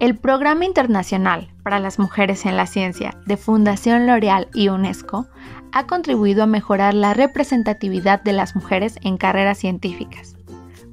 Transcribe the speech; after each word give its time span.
El 0.00 0.16
Programa 0.16 0.64
Internacional 0.64 1.50
para 1.62 1.78
las 1.78 1.98
Mujeres 1.98 2.46
en 2.46 2.56
la 2.56 2.64
Ciencia 2.64 3.18
de 3.26 3.36
Fundación 3.36 4.06
L'Oreal 4.06 4.48
y 4.54 4.70
UNESCO 4.70 5.26
ha 5.72 5.86
contribuido 5.86 6.42
a 6.42 6.46
mejorar 6.46 6.94
la 6.94 7.12
representatividad 7.12 8.22
de 8.22 8.32
las 8.32 8.56
mujeres 8.56 8.98
en 9.02 9.18
carreras 9.18 9.58
científicas, 9.58 10.36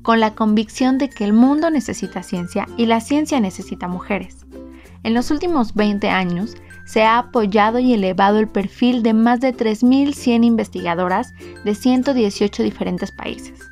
con 0.01 0.19
la 0.19 0.35
convicción 0.35 0.97
de 0.97 1.09
que 1.09 1.23
el 1.23 1.31
mundo 1.31 1.69
necesita 1.69 2.21
ciencia 2.21 2.67
y 2.75 2.85
la 2.85 2.99
ciencia 2.99 3.39
necesita 3.39 3.87
mujeres. 3.87 4.45
En 5.03 5.13
los 5.13 5.31
últimos 5.31 5.73
20 5.73 6.09
años 6.09 6.57
se 6.85 7.03
ha 7.03 7.17
apoyado 7.17 7.79
y 7.79 7.93
elevado 7.93 8.39
el 8.39 8.49
perfil 8.49 9.03
de 9.03 9.13
más 9.13 9.39
de 9.39 9.55
3.100 9.55 10.43
investigadoras 10.43 11.33
de 11.63 11.75
118 11.75 12.61
diferentes 12.61 13.13
países. 13.13 13.71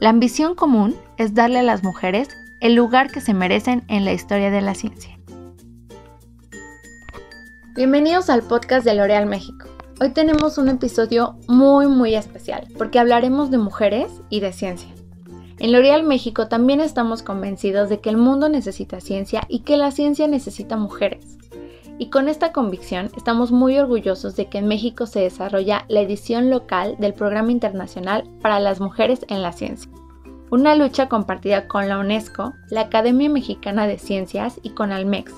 La 0.00 0.08
ambición 0.08 0.54
común 0.54 0.96
es 1.18 1.34
darle 1.34 1.58
a 1.58 1.62
las 1.62 1.82
mujeres 1.82 2.30
el 2.60 2.74
lugar 2.74 3.10
que 3.10 3.22
se 3.22 3.32
merecen 3.32 3.84
en 3.88 4.04
la 4.04 4.12
historia 4.12 4.50
de 4.50 4.60
la 4.60 4.74
ciencia. 4.74 5.18
Bienvenidos 7.74 8.28
al 8.28 8.42
podcast 8.42 8.84
de 8.84 8.94
L'Oreal 8.94 9.26
México. 9.26 9.66
Hoy 10.00 10.10
tenemos 10.10 10.58
un 10.58 10.68
episodio 10.68 11.36
muy 11.48 11.86
muy 11.86 12.14
especial 12.14 12.66
porque 12.76 12.98
hablaremos 12.98 13.50
de 13.50 13.58
mujeres 13.58 14.12
y 14.28 14.40
de 14.40 14.52
ciencia. 14.52 14.90
En 15.58 15.72
L'Oreal 15.72 16.02
México 16.02 16.48
también 16.48 16.80
estamos 16.80 17.22
convencidos 17.22 17.88
de 17.88 18.00
que 18.00 18.10
el 18.10 18.18
mundo 18.18 18.50
necesita 18.50 19.00
ciencia 19.00 19.42
y 19.48 19.60
que 19.60 19.78
la 19.78 19.90
ciencia 19.90 20.26
necesita 20.26 20.76
mujeres. 20.76 21.38
Y 21.98 22.08
con 22.08 22.28
esta 22.28 22.52
convicción 22.52 23.10
estamos 23.16 23.52
muy 23.52 23.78
orgullosos 23.78 24.36
de 24.36 24.48
que 24.48 24.58
en 24.58 24.68
México 24.68 25.06
se 25.06 25.20
desarrolla 25.20 25.84
la 25.88 26.00
edición 26.00 26.50
local 26.50 26.96
del 26.98 27.14
Programa 27.14 27.52
Internacional 27.52 28.24
para 28.40 28.60
las 28.60 28.80
Mujeres 28.80 29.20
en 29.28 29.42
la 29.42 29.52
Ciencia 29.52 29.90
una 30.50 30.74
lucha 30.74 31.08
compartida 31.08 31.68
con 31.68 31.88
la 31.88 31.98
UNESCO, 31.98 32.54
la 32.70 32.82
Academia 32.82 33.30
Mexicana 33.30 33.86
de 33.86 33.98
Ciencias 33.98 34.58
y 34.62 34.70
con 34.70 34.90
Almex, 34.90 35.32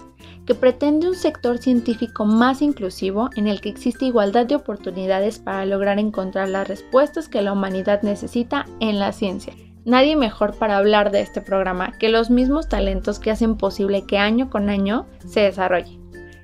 que 0.46 0.54
pretende 0.54 1.06
un 1.06 1.14
sector 1.14 1.58
científico 1.58 2.24
más 2.24 2.62
inclusivo 2.62 3.28
en 3.36 3.46
el 3.46 3.60
que 3.60 3.68
existe 3.68 4.06
igualdad 4.06 4.46
de 4.46 4.56
oportunidades 4.56 5.38
para 5.38 5.66
lograr 5.66 5.98
encontrar 5.98 6.48
las 6.48 6.66
respuestas 6.66 7.28
que 7.28 7.42
la 7.42 7.52
humanidad 7.52 8.02
necesita 8.02 8.64
en 8.80 8.98
la 8.98 9.12
ciencia. 9.12 9.52
Nadie 9.84 10.16
mejor 10.16 10.56
para 10.56 10.78
hablar 10.78 11.10
de 11.10 11.20
este 11.20 11.40
programa 11.40 11.92
que 11.98 12.08
los 12.08 12.30
mismos 12.30 12.68
talentos 12.68 13.18
que 13.18 13.32
hacen 13.32 13.56
posible 13.56 14.06
que 14.06 14.16
año 14.16 14.48
con 14.48 14.70
año 14.70 15.06
se 15.26 15.40
desarrolle. 15.40 15.98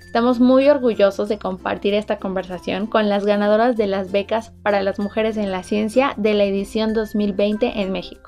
Estamos 0.05 0.41
muy 0.41 0.69
orgullosos 0.69 1.29
de 1.29 1.39
compartir 1.39 1.95
esta 1.95 2.19
conversación 2.19 2.87
con 2.87 3.09
las 3.09 3.25
ganadoras 3.25 3.77
de 3.77 3.87
las 3.87 4.11
becas 4.11 4.53
para 4.63 4.83
las 4.83 4.99
mujeres 4.99 5.37
en 5.37 5.53
la 5.53 5.63
ciencia 5.63 6.15
de 6.17 6.35
la 6.35 6.45
edición 6.45 6.95
2020 6.95 7.81
en 7.81 7.93
México. 7.93 8.28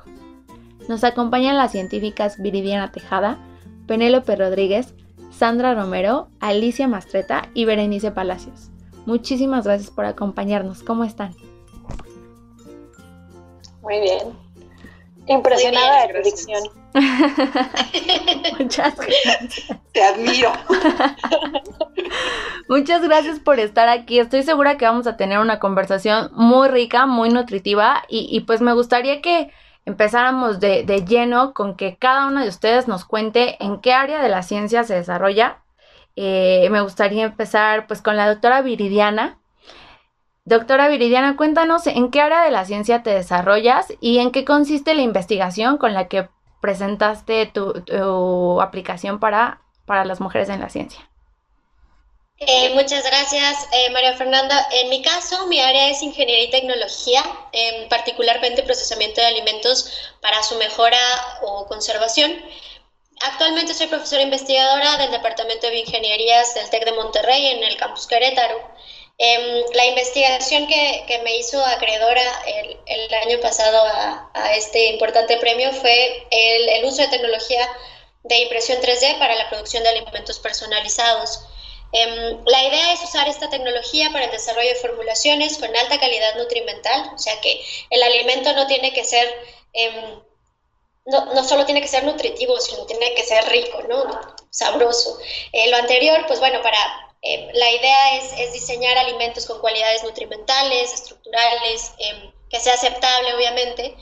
Nos 0.90 1.04
acompañan 1.04 1.56
las 1.56 1.70
científicas 1.70 2.42
Viridiana 2.42 2.90
Tejada, 2.90 3.38
Penélope 3.86 4.34
Rodríguez, 4.34 4.92
Sandra 5.30 5.72
Romero, 5.72 6.30
Alicia 6.40 6.88
Mastreta 6.88 7.48
y 7.54 7.64
Berenice 7.64 8.10
Palacios. 8.10 8.70
Muchísimas 9.06 9.66
gracias 9.66 9.92
por 9.92 10.04
acompañarnos. 10.04 10.82
¿Cómo 10.82 11.04
están? 11.04 11.32
Muy 13.82 14.00
bien. 14.00 14.36
Impresionada 15.28 16.02
de 16.02 16.08
predicción. 16.08 16.60
Muchas 18.58 18.96
gracias. 18.96 19.78
Te 19.92 20.02
admiro. 20.02 20.50
Muchas 22.68 23.02
gracias 23.02 23.38
por 23.38 23.60
estar 23.60 23.88
aquí. 23.88 24.18
Estoy 24.18 24.42
segura 24.42 24.76
que 24.76 24.86
vamos 24.86 25.06
a 25.06 25.16
tener 25.16 25.38
una 25.38 25.60
conversación 25.60 26.30
muy 26.32 26.66
rica, 26.66 27.06
muy 27.06 27.28
nutritiva 27.28 28.02
y, 28.08 28.26
y 28.28 28.40
pues 28.40 28.60
me 28.60 28.72
gustaría 28.72 29.22
que 29.22 29.52
empezáramos 29.90 30.60
de, 30.60 30.84
lleno 31.06 31.52
con 31.52 31.76
que 31.76 31.96
cada 31.96 32.26
uno 32.26 32.40
de 32.40 32.48
ustedes 32.48 32.88
nos 32.88 33.04
cuente 33.04 33.62
en 33.62 33.80
qué 33.80 33.92
área 33.92 34.22
de 34.22 34.28
la 34.28 34.42
ciencia 34.42 34.84
se 34.84 34.94
desarrolla. 34.94 35.58
Eh, 36.16 36.68
me 36.70 36.80
gustaría 36.80 37.24
empezar 37.24 37.86
pues 37.86 38.00
con 38.02 38.16
la 38.16 38.28
doctora 38.28 38.62
Viridiana. 38.62 39.38
Doctora 40.44 40.88
Viridiana, 40.88 41.36
cuéntanos 41.36 41.86
en 41.86 42.10
qué 42.10 42.20
área 42.20 42.42
de 42.42 42.50
la 42.50 42.64
ciencia 42.64 43.02
te 43.02 43.10
desarrollas 43.10 43.92
y 44.00 44.18
en 44.18 44.30
qué 44.30 44.44
consiste 44.44 44.94
la 44.94 45.02
investigación 45.02 45.76
con 45.76 45.92
la 45.92 46.08
que 46.08 46.28
presentaste 46.60 47.46
tu, 47.46 48.60
aplicación 48.60 49.18
para, 49.18 49.60
para 49.86 50.04
las 50.04 50.20
mujeres 50.20 50.48
en 50.48 50.60
la 50.60 50.68
ciencia. 50.68 51.09
Eh, 52.42 52.70
muchas 52.70 53.04
gracias, 53.04 53.68
eh, 53.70 53.90
María 53.90 54.14
Fernanda. 54.16 54.66
En 54.72 54.88
mi 54.88 55.02
caso, 55.02 55.46
mi 55.46 55.60
área 55.60 55.90
es 55.90 56.02
ingeniería 56.02 56.44
y 56.44 56.50
tecnología, 56.50 57.22
eh, 57.52 57.86
particularmente 57.90 58.62
procesamiento 58.62 59.20
de 59.20 59.26
alimentos 59.26 59.92
para 60.22 60.42
su 60.42 60.54
mejora 60.56 60.98
o 61.42 61.66
conservación. 61.66 62.42
Actualmente 63.20 63.74
soy 63.74 63.88
profesora 63.88 64.22
investigadora 64.22 64.96
del 64.96 65.10
Departamento 65.10 65.66
de 65.66 65.72
Bioingenierías 65.74 66.54
del 66.54 66.70
TEC 66.70 66.86
de 66.86 66.92
Monterrey 66.92 67.46
en 67.46 67.62
el 67.62 67.76
campus 67.76 68.06
Querétaro. 68.06 68.58
Em, 69.18 69.62
la 69.74 69.84
investigación 69.86 70.66
que, 70.66 71.04
que, 71.06 71.18
me 71.18 71.36
hizo 71.36 71.62
acreedora 71.62 72.22
el, 72.46 72.78
el 72.86 73.14
año 73.14 73.38
pasado 73.40 73.84
a, 73.84 74.30
a, 74.32 74.54
este 74.56 74.86
importante 74.86 75.36
premio 75.36 75.72
fue 75.74 76.26
el, 76.30 76.68
el 76.70 76.84
uso 76.86 77.02
de 77.02 77.08
tecnología 77.08 77.68
de 78.22 78.38
impresión 78.38 78.80
3D 78.80 79.18
para 79.18 79.34
la 79.34 79.50
producción 79.50 79.82
de 79.82 79.90
alimentos 79.90 80.38
personalizados. 80.38 81.40
Em, 81.92 82.44
la 82.46 82.64
idea 82.64 82.92
es 82.92 83.02
usar 83.02 83.28
esta 83.28 83.50
tecnología 83.50 84.10
para 84.12 84.26
el 84.26 84.30
desarrollo 84.30 84.68
de 84.68 84.76
formulaciones 84.76 85.58
con 85.58 85.74
alta 85.76 85.98
calidad 85.98 86.36
nutrimental, 86.36 87.10
o 87.14 87.18
sea 87.18 87.40
que 87.40 87.60
el 87.90 88.02
alimento 88.02 88.52
no 88.52 88.66
tiene 88.66 88.92
que 88.92 89.04
ser, 89.04 89.28
em, 89.72 90.20
no, 91.06 91.34
no, 91.34 91.44
solo 91.44 91.64
tiene 91.64 91.80
que 91.80 91.88
ser 91.88 92.04
nutritivo, 92.04 92.60
sino 92.60 92.86
tiene 92.86 93.14
que 93.14 93.24
ser 93.24 93.44
rico, 93.48 93.82
¿no? 93.88 94.04
sabroso. 94.50 95.18
Eh, 95.52 95.70
lo 95.70 95.76
anterior, 95.76 96.24
pues 96.26 96.40
bueno, 96.40 96.60
para 96.62 96.78
em, 97.22 97.48
la 97.52 97.70
idea 97.70 98.16
es, 98.16 98.32
es, 98.38 98.52
diseñar 98.52 98.96
alimentos 98.98 99.46
con 99.46 99.60
cualidades 99.60 100.02
nutrimentales, 100.04 100.92
estructurales, 100.92 101.92
que 102.50 102.60
sea 102.60 102.74
aceptable, 102.74 103.34
obviamente, 103.34 103.94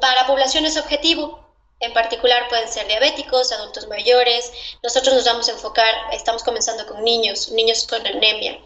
para 0.00 0.26
poblaciones 0.26 0.76
objetivo, 0.76 1.45
en 1.80 1.92
particular 1.92 2.48
pueden 2.48 2.68
ser 2.68 2.86
diabéticos, 2.86 3.52
adultos 3.52 3.86
mayores. 3.88 4.50
Nosotros 4.82 5.14
nos 5.14 5.24
vamos 5.24 5.48
a 5.48 5.52
enfocar, 5.52 5.94
estamos 6.12 6.42
comenzando 6.42 6.86
con 6.86 7.02
niños, 7.04 7.50
niños 7.50 7.86
con 7.86 8.06
anemia. 8.06 8.58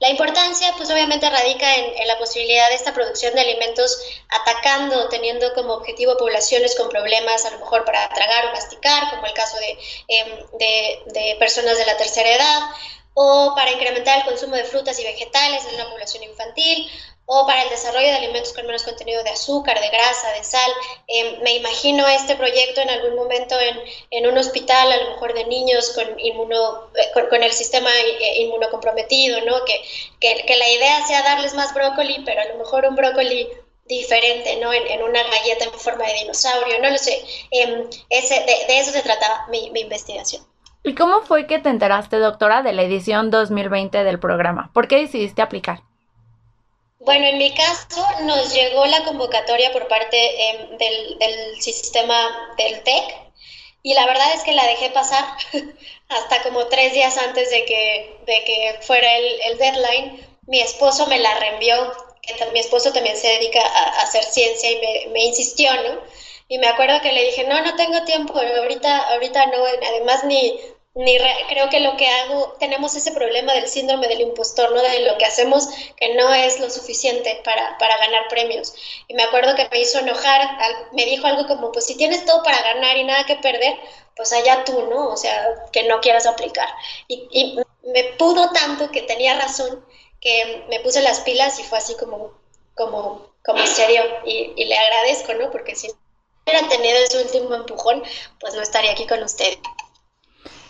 La 0.00 0.10
importancia, 0.10 0.72
pues 0.76 0.88
obviamente 0.90 1.28
radica 1.28 1.74
en, 1.74 2.06
la 2.06 2.18
posibilidad 2.18 2.68
de 2.68 2.76
esta 2.76 2.94
producción 2.94 3.34
de 3.34 3.40
alimentos 3.40 4.00
atacando, 4.28 5.08
teniendo 5.08 5.52
como 5.54 5.74
objetivo 5.74 6.16
poblaciones 6.16 6.76
con 6.76 6.88
problemas, 6.88 7.44
a 7.44 7.50
lo 7.50 7.58
mejor 7.58 7.84
para 7.84 8.08
tragar 8.10 8.46
o 8.46 8.52
masticar, 8.52 9.10
como 9.10 9.26
el 9.26 9.32
caso 9.32 9.56
de, 9.58 9.78
em, 10.06 10.28
de, 10.58 11.02
de 11.06 11.36
personas 11.40 11.76
de 11.78 11.86
la 11.86 11.96
tercera 11.96 12.30
edad, 12.30 12.60
o 13.20 13.52
para 13.56 13.72
incrementar 13.72 14.18
el 14.18 14.24
consumo 14.24 14.54
de 14.54 14.62
frutas 14.62 14.96
y 15.00 15.02
vegetales 15.02 15.66
en 15.66 15.74
una 15.74 15.90
población 15.90 16.22
infantil, 16.22 16.88
o 17.26 17.44
para 17.46 17.64
el 17.64 17.68
desarrollo 17.68 18.06
de 18.06 18.14
alimentos 18.14 18.52
con 18.52 18.64
menos 18.64 18.84
contenido 18.84 19.24
de 19.24 19.30
azúcar, 19.30 19.80
de 19.80 19.88
grasa, 19.88 20.30
de 20.30 20.44
sal. 20.44 20.70
Em, 21.08 21.42
me 21.42 21.54
imagino 21.56 22.06
este 22.06 22.36
proyecto 22.36 22.80
en 22.80 22.90
algún 22.90 23.16
momento 23.16 23.58
en, 23.58 23.76
en, 24.12 24.28
un 24.28 24.38
hospital, 24.38 24.92
a 24.92 24.96
lo 24.98 25.10
mejor 25.10 25.34
de 25.34 25.44
niños 25.46 25.90
con, 25.96 26.18
inmuno, 26.20 26.90
eh, 26.94 27.26
con, 27.28 27.42
el 27.42 27.52
sistema 27.52 27.90
eh, 27.90 28.42
inmunocomprometido, 28.42 29.40
¿no? 29.40 29.64
Que, 29.64 29.82
que, 30.20 30.56
la 30.56 30.68
idea 30.68 31.04
sea 31.08 31.22
darles 31.22 31.54
más 31.54 31.74
brócoli, 31.74 32.22
pero 32.24 32.40
a 32.40 32.44
lo 32.44 32.54
mejor 32.54 32.86
un 32.86 32.94
brócoli 32.94 33.48
diferente, 33.86 34.56
¿no? 34.58 34.72
En, 34.72 34.86
en 34.86 35.02
una 35.02 35.24
galleta 35.24 35.64
en 35.64 35.72
forma 35.72 36.06
de 36.06 36.14
dinosaurio, 36.14 36.78
no 36.78 36.88
lo 36.88 36.98
sé. 36.98 37.20
Ese, 38.10 38.34
de, 38.40 38.78
eso 38.78 38.92
se 38.92 39.02
trataba 39.02 39.48
mi 39.48 39.72
investigación. 39.74 40.46
¿Y 40.88 40.94
cómo 40.94 41.20
fue 41.20 41.46
que 41.46 41.58
te 41.58 41.68
enteraste, 41.68 42.16
doctora, 42.16 42.62
de 42.62 42.72
la 42.72 42.80
edición 42.80 43.30
2020 43.30 44.04
del 44.04 44.18
programa? 44.18 44.70
¿Por 44.72 44.88
qué 44.88 44.96
decidiste 44.96 45.42
aplicar? 45.42 45.82
Bueno, 46.98 47.26
en 47.26 47.36
mi 47.36 47.52
caso 47.52 48.02
nos 48.22 48.54
llegó 48.54 48.86
la 48.86 49.04
convocatoria 49.04 49.70
por 49.70 49.86
parte 49.86 50.16
eh, 50.16 50.68
del, 50.78 51.18
del, 51.18 51.60
sistema 51.60 52.16
del 52.56 52.82
TEC 52.84 53.04
y 53.82 53.92
la 53.92 54.06
verdad 54.06 54.32
es 54.34 54.42
que 54.44 54.52
la 54.52 54.66
dejé 54.66 54.88
pasar 54.88 55.24
hasta 56.08 56.42
como 56.42 56.66
tres 56.68 56.94
días 56.94 57.18
antes 57.18 57.50
de 57.50 57.66
que, 57.66 58.20
de 58.26 58.44
que 58.44 58.78
fuera 58.80 59.14
el, 59.14 59.40
el 59.42 59.58
deadline. 59.58 60.26
Mi 60.46 60.60
esposo 60.60 61.06
me 61.06 61.18
la 61.18 61.38
reenvió, 61.38 61.92
que 62.22 62.46
mi 62.54 62.60
esposo 62.60 62.94
también 62.94 63.18
se 63.18 63.28
dedica 63.28 63.60
a, 63.60 64.00
a 64.00 64.02
hacer 64.04 64.24
ciencia 64.24 64.70
y 64.70 64.76
me, 64.76 65.12
me, 65.12 65.24
insistió, 65.26 65.70
¿no? 65.74 66.00
Y 66.48 66.56
me 66.56 66.66
acuerdo 66.66 67.02
que 67.02 67.12
le 67.12 67.26
dije, 67.26 67.44
no, 67.44 67.60
no 67.62 67.76
tengo 67.76 68.04
tiempo, 68.04 68.32
ahorita, 68.38 69.12
ahorita 69.12 69.46
no, 69.48 69.58
además 69.86 70.24
ni, 70.24 70.58
ni 70.98 71.16
creo 71.48 71.70
que 71.70 71.78
lo 71.78 71.96
que 71.96 72.08
hago, 72.08 72.56
tenemos 72.58 72.96
ese 72.96 73.12
problema 73.12 73.52
del 73.52 73.68
síndrome 73.68 74.08
del 74.08 74.20
impostor, 74.20 74.72
¿no? 74.72 74.82
De 74.82 75.06
lo 75.06 75.16
que 75.16 75.26
hacemos 75.26 75.68
que 75.96 76.14
no 76.16 76.34
es 76.34 76.58
lo 76.58 76.68
suficiente 76.70 77.40
para, 77.44 77.78
para 77.78 77.96
ganar 77.98 78.26
premios. 78.28 78.74
Y 79.06 79.14
me 79.14 79.22
acuerdo 79.22 79.54
que 79.54 79.68
me 79.70 79.80
hizo 79.80 80.00
enojar, 80.00 80.58
me 80.92 81.04
dijo 81.04 81.28
algo 81.28 81.46
como, 81.46 81.70
pues 81.70 81.86
si 81.86 81.96
tienes 81.96 82.24
todo 82.24 82.42
para 82.42 82.60
ganar 82.62 82.96
y 82.96 83.04
nada 83.04 83.24
que 83.26 83.36
perder, 83.36 83.76
pues 84.16 84.32
allá 84.32 84.64
tú, 84.64 84.86
¿no? 84.90 85.10
O 85.10 85.16
sea, 85.16 85.54
que 85.72 85.84
no 85.84 86.00
quieras 86.00 86.26
aplicar. 86.26 86.68
Y, 87.06 87.28
y 87.30 87.58
me 87.92 88.04
pudo 88.18 88.50
tanto 88.50 88.90
que 88.90 89.02
tenía 89.02 89.38
razón 89.38 89.84
que 90.20 90.64
me 90.68 90.80
puse 90.80 91.00
las 91.02 91.20
pilas 91.20 91.60
y 91.60 91.62
fue 91.62 91.78
así 91.78 91.94
como, 91.96 92.32
como, 92.74 93.24
como 93.44 93.64
serio. 93.68 94.02
Y, 94.26 94.52
y 94.56 94.64
le 94.64 94.76
agradezco, 94.76 95.32
¿no? 95.34 95.52
Porque 95.52 95.76
si 95.76 95.88
hubiera 96.44 96.68
tenido 96.68 96.98
ese 96.98 97.22
último 97.22 97.54
empujón, 97.54 98.02
pues 98.40 98.54
no 98.54 98.62
estaría 98.62 98.90
aquí 98.90 99.06
con 99.06 99.22
usted. 99.22 99.56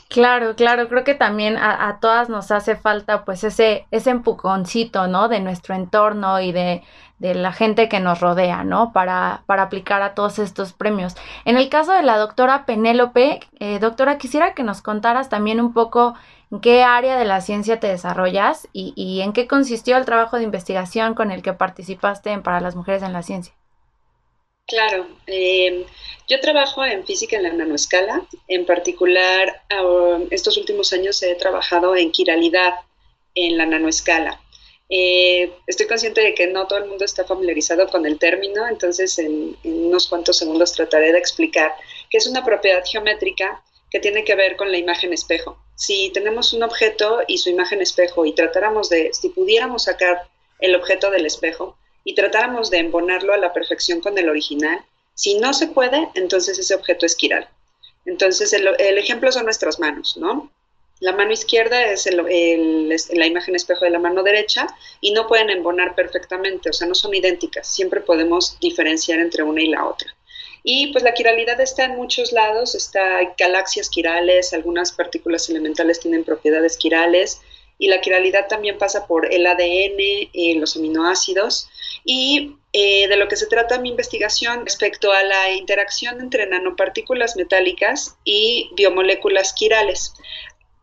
Claro, 0.09 0.57
claro, 0.57 0.89
creo 0.89 1.05
que 1.05 1.15
también 1.15 1.59
a, 1.59 1.99
todas 2.01 2.31
nos 2.31 2.51
hace 2.51 2.77
falta 2.77 3.27
pues 3.27 3.45
ese, 3.45 3.87
ese 3.91 4.09
empujoncito, 4.09 5.07
¿no? 5.07 5.29
De 5.29 5.39
nuestro 5.41 5.75
entorno 5.75 6.41
y 6.41 6.51
de, 6.51 6.83
de 7.19 7.35
la 7.35 7.53
gente 7.53 7.91
que 7.91 8.01
nos 8.01 8.21
rodea, 8.21 8.65
¿no? 8.65 8.93
Para, 8.95 9.43
para, 9.45 9.65
aplicar 9.65 10.01
a 10.01 10.15
todos 10.15 10.39
estos 10.39 10.73
premios. 10.73 11.15
En 11.45 11.59
el 11.59 11.69
caso 11.69 11.93
de 11.93 12.03
la 12.03 12.17
doctora 12.17 12.65
Penélope, 12.65 13.41
eh, 13.61 13.79
doctora, 13.81 14.17
quisiera 14.17 14.55
que 14.55 14.63
nos 14.63 14.81
contaras 14.81 15.29
también 15.29 15.61
un 15.61 15.75
poco 15.75 16.15
en 16.51 16.61
qué 16.61 16.85
área 16.85 17.19
de 17.19 17.27
la 17.27 17.43
ciencia 17.43 17.79
te 17.79 17.89
desarrollas 17.89 18.67
y, 18.73 18.95
y 18.97 19.21
en 19.21 19.35
qué 19.35 19.47
consistió 19.47 19.99
el 19.99 20.07
trabajo 20.07 20.39
de 20.39 20.45
investigación 20.45 21.15
con 21.15 21.31
el 21.31 21.43
que 21.43 21.53
participaste 21.53 22.31
en 22.31 22.43
Para 22.43 22.63
las 22.63 22.77
Mujeres 22.77 23.03
en 23.03 23.13
la 23.13 23.23
Ciencia. 23.23 23.53
Claro, 24.69 25.07
eh, 25.27 25.87
yo 26.29 26.41
trabajo 26.41 26.85
en 26.85 27.07
física 27.07 27.37
en 27.37 27.43
la 27.45 27.53
nanoescala, 27.53 28.27
en 28.49 28.67
particular 28.67 29.63
estos 30.31 30.59
últimos 30.59 30.93
años 30.93 31.23
he 31.23 31.35
trabajado 31.35 31.97
en 31.97 32.13
quiralidad 32.13 32.75
en 33.35 33.57
la 33.57 33.65
nanoescala. 33.65 34.41
Eh, 34.91 35.53
estoy 35.67 35.87
consciente 35.87 36.23
de 36.23 36.35
que 36.35 36.47
no 36.47 36.67
todo 36.67 36.79
el 36.79 36.89
mundo 36.89 37.05
está 37.05 37.25
familiarizado 37.25 37.89
con 37.89 38.07
el 38.07 38.19
término, 38.19 38.67
entonces 38.69 39.19
en, 39.19 39.57
unos 39.65 40.07
cuantos 40.09 40.39
segundos 40.39 40.73
trataré 40.73 41.13
de 41.13 41.19
explicar 41.19 41.75
que 42.09 42.19
es 42.19 42.27
una 42.27 42.45
propiedad 42.45 42.83
geométrica 42.85 43.63
que 43.91 44.01
tiene 44.01 44.25
que 44.25 44.35
ver 44.35 44.57
con 44.57 44.71
la 44.71 44.79
imagen 44.79 45.13
espejo. 45.13 45.59
Si 45.77 46.11
tenemos 46.11 46.53
un 46.53 46.63
objeto 46.63 47.21
y 47.27 47.39
su 47.39 47.49
imagen 47.49 47.81
espejo 47.81 48.27
y 48.27 48.35
tratáramos 48.35 48.91
de, 48.91 49.13
si 49.15 49.31
pudiéramos 49.31 49.85
sacar 49.85 50.29
el 50.61 50.75
objeto 50.75 51.11
del 51.11 51.25
espejo, 51.25 51.77
y 52.05 52.15
tratáramos 52.15 52.71
de 52.71 52.79
embonarlo 52.79 53.35
a 53.35 53.37
la 53.37 53.53
perfección 53.53 54.01
con 54.01 54.17
el 54.17 54.31
original, 54.31 54.83
si 55.19 55.37
no 55.41 55.53
se 55.53 55.67
puede, 55.67 56.11
entonces 56.15 56.61
ese 56.61 56.77
objeto 56.77 57.05
es 57.05 57.17
quiral. 57.17 57.49
Entonces, 58.05 58.53
el, 58.53 58.69
ejemplo 58.99 59.33
son 59.33 59.47
nuestras 59.47 59.81
manos, 59.81 60.17
¿no? 60.17 60.53
La 61.01 61.11
mano 61.11 61.33
izquierda 61.33 61.87
es 61.87 62.07
la 62.07 63.27
imagen 63.27 63.57
espejo 63.57 63.85
de 63.85 63.91
la 63.91 63.99
mano 63.99 64.23
derecha 64.23 64.69
y 65.01 65.11
no 65.11 65.27
pueden 65.27 65.51
embonar 65.51 65.97
perfectamente, 65.97 66.71
o 66.71 66.73
sea, 66.73 66.87
no 66.87 66.95
son 66.95 67.17
idénticas, 67.17 67.67
siempre 67.67 68.01
podemos 68.01 68.61
diferenciar 68.61 69.19
entre 69.19 69.43
una 69.43 69.61
y 69.61 69.67
la 69.67 69.87
otra. 69.87 70.09
Y 70.63 70.93
pues 70.93 71.03
la 71.03 71.15
quiralidad 71.15 71.61
está 71.61 71.87
en 71.87 71.97
muchos 71.97 72.31
lados, 72.31 72.77
está 72.77 73.35
galaxias 73.37 73.91
quirales, 73.91 74.53
algunas 74.53 74.93
partículas 74.93 75.51
elementales 75.51 75.99
tienen 75.99 76.23
propiedades 76.23 76.77
quirales, 76.77 77.41
y 77.77 77.89
la 77.89 78.01
quiralidad 78.01 78.47
también 78.47 78.79
pasa 78.79 79.09
por 79.09 79.33
el 79.33 79.47
ADN, 79.47 79.99
eh, 80.33 80.55
los 80.59 80.77
aminoácidos 80.77 81.69
y 82.05 82.55
eh, 82.73 83.09
de 83.09 83.17
lo 83.17 83.29
que 83.29 83.37
se 83.37 83.47
trata 83.47 83.79
mi 83.79 83.89
investigación 83.89 84.65
respecto 84.65 85.13
a 85.13 85.23
la 85.23 85.53
interacción 85.53 86.21
entre 86.21 86.47
nanopartículas 86.47 87.37
metálicas 87.37 88.17
y 88.25 88.71
biomoléculas 88.75 89.53
quirales. 89.53 90.15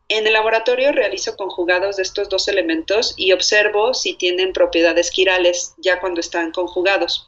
En 0.07 0.27
el 0.27 0.33
laboratorio 0.33 0.91
realizo 0.91 1.35
conjugados 1.35 1.97
de 1.97 2.03
estos 2.03 2.29
dos 2.29 2.47
elementos 2.47 3.15
y 3.17 3.31
observo 3.31 3.95
si 3.95 4.13
tienen 4.13 4.53
propiedades 4.53 5.09
quirales 5.09 5.73
ya 5.77 5.99
cuando 5.99 6.21
están 6.21 6.51
conjugados. 6.51 7.27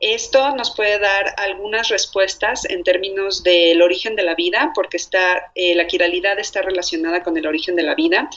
Esto 0.00 0.54
nos 0.54 0.74
puede 0.74 0.98
dar 0.98 1.34
algunas 1.36 1.88
respuestas 1.88 2.64
en 2.68 2.84
términos 2.84 3.42
del 3.42 3.80
origen 3.80 4.16
de 4.16 4.22
la 4.22 4.34
vida, 4.34 4.72
porque 4.74 4.96
está, 4.96 5.50
eh, 5.54 5.74
la 5.74 5.86
quiralidad 5.86 6.38
está 6.38 6.62
relacionada 6.62 7.22
con 7.22 7.36
el 7.36 7.46
origen 7.46 7.74
de 7.76 7.82
la 7.82 7.94
vida. 7.94 8.28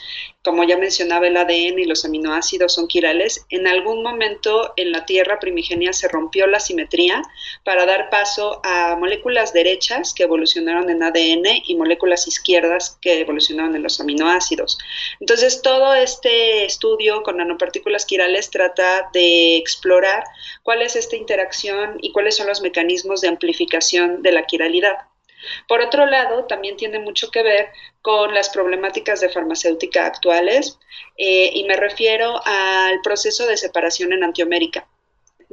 Como 0.44 0.66
ya 0.66 0.78
mencionaba, 0.78 1.28
el 1.28 1.38
ADN 1.38 1.80
y 1.80 1.86
los 1.86 2.04
aminoácidos 2.04 2.74
son 2.74 2.88
quirales. 2.88 3.46
En 3.50 3.66
algún 3.66 4.04
momento 4.04 4.74
en 4.76 4.92
la 4.92 5.06
Tierra 5.06 5.40
primigenia 5.40 5.94
se 5.94 6.10
rompió 6.10 6.48
la 6.48 6.60
simetría 6.60 7.22
para 7.64 7.86
dar 7.86 8.10
paso 8.10 8.60
a 8.66 8.98
moléculas 8.98 9.54
derechas 9.54 10.14
que 10.14 10.24
evolucionaron 10.24 10.90
en 10.90 11.02
ADN 11.02 11.64
y 11.66 11.76
moléculas 11.76 12.28
izquierdas 12.28 12.98
que 13.02 13.22
evolucionaron 13.22 13.74
en 13.76 13.84
los 13.84 14.02
aminoácidos. 14.02 14.78
Entonces, 15.22 15.62
todo 15.62 15.94
este 15.94 16.66
estudio 16.66 17.24
con 17.24 17.38
nanopartículas 17.38 18.06
quirales 18.06 18.50
trata 18.50 19.10
de 19.14 19.56
explorar 19.56 20.26
cuál 20.62 20.82
es 20.82 20.98
esta 20.98 21.16
interacción 21.16 22.00
y 22.02 22.12
cuáles 22.12 22.36
son 22.36 22.48
los 22.48 22.62
mecanismos 22.62 23.22
de 23.22 23.30
amplificación 23.30 24.22
de 24.22 24.34
la 24.34 24.46
quiralidad. 24.46 24.98
Por 25.68 25.82
otro 25.82 26.06
lado, 26.06 26.46
también 26.46 26.78
tiene 26.78 27.00
mucho 27.00 27.32
que 27.32 27.44
ver 27.44 27.70
con 28.02 28.34
las 28.34 28.50
problemáticas 28.50 29.22
de 29.22 29.30
farmacéutica 29.30 30.06
actuales 30.06 30.80
eh, 31.18 31.52
y 31.54 31.64
me 31.66 31.76
refiero 31.76 32.42
al 32.46 33.02
proceso 33.02 33.48
de 33.48 33.58
separación 33.58 34.14
en 34.14 34.24
Antiomérica 34.24 34.88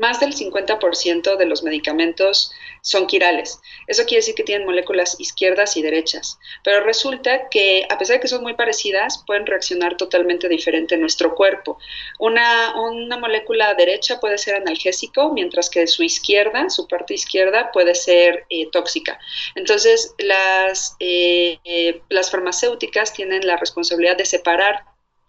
más 0.00 0.18
del 0.18 0.34
50% 0.34 1.36
de 1.36 1.44
los 1.46 1.62
medicamentos 1.62 2.50
son 2.82 3.06
quirales. 3.06 3.60
Eso 3.86 4.04
quiere 4.04 4.20
decir 4.20 4.34
que 4.34 4.42
tienen 4.42 4.66
moléculas 4.66 5.16
izquierdas 5.18 5.76
y 5.76 5.82
derechas. 5.82 6.38
Pero 6.64 6.84
resulta 6.84 7.48
que, 7.48 7.86
a 7.88 7.98
pesar 7.98 8.16
de 8.16 8.20
que 8.20 8.28
son 8.28 8.42
muy 8.42 8.54
parecidas, 8.54 9.22
pueden 9.26 9.46
reaccionar 9.46 9.96
totalmente 9.96 10.48
diferente 10.48 10.94
en 10.94 11.00
nuestro 11.00 11.34
cuerpo. 11.34 11.78
Una, 12.18 12.74
molécula 13.20 13.74
derecha 13.74 14.18
puede 14.20 14.38
ser 14.38 14.56
analgésico, 14.56 15.32
mientras 15.32 15.68
que 15.68 15.86
su 15.86 16.02
izquierda, 16.02 16.70
su 16.70 16.86
parte 16.88 17.14
izquierda, 17.14 17.70
puede 17.72 17.94
ser 17.94 18.46
eh, 18.48 18.68
tóxica. 18.70 19.18
Entonces, 19.54 20.14
las, 20.18 20.96
eh, 21.00 21.58
eh, 21.64 22.00
las 22.08 22.30
farmacéuticas 22.30 23.12
tienen 23.12 23.46
la 23.46 23.56
responsabilidad 23.56 24.16
de 24.16 24.24
separar 24.24 24.84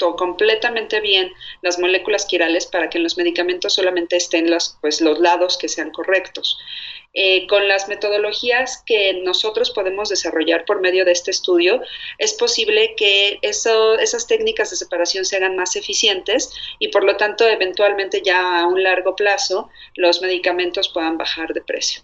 completamente 0.09 0.99
bien 0.99 1.31
las 1.61 1.79
moléculas 1.79 2.25
quirales 2.25 2.65
para 2.65 2.89
que 2.89 2.97
en 2.97 3.03
los 3.03 3.17
medicamentos 3.17 3.73
solamente 3.73 4.15
estén 4.15 4.49
los, 4.49 4.77
pues, 4.81 5.01
los 5.01 5.19
lados 5.19 5.57
que 5.57 5.67
sean 5.67 5.91
correctos. 5.91 6.57
Eh, 7.13 7.45
con 7.47 7.67
las 7.67 7.89
metodologías 7.89 8.81
que 8.85 9.21
nosotros 9.23 9.71
podemos 9.71 10.07
desarrollar 10.07 10.63
por 10.63 10.79
medio 10.79 11.03
de 11.03 11.11
este 11.11 11.29
estudio, 11.31 11.81
es 12.17 12.33
posible 12.33 12.93
que 12.95 13.37
esas 13.41 14.27
técnicas 14.27 14.69
de 14.69 14.77
separación 14.77 15.25
se 15.25 15.35
hagan 15.35 15.57
más 15.57 15.75
eficientes 15.75 16.53
y 16.79 16.87
por 16.87 17.03
lo 17.03 17.17
tanto 17.17 17.45
eventualmente 17.45 18.21
ya 18.21 18.61
a 18.61 18.67
un 18.67 18.81
largo 18.81 19.15
plazo 19.15 19.69
los 19.95 20.21
medicamentos 20.21 20.87
puedan 20.87 21.17
bajar 21.17 21.53
de 21.53 21.61
precio. 21.61 22.01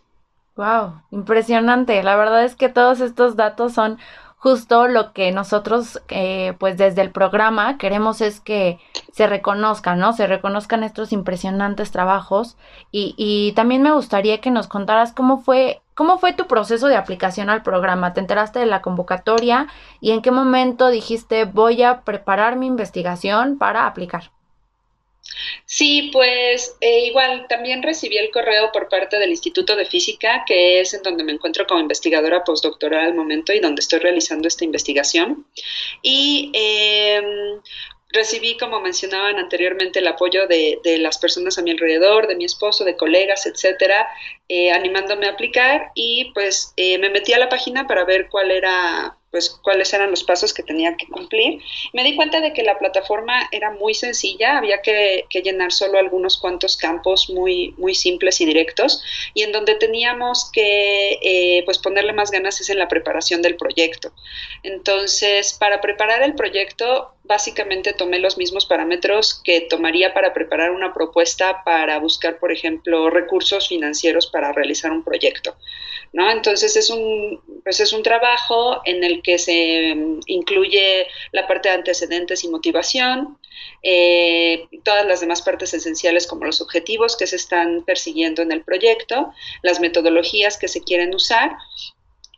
Wow, 0.58 1.04
impresionante. 1.12 2.02
La 2.04 2.18
verdad 2.18 2.44
es 2.44 2.56
que 2.56 2.68
todos 2.68 3.00
estos 3.00 3.36
datos 3.36 3.74
son 3.74 4.00
justo 4.38 4.88
lo 4.88 5.14
que 5.14 5.32
nosotros, 5.32 6.02
eh, 6.10 6.54
pues 6.60 6.78
desde 6.78 7.02
el 7.02 7.12
programa 7.12 7.78
queremos 7.78 8.22
es 8.22 8.40
que 8.40 8.80
se 9.12 9.28
reconozcan, 9.28 10.00
¿no? 10.00 10.14
Se 10.14 10.28
reconozcan 10.28 10.84
estos 10.84 11.12
impresionantes 11.12 11.92
trabajos 11.92 12.56
y, 12.92 13.16
y 13.18 13.54
también 13.54 13.82
me 13.82 13.92
gustaría 13.92 14.40
que 14.40 14.52
nos 14.52 14.68
contaras 14.68 15.12
cómo 15.12 15.40
fue, 15.40 15.82
cómo 15.96 16.20
fue 16.20 16.34
tu 16.34 16.46
proceso 16.48 16.88
de 16.88 16.96
aplicación 16.96 17.50
al 17.50 17.64
programa. 17.64 18.14
¿Te 18.14 18.20
enteraste 18.20 18.60
de 18.60 18.68
la 18.68 18.82
convocatoria 18.82 19.68
y 20.00 20.12
en 20.12 20.22
qué 20.22 20.32
momento 20.32 20.90
dijiste 20.90 21.46
voy 21.46 21.82
a 21.82 22.02
preparar 22.02 22.56
mi 22.58 22.68
investigación 22.68 23.58
para 23.58 23.88
aplicar? 23.88 24.37
Sí, 25.66 26.10
pues 26.14 26.76
eh, 26.82 27.06
igual 27.06 27.46
también 27.48 27.84
recibí 27.84 28.18
el 28.18 28.32
correo 28.32 28.72
por 28.72 28.90
parte 28.90 29.20
del 29.20 29.32
Instituto 29.32 29.76
de 29.76 29.86
Física, 29.86 30.44
que 30.46 30.80
es 30.80 30.94
en 30.94 31.04
donde 31.04 31.24
me 31.24 31.34
encuentro 31.34 31.68
como 31.68 31.82
investigadora 31.82 32.44
postdoctoral 32.44 33.06
al 33.06 33.16
momento 33.16 33.54
y 33.54 33.60
donde 33.60 33.82
estoy 33.82 34.00
realizando 34.00 34.48
esta 34.48 34.64
investigación. 34.64 35.46
Y 36.02 36.52
em, 36.54 37.62
recibí, 38.10 38.58
como 38.58 38.80
mencionaban 38.80 39.38
anteriormente, 39.38 40.00
el 40.00 40.08
apoyo 40.08 40.48
de, 40.48 40.80
las 41.00 41.18
personas 41.18 41.58
a 41.58 41.62
mi 41.62 41.72
alrededor, 41.72 42.28
de 42.28 42.36
mi 42.36 42.46
esposo, 42.46 42.84
de 42.86 42.96
colegas, 42.96 43.46
etcétera, 43.46 44.08
eh, 44.48 44.72
animándome 44.72 45.28
a 45.28 45.32
aplicar 45.32 45.92
y 45.96 46.32
pues 46.34 46.74
eh, 46.78 46.98
me 46.98 47.10
metí 47.10 47.34
a 47.34 47.40
la 47.40 47.50
página 47.50 47.86
para 47.88 48.06
ver 48.06 48.30
cuál 48.30 48.52
era 48.52 49.18
pues 49.38 49.52
cuáles 49.62 49.94
eran 49.94 50.10
los 50.10 50.24
pasos 50.24 50.52
que 50.52 50.64
tenía 50.64 50.98
que 50.98 51.06
cumplir. 51.06 51.62
Me 51.94 52.04
di 52.04 52.16
cuenta 52.16 52.42
de 52.42 52.54
que 52.54 52.64
la 52.64 52.80
plataforma 52.80 53.48
era 53.52 53.70
muy 53.70 53.94
sencilla, 53.94 54.58
había 54.58 54.82
que, 54.82 55.26
llenar 55.44 55.72
solo 55.72 56.00
algunos 56.00 56.40
cuantos 56.40 56.76
campos 56.76 57.30
muy, 57.30 57.76
muy 57.78 57.94
simples 57.94 58.42
y 58.42 58.48
directos, 58.48 59.00
y 59.36 59.44
en 59.44 59.52
donde 59.52 59.76
teníamos 59.76 60.50
que 60.52 61.20
eh, 61.22 61.62
pues 61.66 61.78
ponerle 61.78 62.14
más 62.14 62.32
ganas 62.32 62.60
es 62.62 62.72
en 62.72 62.80
la 62.80 62.88
preparación 62.88 63.44
del 63.44 63.58
proyecto. 63.58 64.12
Entonces, 64.64 65.54
para 65.54 65.82
preparar 65.82 66.24
el 66.24 66.34
proyecto, 66.34 67.14
básicamente 67.22 67.94
tomé 67.94 68.18
los 68.18 68.40
mismos 68.40 68.66
parámetros 68.66 69.40
que 69.44 69.62
tomaría 69.62 70.16
para 70.16 70.34
preparar 70.34 70.72
una 70.72 70.96
propuesta 70.96 71.62
para 71.64 72.00
buscar, 72.00 72.40
por 72.40 72.52
ejemplo, 72.52 73.12
recursos 73.12 73.68
financieros 73.68 74.26
para 74.26 74.52
realizar 74.52 74.92
un 74.92 75.04
proyecto. 75.04 75.56
¿no? 76.14 76.30
Entonces 76.32 76.76
es 76.76 76.90
un, 76.90 77.42
pues 77.64 77.80
es 77.80 77.94
un 77.94 78.04
trabajo 78.04 78.82
en 78.86 79.04
el 79.04 79.22
que 79.28 79.38
se 79.38 79.94
mm, 79.94 80.22
incluye 80.28 81.06
la 81.34 81.46
parte 81.48 81.68
de 81.68 81.76
antecedentes 81.76 82.46
y 82.46 82.48
motivación, 82.48 83.38
eh, 83.84 84.70
todas 84.86 85.06
las 85.06 85.20
demás 85.20 85.42
partes 85.42 85.74
esenciales 85.74 86.28
como 86.28 86.46
los 86.46 86.62
objetivos 86.62 87.18
que 87.18 87.28
se 87.28 87.36
están 87.36 87.84
persiguiendo 87.84 88.42
en 88.42 88.54
el 88.54 88.64
proyecto, 88.64 89.34
las 89.64 89.82
metodologías 89.82 90.58
que 90.58 90.70
se 90.70 90.82
quieren 90.82 91.14
usar 91.14 91.58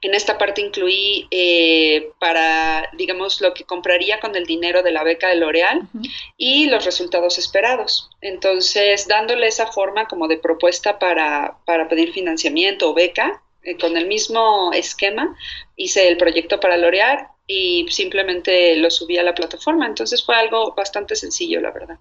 en 0.02 0.16
esta 0.16 0.38
parte 0.38 0.62
incluí 0.62 1.28
eh, 1.30 2.10
para, 2.20 2.90
digamos, 2.94 3.40
lo 3.42 3.54
que 3.54 3.66
compraría 3.66 4.20
con 4.20 4.36
el 4.36 4.46
dinero 4.46 4.82
de 4.82 4.92
la 4.92 5.04
beca 5.04 5.28
de 5.28 5.36
L'Oreal 5.36 5.90
y 6.38 6.68
los 6.68 6.86
resultados 6.86 7.38
esperados. 7.38 8.10
Entonces, 8.22 9.08
dándole 9.10 9.48
esa 9.48 9.68
forma 9.68 10.08
como 10.08 10.30
de 10.30 10.38
propuesta 10.38 11.00
para, 11.00 11.58
para 11.66 11.90
pedir 11.90 12.14
financiamiento 12.14 12.90
o 12.90 12.94
beca, 12.94 13.44
con 13.80 13.98
el 13.98 14.08
mismo 14.08 14.72
esquema, 14.74 15.36
hice 15.76 16.08
el 16.08 16.18
proyecto 16.18 16.60
para 16.60 16.78
L'Oreal 16.78 17.28
y 17.48 17.86
simplemente 17.90 18.76
lo 18.78 18.90
subí 18.90 19.18
a 19.18 19.24
la 19.24 19.36
plataforma. 19.36 19.86
Entonces 19.86 20.24
fue 20.24 20.36
algo 20.36 20.74
bastante 20.76 21.16
sencillo, 21.16 21.60
la 21.62 21.72
verdad. 21.72 21.98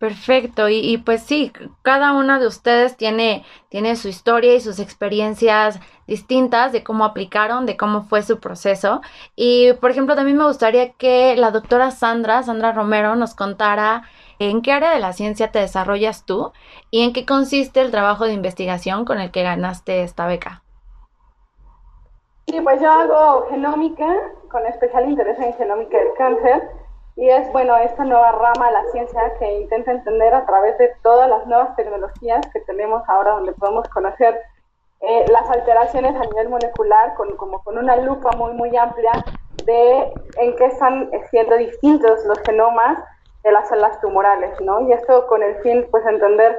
Perfecto, 0.00 0.70
y, 0.70 0.96
pues 0.96 1.24
sí, 1.24 1.52
cada 1.82 2.12
una 2.12 2.38
de 2.38 2.46
ustedes 2.46 2.96
tiene, 2.96 3.44
tiene 3.68 3.96
su 3.96 4.08
historia 4.08 4.54
y 4.54 4.60
sus 4.62 4.78
experiencias 4.78 5.78
distintas 6.06 6.72
de 6.72 6.82
cómo 6.82 7.04
aplicaron, 7.04 7.66
de 7.66 7.76
cómo 7.76 8.04
fue 8.04 8.22
su 8.22 8.40
proceso. 8.40 9.02
Y 9.36 9.74
por 9.74 9.90
ejemplo, 9.90 10.16
también 10.16 10.38
me 10.38 10.46
gustaría 10.46 10.92
que 10.92 11.36
la 11.36 11.50
doctora 11.50 11.90
Sandra, 11.90 12.42
Sandra 12.42 12.72
Romero, 12.72 13.14
nos 13.14 13.34
contara 13.34 14.08
en 14.40 14.62
qué 14.62 14.72
área 14.72 14.90
de 14.90 15.00
la 15.00 15.12
ciencia 15.12 15.52
te 15.52 15.58
desarrollas 15.58 16.24
tú 16.24 16.52
y 16.90 17.04
en 17.04 17.12
qué 17.12 17.26
consiste 17.26 17.80
el 17.80 17.90
trabajo 17.90 18.24
de 18.24 18.32
investigación 18.32 19.04
con 19.04 19.20
el 19.20 19.30
que 19.30 19.42
ganaste 19.42 20.02
esta 20.02 20.26
beca. 20.26 20.62
Sí, 22.46 22.58
pues 22.62 22.80
yo 22.80 22.90
hago 22.90 23.46
genómica, 23.50 24.08
con 24.50 24.66
especial 24.66 25.08
interés 25.08 25.38
en 25.38 25.52
genómica 25.54 25.98
del 25.98 26.14
cáncer 26.16 26.70
y 27.16 27.28
es, 27.28 27.52
bueno, 27.52 27.76
esta 27.76 28.02
nueva 28.04 28.32
rama 28.32 28.68
de 28.68 28.72
la 28.72 28.84
ciencia 28.92 29.20
que 29.38 29.60
intenta 29.60 29.92
entender 29.92 30.32
a 30.32 30.46
través 30.46 30.76
de 30.78 30.90
todas 31.02 31.28
las 31.28 31.46
nuevas 31.46 31.76
tecnologías 31.76 32.40
que 32.52 32.60
tenemos 32.60 33.06
ahora, 33.08 33.32
donde 33.32 33.52
podemos 33.52 33.86
conocer 33.90 34.40
eh, 35.02 35.26
las 35.30 35.48
alteraciones 35.50 36.16
a 36.16 36.24
nivel 36.24 36.48
molecular, 36.48 37.14
con, 37.14 37.36
como 37.36 37.62
con 37.62 37.76
una 37.76 37.96
lupa 37.96 38.30
muy, 38.38 38.54
muy 38.54 38.74
amplia 38.74 39.12
de 39.66 40.12
en 40.38 40.56
qué 40.56 40.64
están 40.64 41.10
siendo 41.30 41.56
distintos 41.58 42.24
los 42.24 42.38
genomas 42.40 42.98
de 43.42 43.52
las 43.52 43.68
células 43.68 44.00
tumorales, 44.00 44.60
¿no? 44.60 44.80
Y 44.82 44.92
esto 44.92 45.26
con 45.26 45.42
el 45.42 45.56
fin, 45.62 45.86
pues, 45.90 46.04
entender 46.06 46.58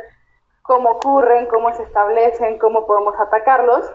cómo 0.64 0.92
ocurren, 0.92 1.48
cómo 1.48 1.74
se 1.74 1.84
establecen, 1.84 2.58
cómo 2.60 2.86
podemos 2.86 3.20
atacarlos. 3.20 3.92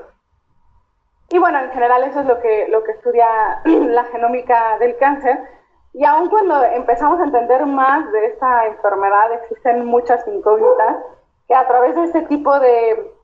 Y 1.30 1.38
bueno, 1.38 1.58
en 1.58 1.70
general 1.70 2.04
eso 2.04 2.20
es 2.20 2.26
lo 2.26 2.40
que, 2.40 2.68
lo 2.68 2.84
que 2.84 2.92
estudia 2.92 3.26
la 3.64 4.04
genómica 4.04 4.78
del 4.78 4.96
cáncer 4.96 5.38
y 5.96 6.04
aun 6.04 6.28
cuando 6.28 6.62
empezamos 6.62 7.18
a 7.20 7.24
entender 7.24 7.64
más 7.64 8.12
de 8.12 8.26
esta 8.26 8.66
enfermedad, 8.66 9.32
existen 9.32 9.86
muchas 9.86 10.28
incógnitas 10.28 10.98
que 11.48 11.54
a 11.54 11.66
través 11.66 11.94
de 11.94 12.04
este 12.04 12.20
tipo 12.22 12.60
de, 12.60 13.14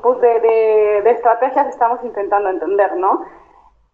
pues 0.00 0.18
de, 0.22 0.40
de, 0.40 1.10
estrategias 1.10 1.66
estamos 1.66 2.02
intentando 2.02 2.48
entender, 2.48 2.96
¿no? 2.96 3.26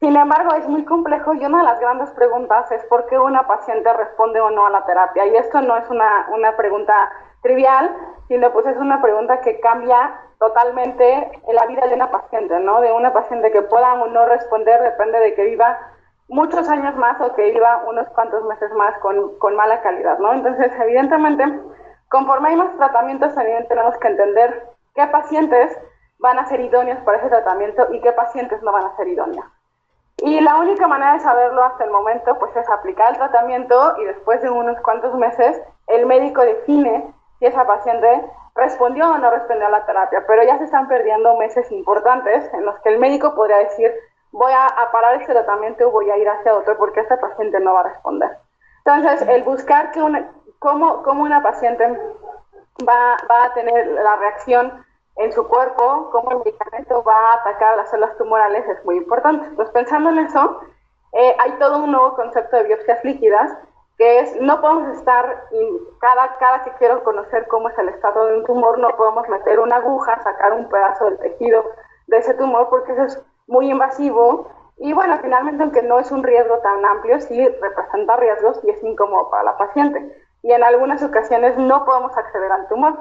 Sin 0.00 0.14
embargo, 0.14 0.52
es 0.54 0.68
muy 0.68 0.84
complejo 0.84 1.32
y 1.34 1.44
una 1.46 1.58
de 1.58 1.64
las 1.64 1.80
grandes 1.80 2.10
preguntas 2.10 2.70
es 2.70 2.84
por 2.84 3.06
qué 3.06 3.18
una 3.18 3.46
paciente 3.46 3.90
responde 3.94 4.40
o 4.40 4.50
no 4.50 4.66
a 4.66 4.70
la 4.70 4.84
terapia. 4.84 5.26
Y 5.26 5.36
esto 5.36 5.62
no 5.62 5.76
es 5.76 5.88
una, 5.88 6.28
una 6.34 6.54
pregunta 6.54 7.10
trivial, 7.42 7.96
sino 8.28 8.52
pues 8.52 8.66
es 8.66 8.76
una 8.76 9.00
pregunta 9.00 9.40
que 9.40 9.58
cambia 9.60 10.20
totalmente 10.38 11.40
la 11.50 11.66
vida 11.66 11.86
de 11.86 11.94
una 11.94 12.10
paciente, 12.10 12.58
¿no? 12.60 12.82
De 12.82 12.92
una 12.92 13.14
paciente 13.14 13.50
que 13.50 13.62
pueda 13.62 13.94
o 13.94 14.06
no 14.08 14.26
responder 14.26 14.82
depende 14.82 15.18
de 15.18 15.34
que 15.34 15.44
viva 15.44 15.78
muchos 16.28 16.68
años 16.68 16.94
más 16.96 17.18
o 17.20 17.34
que 17.34 17.48
iba 17.48 17.84
unos 17.86 18.06
cuantos 18.10 18.44
meses 18.44 18.70
más 18.72 18.98
con, 18.98 19.38
con 19.38 19.56
mala 19.56 19.80
calidad, 19.80 20.18
¿no? 20.18 20.34
Entonces, 20.34 20.72
evidentemente, 20.78 21.44
conforme 22.10 22.50
hay 22.50 22.56
más 22.56 22.76
tratamientos, 22.76 23.34
también 23.34 23.66
tenemos 23.68 23.96
que 23.96 24.08
entender 24.08 24.68
qué 24.94 25.06
pacientes 25.06 25.78
van 26.18 26.38
a 26.38 26.46
ser 26.46 26.60
idóneos 26.60 26.98
para 27.00 27.18
ese 27.18 27.28
tratamiento 27.28 27.86
y 27.92 28.00
qué 28.00 28.12
pacientes 28.12 28.62
no 28.62 28.72
van 28.72 28.84
a 28.84 28.96
ser 28.96 29.08
idóneos. 29.08 29.55
Y 30.22 30.40
la 30.40 30.56
única 30.56 30.86
manera 30.88 31.14
de 31.14 31.20
saberlo 31.20 31.62
hasta 31.62 31.84
el 31.84 31.90
momento, 31.90 32.38
pues 32.38 32.54
es 32.56 32.68
aplicar 32.70 33.12
el 33.12 33.18
tratamiento 33.18 33.94
y 33.98 34.04
después 34.04 34.40
de 34.40 34.50
unos 34.50 34.80
cuantos 34.80 35.14
meses, 35.14 35.60
el 35.88 36.06
médico 36.06 36.42
define 36.42 37.12
si 37.38 37.46
esa 37.46 37.66
paciente 37.66 38.24
respondió 38.54 39.10
o 39.10 39.18
no 39.18 39.30
respondió 39.30 39.66
a 39.66 39.70
la 39.70 39.84
terapia, 39.84 40.24
pero 40.26 40.42
ya 40.42 40.56
se 40.58 40.64
están 40.64 40.88
perdiendo 40.88 41.36
meses 41.36 41.70
importantes 41.70 42.52
en 42.54 42.64
los 42.64 42.78
que 42.80 42.88
el 42.88 42.98
médico 42.98 43.34
podría 43.34 43.58
decir, 43.58 43.92
voy 44.32 44.52
a, 44.52 44.90
parar 44.90 45.20
este 45.20 45.32
tratamiento 45.32 45.88
o 45.88 45.90
voy 45.90 46.10
a 46.10 46.16
ir 46.16 46.28
hacia 46.28 46.54
otro 46.54 46.76
porque 46.78 47.00
esta 47.00 47.20
paciente 47.20 47.60
no 47.60 47.74
va 47.74 47.80
a 47.80 47.88
responder. 47.90 48.38
Entonces, 48.84 49.28
el 49.28 49.42
buscar 49.42 49.90
que 49.90 50.02
una, 50.02 50.30
cómo, 50.58 51.02
cómo 51.02 51.24
una 51.24 51.42
paciente 51.42 51.86
va, 52.88 53.16
va, 53.30 53.44
a 53.44 53.54
tener 53.54 53.86
la 53.88 54.16
reacción 54.16 54.85
en 55.16 55.32
su 55.32 55.46
cuerpo, 55.48 56.10
cómo 56.12 56.30
el 56.30 56.38
medicamento 56.38 57.02
va 57.02 57.32
a 57.32 57.34
atacar 57.34 57.76
las 57.76 57.90
células 57.90 58.16
tumorales 58.18 58.68
es 58.68 58.84
muy 58.84 58.96
importante. 58.96 59.46
Entonces, 59.46 59.72
pensando 59.72 60.10
en 60.10 60.18
eso, 60.18 60.60
eh, 61.12 61.36
hay 61.38 61.52
todo 61.52 61.84
un 61.84 61.92
nuevo 61.92 62.14
concepto 62.14 62.56
de 62.56 62.64
biopsias 62.64 63.04
líquidas, 63.04 63.56
que 63.96 64.20
es, 64.20 64.40
no 64.40 64.60
podemos 64.60 64.96
estar, 64.96 65.44
cada, 66.00 66.36
cada 66.36 66.64
que 66.64 66.72
quiero 66.72 67.02
conocer 67.02 67.48
cómo 67.48 67.70
es 67.70 67.78
el 67.78 67.88
estado 67.88 68.26
de 68.26 68.38
un 68.38 68.44
tumor, 68.44 68.78
no 68.78 68.94
podemos 68.96 69.26
meter 69.28 69.58
una 69.58 69.76
aguja, 69.76 70.22
sacar 70.22 70.52
un 70.52 70.68
pedazo 70.68 71.06
del 71.06 71.18
tejido 71.18 71.64
de 72.08 72.18
ese 72.18 72.34
tumor, 72.34 72.68
porque 72.68 72.92
eso 72.92 73.04
es 73.04 73.22
muy 73.46 73.70
invasivo 73.70 74.50
y 74.78 74.92
bueno, 74.92 75.18
finalmente 75.22 75.62
aunque 75.62 75.82
no 75.82 75.98
es 75.98 76.10
un 76.10 76.22
riesgo 76.22 76.58
tan 76.58 76.84
amplio, 76.84 77.20
sí 77.20 77.48
representa 77.48 78.16
riesgos 78.16 78.60
y 78.64 78.70
es 78.70 78.82
incómodo 78.82 79.30
para 79.30 79.44
la 79.44 79.56
paciente. 79.56 80.22
Y 80.42 80.52
en 80.52 80.62
algunas 80.62 81.02
ocasiones 81.02 81.56
no 81.56 81.84
podemos 81.84 82.16
acceder 82.16 82.52
al 82.52 82.68
tumor. 82.68 82.94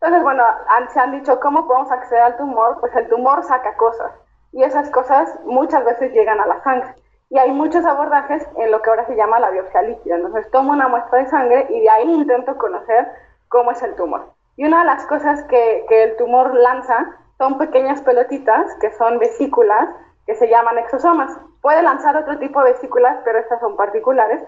Entonces, 0.00 0.22
bueno, 0.22 0.44
se 0.92 1.00
han 1.00 1.12
dicho, 1.12 1.40
¿cómo 1.40 1.66
podemos 1.66 1.90
acceder 1.90 2.22
al 2.22 2.36
tumor? 2.36 2.78
Pues 2.80 2.94
el 2.96 3.08
tumor 3.08 3.42
saca 3.42 3.76
cosas 3.76 4.12
y 4.52 4.62
esas 4.62 4.90
cosas 4.90 5.38
muchas 5.44 5.84
veces 5.84 6.12
llegan 6.12 6.40
a 6.40 6.46
la 6.46 6.62
sangre. 6.62 6.94
Y 7.28 7.38
hay 7.38 7.50
muchos 7.50 7.84
abordajes 7.84 8.46
en 8.56 8.70
lo 8.70 8.80
que 8.80 8.90
ahora 8.90 9.06
se 9.06 9.16
llama 9.16 9.40
la 9.40 9.50
biopsia 9.50 9.82
líquida. 9.82 10.16
Entonces 10.16 10.50
tomo 10.50 10.72
una 10.72 10.88
muestra 10.88 11.18
de 11.18 11.26
sangre 11.26 11.66
y 11.70 11.80
de 11.80 11.90
ahí 11.90 12.10
intento 12.10 12.56
conocer 12.56 13.08
cómo 13.48 13.72
es 13.72 13.82
el 13.82 13.96
tumor. 13.96 14.32
Y 14.56 14.64
una 14.64 14.80
de 14.80 14.86
las 14.86 15.06
cosas 15.06 15.42
que, 15.44 15.84
que 15.88 16.02
el 16.04 16.16
tumor 16.16 16.54
lanza 16.54 17.16
son 17.38 17.58
pequeñas 17.58 18.00
pelotitas 18.02 18.74
que 18.80 18.92
son 18.92 19.18
vesículas 19.18 19.88
que 20.26 20.34
se 20.34 20.48
llaman 20.48 20.78
exosomas. 20.78 21.38
Puede 21.62 21.82
lanzar 21.82 22.16
otro 22.16 22.38
tipo 22.38 22.62
de 22.62 22.72
vesículas, 22.72 23.18
pero 23.24 23.38
estas 23.38 23.60
son 23.60 23.76
particulares. 23.76 24.42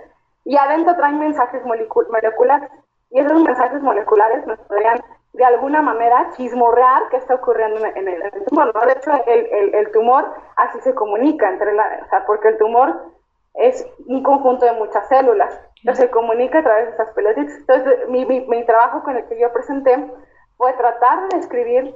Y 0.45 0.57
adentro 0.57 0.97
traen 0.97 1.19
mensajes 1.19 1.63
moleculares. 1.65 2.71
Y 3.11 3.21
esos 3.21 3.43
mensajes 3.43 3.83
moleculares 3.83 4.47
nos 4.47 4.59
podrían, 4.61 5.01
de 5.33 5.45
alguna 5.45 5.83
manera, 5.83 6.31
chismorrear 6.37 7.09
qué 7.11 7.17
está 7.19 7.35
ocurriendo 7.35 7.85
en 7.85 8.09
el, 8.09 8.23
tumor. 8.47 8.73
De 8.87 8.93
hecho, 8.93 9.13
el, 9.27 9.75
el, 9.75 9.93
tumor 9.93 10.33
así 10.57 10.81
se 10.81 10.95
comunica 10.95 11.49
entre 11.49 11.75
la... 11.75 12.01
O 12.05 12.09
sea, 12.09 12.25
porque 12.27 12.49
el 12.49 12.59
tumor 12.59 13.13
es 13.55 13.87
un 14.07 14.23
conjunto 14.23 14.65
de 14.65 14.73
muchas 14.73 15.07
células. 15.09 15.61
Entonces, 15.81 16.07
se 16.07 16.11
comunica 16.11 16.59
a 16.59 16.63
través 16.63 16.87
de 16.87 16.91
estas 16.93 17.13
pelotitas. 17.13 17.55
Entonces, 17.57 18.09
mi, 18.09 18.25
mi, 18.25 18.41
mi 18.41 18.65
trabajo 18.65 19.03
con 19.03 19.17
el 19.17 19.27
que 19.27 19.39
yo 19.39 19.53
presenté 19.53 20.11
fue 20.57 20.73
tratar 20.75 21.29
de 21.29 21.37
describir 21.37 21.95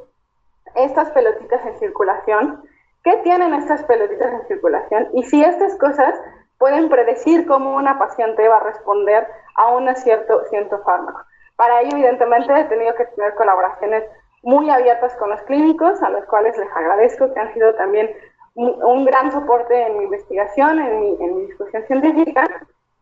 estas 0.75 1.11
pelotitas 1.11 1.65
en 1.67 1.79
circulación, 1.79 2.63
qué 3.03 3.17
tienen 3.19 3.55
estas 3.55 3.83
pelotitas 3.85 4.33
en 4.33 4.47
circulación 4.47 5.09
y 5.13 5.25
si 5.25 5.43
estas 5.43 5.77
cosas 5.77 6.15
pueden 6.59 6.89
predecir 6.89 7.47
cómo 7.47 7.77
una 7.77 7.99
paciente 7.99 8.49
va 8.49 8.59
a 8.59 8.63
responder 8.63 9.27
a 9.57 9.69
un 9.75 9.95
cierto, 9.97 10.45
cierto 10.49 10.81
fármaco. 10.85 11.21
Para 11.63 11.81
ello, 11.81 11.91
evidentemente, 11.93 12.53
he 12.59 12.65
tenido 12.65 12.93
que 12.97 13.05
tener 13.05 13.37
colaboraciones 13.37 14.03
muy 14.43 14.69
abiertas 14.69 15.15
con 15.15 15.31
los 15.31 15.41
clínicos, 15.43 16.03
a 16.03 16.11
los 16.11 16.25
cuales 16.25 16.59
les 16.59 16.69
agradezco, 16.73 17.33
que 17.33 17.39
han 17.39 17.55
sido 17.55 17.73
también 17.77 18.11
un, 18.55 19.05
gran 19.05 19.31
soporte 19.31 19.81
en 19.81 19.97
mi 19.97 20.05
investigación, 20.07 20.81
en 20.81 21.01
mi, 21.01 21.17
en 21.21 21.37
mi, 21.37 21.47
discusión 21.47 21.85
científica. 21.87 22.49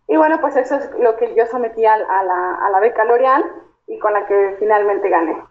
Y 0.09 0.17
bueno, 0.19 0.43
pues 0.43 0.57
eso 0.57 0.75
es 0.75 0.91
lo 1.01 1.17
que 1.17 1.35
yo 1.35 1.47
sometí 1.47 1.87
a, 1.87 1.97
la, 1.97 2.59
a 2.63 2.69
la 2.69 2.81
beca 2.81 3.03
L'Oreal 3.05 3.43
y 3.87 3.99
con 3.99 4.13
la 4.13 4.27
que 4.27 4.57
finalmente 4.59 5.09
gané. 5.09 5.43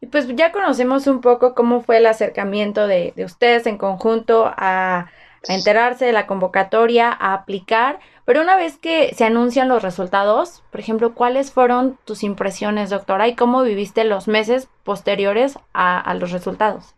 Y 0.00 0.06
pues 0.06 0.26
ya 0.34 0.50
conocemos 0.50 1.06
un 1.06 1.20
poco 1.20 1.54
cómo 1.54 1.82
fue 1.82 1.98
el 1.98 2.06
acercamiento 2.06 2.86
de, 2.86 3.12
ustedes 3.18 3.66
en 3.66 3.76
conjunto 3.76 4.46
a, 4.46 5.10
a, 5.46 5.54
enterarse 5.54 6.06
de 6.06 6.12
la 6.12 6.26
convocatoria, 6.26 7.12
a 7.12 7.34
aplicar, 7.34 7.98
pero 8.28 8.42
una 8.42 8.56
vez 8.56 8.76
que 8.76 9.14
se 9.14 9.24
anuncian 9.24 9.70
los 9.70 9.82
resultados, 9.82 10.62
por 10.70 10.80
ejemplo, 10.80 11.14
¿cuáles 11.14 11.50
fueron 11.50 11.96
tus 12.04 12.22
impresiones, 12.22 12.90
doctora, 12.90 13.26
y 13.26 13.34
cómo 13.34 13.62
viviste 13.62 14.04
los 14.04 14.28
meses 14.28 14.68
posteriores 14.84 15.58
a, 15.72 16.12
los 16.12 16.30
resultados? 16.30 16.94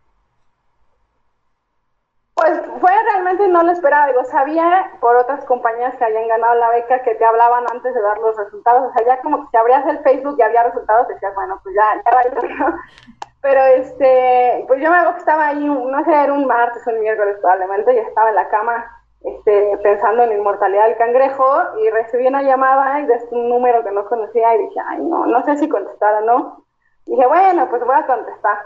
Pues 2.35 2.61
fue 2.81 2.91
realmente 3.13 3.47
no 3.47 3.63
lo 3.63 3.71
esperaba, 3.71 4.09
digo, 4.09 4.25
sabía 4.25 4.91
por 5.01 5.15
otras 5.15 5.45
compañías 5.45 5.95
que 5.99 6.05
habían 6.05 6.27
ganado 6.27 6.57
la 6.57 6.71
beca 6.71 7.01
que 7.05 7.15
te 7.15 7.25
hablaban 7.25 7.63
antes 7.71 7.95
de 7.95 8.03
dar 8.03 8.19
los 8.19 8.37
resultados, 8.37 8.91
o 8.91 8.93
sea, 8.93 9.07
ya 9.07 9.23
como 9.23 9.43
que 9.45 9.51
si 9.53 9.57
abrías 9.57 9.87
el 9.87 10.01
Facebook 10.01 10.35
y 10.37 10.43
había 10.43 10.65
resultados, 10.65 11.07
decías, 11.07 11.33
bueno, 11.37 11.61
pues 11.63 11.77
ya, 11.77 12.03
ya 12.05 12.11
va 12.11 12.75
Pero 13.41 13.65
este, 13.67 14.65
pues 14.67 14.83
yo 14.83 14.91
me 14.91 14.97
acuerdo 14.97 15.13
que 15.13 15.21
estaba 15.21 15.47
ahí, 15.47 15.65
no 15.65 16.05
sé, 16.05 16.13
era 16.13 16.33
un 16.33 16.45
martes 16.45 16.85
o 16.89 16.91
un 16.91 16.99
miércoles 16.99 17.37
probablemente, 17.41 17.95
y 17.95 17.99
estaba 17.99 18.31
en 18.31 18.35
la 18.35 18.49
cama 18.49 19.00
este, 19.23 19.79
pensando 19.83 20.23
en 20.23 20.33
inmortalidad 20.33 20.87
del 20.87 20.97
cangrejo 20.97 21.45
y 21.79 21.91
recibí 21.91 22.27
una 22.27 22.43
llamada 22.43 23.01
y 23.01 23.07
de 23.07 23.19
un 23.33 23.49
número 23.49 23.85
que 23.85 23.91
no 23.91 24.07
conocía 24.07 24.55
y 24.55 24.67
dije, 24.67 24.81
ay, 24.87 25.03
no, 25.03 25.27
no 25.27 25.45
sé 25.45 25.57
si 25.57 25.69
contestar 25.69 26.23
o 26.23 26.27
no. 26.27 26.65
Y 27.07 27.13
dije, 27.13 27.27
bueno, 27.27 27.69
pues 27.69 27.85
voy 27.85 27.97
a 27.97 28.07
contestar 28.07 28.59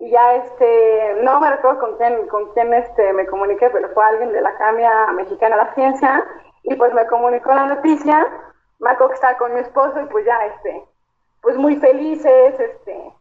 y 0.00 0.10
ya 0.10 0.34
este, 0.34 1.14
no 1.22 1.40
me 1.40 1.50
recuerdo 1.50 1.78
con 1.78 1.96
quién, 1.98 2.26
con 2.28 2.52
quién 2.52 2.72
este, 2.72 3.12
me 3.12 3.26
comuniqué, 3.26 3.68
pero 3.68 3.90
fue 3.90 4.02
alguien 4.02 4.32
de 4.32 4.40
la 4.40 4.48
Academia 4.48 4.90
Mexicana 5.12 5.56
de 5.56 5.64
la 5.64 5.74
Ciencia, 5.74 6.24
y 6.62 6.74
pues 6.74 6.92
me 6.94 7.06
comunicó 7.06 7.52
la 7.52 7.66
noticia, 7.66 8.26
me 8.78 8.90
acuerdo 8.90 9.10
que 9.10 9.14
estaba 9.16 9.36
con 9.36 9.52
mi 9.52 9.60
esposo, 9.60 10.00
y 10.00 10.06
pues 10.06 10.24
ya, 10.24 10.46
este, 10.46 10.84
pues 11.42 11.56
muy 11.56 11.76
felices, 11.76 12.58
este, 12.58 13.12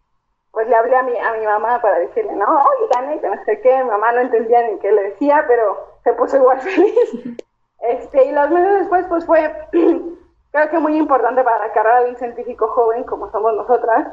pues 0.52 0.70
le 0.70 0.76
hablé 0.76 0.96
a 0.96 1.04
mi, 1.04 1.18
a 1.18 1.34
mi 1.34 1.46
mamá 1.46 1.82
para 1.82 2.00
decirle, 2.00 2.34
no, 2.34 2.46
oye, 2.46 2.90
gané, 2.96 3.20
que 3.20 3.28
no 3.28 3.44
sé 3.44 3.60
qué, 3.60 3.84
mi 3.84 3.90
mamá 3.90 4.14
no 4.14 4.22
entendía 4.22 4.66
ni 4.66 4.80
qué 4.80 4.94
le 4.94 5.04
decía, 5.04 5.44
pero 5.50 5.89
se 6.04 6.14
puso 6.14 6.38
igual 6.38 6.60
feliz. 6.62 7.38
Este, 7.82 8.26
y 8.26 8.32
los 8.32 8.50
meses 8.50 8.80
después, 8.80 9.06
pues 9.08 9.26
fue, 9.26 9.54
creo 10.52 10.70
que 10.70 10.80
muy 10.80 10.98
importante 10.98 11.44
para 11.44 11.68
la 11.68 11.74
carrera 11.74 12.02
de 12.02 12.10
un 12.12 12.18
científico 12.18 12.68
joven, 12.68 13.04
como 13.04 13.32
somos 13.32 13.54
nosotras, 13.56 14.08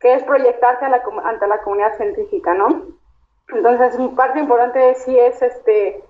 que 0.00 0.14
es 0.14 0.24
proyectarse 0.24 0.84
ante 0.84 1.46
la 1.46 1.58
comunidad 1.62 1.96
científica, 1.96 2.54
¿no? 2.54 2.82
Entonces, 3.48 3.96
parte 4.16 4.40
importante 4.40 4.94
sí 4.96 5.18
es 5.18 5.40
este, 5.42 6.02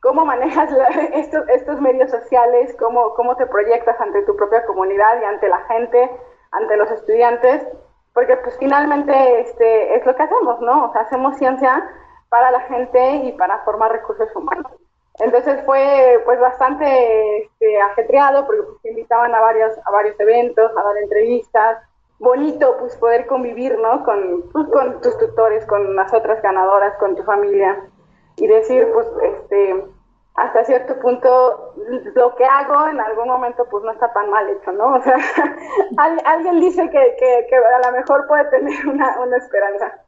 cómo 0.00 0.24
manejas 0.24 0.70
estos, 1.14 1.48
estos 1.48 1.80
medios 1.80 2.10
sociales, 2.10 2.74
cómo, 2.78 3.14
cómo 3.14 3.36
te 3.36 3.46
proyectas 3.46 4.00
ante 4.00 4.22
tu 4.22 4.36
propia 4.36 4.64
comunidad 4.66 5.20
y 5.20 5.24
ante 5.24 5.48
la 5.48 5.60
gente, 5.60 6.10
ante 6.50 6.76
los 6.76 6.90
estudiantes, 6.90 7.66
porque 8.14 8.36
pues 8.38 8.56
finalmente 8.58 9.40
este, 9.40 9.96
es 9.96 10.04
lo 10.06 10.16
que 10.16 10.22
hacemos, 10.22 10.60
¿no? 10.60 10.86
O 10.86 10.92
sea, 10.92 11.02
hacemos 11.02 11.36
ciencia 11.36 11.88
para 12.28 12.50
la 12.50 12.60
gente 12.60 13.16
y 13.24 13.32
para 13.32 13.64
formar 13.64 13.92
recursos 13.92 14.34
humanos. 14.34 14.72
Entonces 15.20 15.64
fue 15.64 16.22
pues 16.24 16.38
bastante 16.38 17.44
este, 17.44 17.80
ajetreado 17.80 18.46
porque 18.46 18.62
pues, 18.62 18.82
te 18.82 18.90
invitaban 18.90 19.34
a 19.34 19.40
varios, 19.40 19.72
a 19.84 19.90
varios 19.90 20.18
eventos, 20.20 20.70
a 20.76 20.82
dar 20.82 20.96
entrevistas. 20.98 21.78
Bonito 22.20 22.76
pues 22.78 22.96
poder 22.96 23.26
convivir, 23.26 23.78
¿no? 23.78 24.04
Con, 24.04 24.48
pues, 24.52 24.66
con 24.68 25.00
tus 25.00 25.18
tutores, 25.18 25.66
con 25.66 25.96
las 25.96 26.12
otras 26.12 26.40
ganadoras, 26.42 26.96
con 26.98 27.16
tu 27.16 27.22
familia 27.24 27.80
y 28.36 28.46
decir 28.46 28.88
pues 28.92 29.06
este 29.22 29.84
hasta 30.34 30.64
cierto 30.64 31.00
punto 31.00 31.74
lo 32.14 32.34
que 32.36 32.44
hago 32.44 32.86
en 32.86 33.00
algún 33.00 33.26
momento 33.26 33.66
pues 33.68 33.82
no 33.82 33.90
está 33.90 34.12
tan 34.12 34.30
mal 34.30 34.48
hecho, 34.48 34.70
¿no? 34.72 34.94
O 34.96 35.02
sea, 35.02 35.16
alguien 36.24 36.60
dice 36.60 36.88
que, 36.90 37.46
que, 37.48 37.56
a 37.56 37.90
lo 37.90 37.96
mejor 37.96 38.26
puede 38.28 38.44
tener 38.46 38.86
una, 38.86 39.18
una 39.20 39.36
esperanza. 39.36 40.04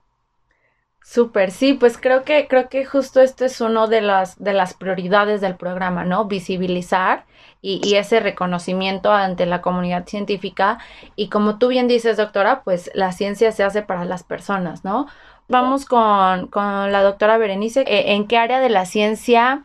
Súper, 1.02 1.50
sí, 1.50 1.74
pues 1.74 1.98
creo 1.98 2.22
que, 2.24 2.46
creo 2.46 2.68
que 2.68 2.84
justo 2.84 3.20
esto 3.20 3.44
es 3.44 3.60
uno 3.60 3.88
de 3.88 4.00
las, 4.00 4.38
de 4.38 4.52
las 4.52 4.74
prioridades 4.74 5.40
del 5.40 5.56
programa, 5.56 6.04
¿no? 6.04 6.26
Visibilizar 6.26 7.24
y, 7.62 7.80
y, 7.84 7.96
ese 7.96 8.20
reconocimiento 8.20 9.10
ante 9.12 9.46
la 9.46 9.60
comunidad 9.60 10.06
científica. 10.06 10.78
Y 11.16 11.28
como 11.28 11.58
tú 11.58 11.68
bien 11.68 11.88
dices, 11.88 12.16
doctora, 12.16 12.62
pues 12.62 12.90
la 12.94 13.12
ciencia 13.12 13.50
se 13.52 13.64
hace 13.64 13.82
para 13.82 14.04
las 14.04 14.22
personas, 14.22 14.84
¿no? 14.84 15.06
Vamos 15.48 15.84
con, 15.84 16.46
con 16.46 16.92
la 16.92 17.02
doctora 17.02 17.38
Berenice. 17.38 17.80
Eh, 17.82 18.14
¿En 18.14 18.28
qué 18.28 18.38
área 18.38 18.60
de 18.60 18.70
la 18.70 18.86
ciencia 18.86 19.64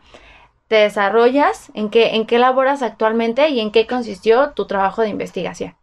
te 0.68 0.76
desarrollas? 0.76 1.70
¿En 1.74 1.90
qué, 1.90 2.16
¿En 2.16 2.26
qué 2.26 2.38
laboras 2.40 2.82
actualmente 2.82 3.48
y 3.50 3.60
en 3.60 3.70
qué 3.72 3.86
consistió 3.86 4.50
tu 4.50 4.66
trabajo 4.66 5.02
de 5.02 5.10
investigación? 5.10 5.76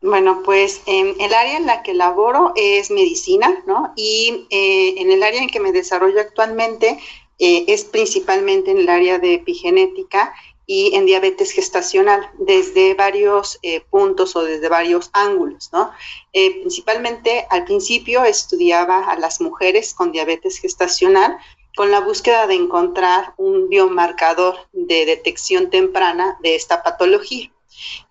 Bueno, 0.00 0.42
pues 0.44 0.82
en 0.86 1.20
el 1.20 1.34
área 1.34 1.56
en 1.56 1.66
la 1.66 1.82
que 1.82 1.92
laboro 1.92 2.52
es 2.54 2.90
medicina, 2.90 3.64
¿no? 3.66 3.92
Y 3.96 4.46
eh, 4.50 4.94
en 4.98 5.10
el 5.10 5.24
área 5.24 5.42
en 5.42 5.48
que 5.48 5.58
me 5.58 5.72
desarrollo 5.72 6.20
actualmente 6.20 7.00
eh, 7.40 7.64
es 7.66 7.84
principalmente 7.84 8.70
en 8.70 8.78
el 8.78 8.88
área 8.88 9.18
de 9.18 9.34
epigenética 9.34 10.32
y 10.66 10.94
en 10.94 11.04
diabetes 11.06 11.50
gestacional, 11.50 12.30
desde 12.38 12.94
varios 12.94 13.58
eh, 13.62 13.80
puntos 13.90 14.36
o 14.36 14.44
desde 14.44 14.68
varios 14.68 15.10
ángulos, 15.14 15.70
¿no? 15.72 15.90
principalmente 16.32 17.46
al 17.50 17.64
principio 17.64 18.22
estudiaba 18.22 19.00
a 19.10 19.18
las 19.18 19.40
mujeres 19.40 19.94
con 19.94 20.12
diabetes 20.12 20.58
gestacional 20.58 21.38
con 21.74 21.90
la 21.90 22.00
búsqueda 22.00 22.46
de 22.46 22.54
encontrar 22.54 23.34
un 23.38 23.68
biomarcador 23.68 24.56
de 24.72 25.06
detección 25.06 25.70
temprana 25.70 26.38
de 26.42 26.54
esta 26.54 26.82
patología. 26.82 27.50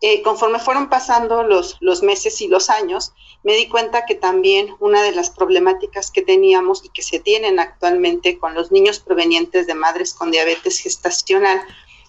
Eh, 0.02 0.22
conforme 0.22 0.60
fueron 0.60 0.90
pasando 0.90 1.44
los, 1.44 1.78
meses 2.04 2.42
y 2.42 2.48
los 2.48 2.70
años, 2.70 3.14
me 3.44 3.56
di 3.56 3.68
cuenta 3.68 4.06
que 4.06 4.16
también 4.16 4.76
una 4.80 5.02
de 5.04 5.12
las 5.12 5.30
problemáticas 5.30 6.12
que 6.12 6.22
teníamos 6.22 6.84
y 6.84 6.90
que 6.90 7.02
se 7.02 7.20
tienen 7.20 7.60
actualmente 7.60 8.38
con 8.38 8.54
los 8.54 8.72
niños 8.72 9.00
provenientes 9.00 9.68
de 9.68 9.74
madres 9.74 10.14
con 10.14 10.32
diabetes 10.32 10.80
gestacional 10.80 11.62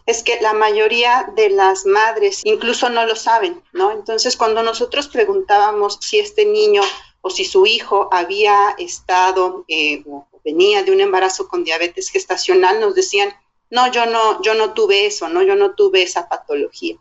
es 0.07 0.23
que 0.23 0.41
la 0.41 0.55
mayoría 0.55 1.31
de 1.37 1.51
las 1.51 1.85
madres 1.85 2.41
incluso 2.45 2.89
no 2.89 3.05
lo 3.05 3.15
saben, 3.15 3.63
¿no? 3.73 3.93
Entonces, 3.93 4.37
cuando 4.39 4.63
nosotros 4.63 5.09
preguntábamos 5.09 5.99
si 6.01 6.19
este 6.19 6.47
niño 6.47 6.81
o 7.21 7.29
si 7.29 7.45
su 7.45 7.67
hijo 7.67 8.09
había 8.11 8.71
estado 8.79 9.65
eh, 9.69 10.03
o 10.09 10.27
venía 10.45 10.83
de 10.83 10.93
un 10.93 11.01
embarazo 11.01 11.47
con 11.47 11.63
diabetes 11.63 12.09
gestacional, 12.09 12.81
nos 12.81 12.95
decían, 12.95 13.35
no, 13.71 13.91
yo 13.93 14.07
no, 14.07 14.41
yo 14.43 14.55
no 14.55 14.73
tuve 14.73 15.07
eso, 15.07 15.29
no, 15.29 15.43
yo 15.43 15.57
no 15.57 15.75
tuve 15.75 16.03
esa 16.03 16.29
patología. 16.29 16.97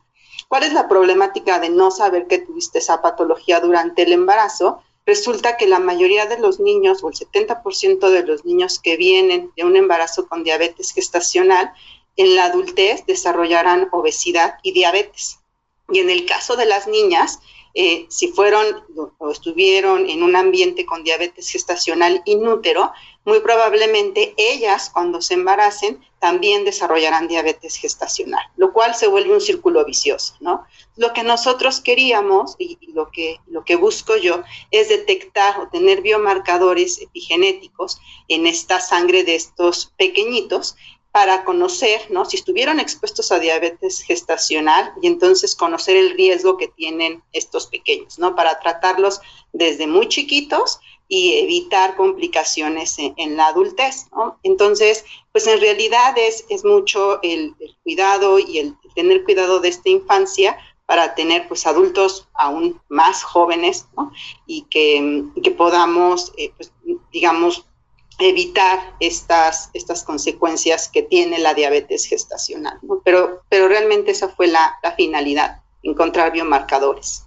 ¿Cuál 0.48 0.64
es 0.64 0.74
la 0.74 0.88
problemática 0.88 1.60
de 1.60 1.70
no 1.70 1.92
saber 1.92 2.28
que 2.28 2.40
tuviste 2.40 2.80
esa 2.80 3.02
patología 3.02 3.60
durante 3.60 4.04
el 4.04 4.14
embarazo? 4.14 4.82
Resulta 5.06 5.58
que 5.58 5.68
la 5.68 5.80
mayoría 5.80 6.26
de 6.26 6.40
los 6.40 6.60
niños, 6.60 7.04
o 7.04 7.10
el 7.10 7.16
70% 7.16 8.10
de 8.10 8.24
los 8.24 8.46
niños 8.46 8.80
que 8.80 8.98
vienen 8.98 9.52
de 9.56 9.66
un 9.66 9.76
embarazo 9.76 10.28
con 10.28 10.44
diabetes 10.44 10.94
gestacional, 10.94 11.74
en 12.16 12.36
la 12.36 12.46
adultez 12.46 13.06
desarrollarán 13.06 13.90
obesidad 13.92 14.56
y 14.64 14.72
diabetes. 14.72 15.40
Y 15.90 16.00
en 16.00 16.10
el 16.10 16.26
caso 16.26 16.56
de 16.56 16.66
las 16.66 16.88
niñas, 16.88 17.40
eh, 17.80 18.08
si 18.10 18.30
fueron 18.30 18.66
o 19.20 19.30
estuvieron 19.30 20.10
en 20.10 20.24
un 20.24 20.36
ambiente 20.36 20.84
con 20.84 21.04
diabetes 21.04 21.48
gestacional 21.48 22.24
inútero, 22.26 22.92
muy 23.24 23.40
probablemente 23.42 24.34
ellas 24.36 24.90
cuando 24.92 25.22
se 25.22 25.36
embaracen 25.36 26.04
también 26.18 26.66
desarrollarán 26.66 27.28
diabetes 27.28 27.76
gestacional, 27.76 28.42
lo 28.56 28.74
cual 28.74 28.96
se 28.96 29.06
vuelve 29.06 29.32
un 29.32 29.42
círculo 29.42 29.86
vicioso, 29.86 30.34
¿no? 30.40 30.66
Lo 30.96 31.14
que 31.14 31.22
nosotros 31.22 31.80
queríamos 31.80 32.56
y, 32.58 32.80
lo, 32.94 33.12
que, 33.12 33.38
lo 33.46 33.64
que 33.64 33.76
busco 33.76 34.18
yo 34.18 34.42
es 34.72 34.90
detectar 34.90 35.60
o 35.60 35.68
tener 35.68 36.02
biomarcadores 36.02 37.00
epigenéticos 37.00 38.00
en 38.28 38.48
esta 38.48 38.82
sangre 38.82 39.24
de 39.24 39.36
estos 39.36 39.94
pequeñitos 39.98 40.76
para 41.18 41.44
conocer, 41.46 42.12
¿no? 42.12 42.26
Si 42.26 42.38
estuvieron 42.38 42.80
expuestos 42.80 43.32
a 43.32 43.40
diabetes 43.40 44.04
gestacional 44.04 44.94
y 45.02 45.08
entonces 45.08 45.56
conocer 45.56 45.98
el 45.98 46.12
riesgo 46.12 46.58
que 46.58 46.68
tienen 46.68 47.24
estos 47.34 47.66
pequeños, 47.66 48.20
¿no? 48.20 48.36
Para 48.36 48.60
tratarlos 48.60 49.20
desde 49.52 49.88
muy 49.88 50.10
chiquitos 50.10 50.80
y 51.08 51.40
evitar 51.40 51.96
complicaciones 51.96 52.98
en, 53.00 53.36
la 53.36 53.48
adultez. 53.48 54.06
¿no? 54.16 54.38
Entonces, 54.44 55.06
pues 55.32 55.48
en 55.48 55.60
realidad 55.60 56.14
es, 56.20 56.46
mucho 56.64 57.20
el, 57.24 57.56
cuidado 57.82 58.38
y 58.38 58.60
el 58.60 58.76
tener 58.94 59.24
cuidado 59.24 59.60
de 59.60 59.70
esta 59.70 59.90
infancia 59.90 60.56
para 60.86 61.16
tener 61.16 61.48
pues 61.48 61.66
adultos 61.66 62.28
aún 62.36 62.80
más 62.90 63.24
jóvenes 63.24 63.88
¿no? 63.98 64.12
y 64.46 64.68
que, 64.70 65.24
que 65.42 65.50
podamos, 65.50 66.32
eh, 66.38 66.52
pues, 66.56 66.72
digamos, 67.12 67.66
evitar 68.20 68.80
estas, 69.00 69.70
estas 69.74 70.04
consecuencias 70.04 70.90
que 70.90 71.04
tiene 71.04 71.40
la 71.40 71.54
diabetes 71.54 72.06
gestacional. 72.06 72.78
¿no? 72.82 73.02
Pero, 73.04 73.44
pero 73.50 73.68
realmente 73.68 74.12
esa 74.12 74.30
fue 74.30 74.48
la, 74.48 74.76
la 74.84 74.94
finalidad, 74.94 75.62
encontrar 75.84 76.32
biomarcadores. 76.32 77.26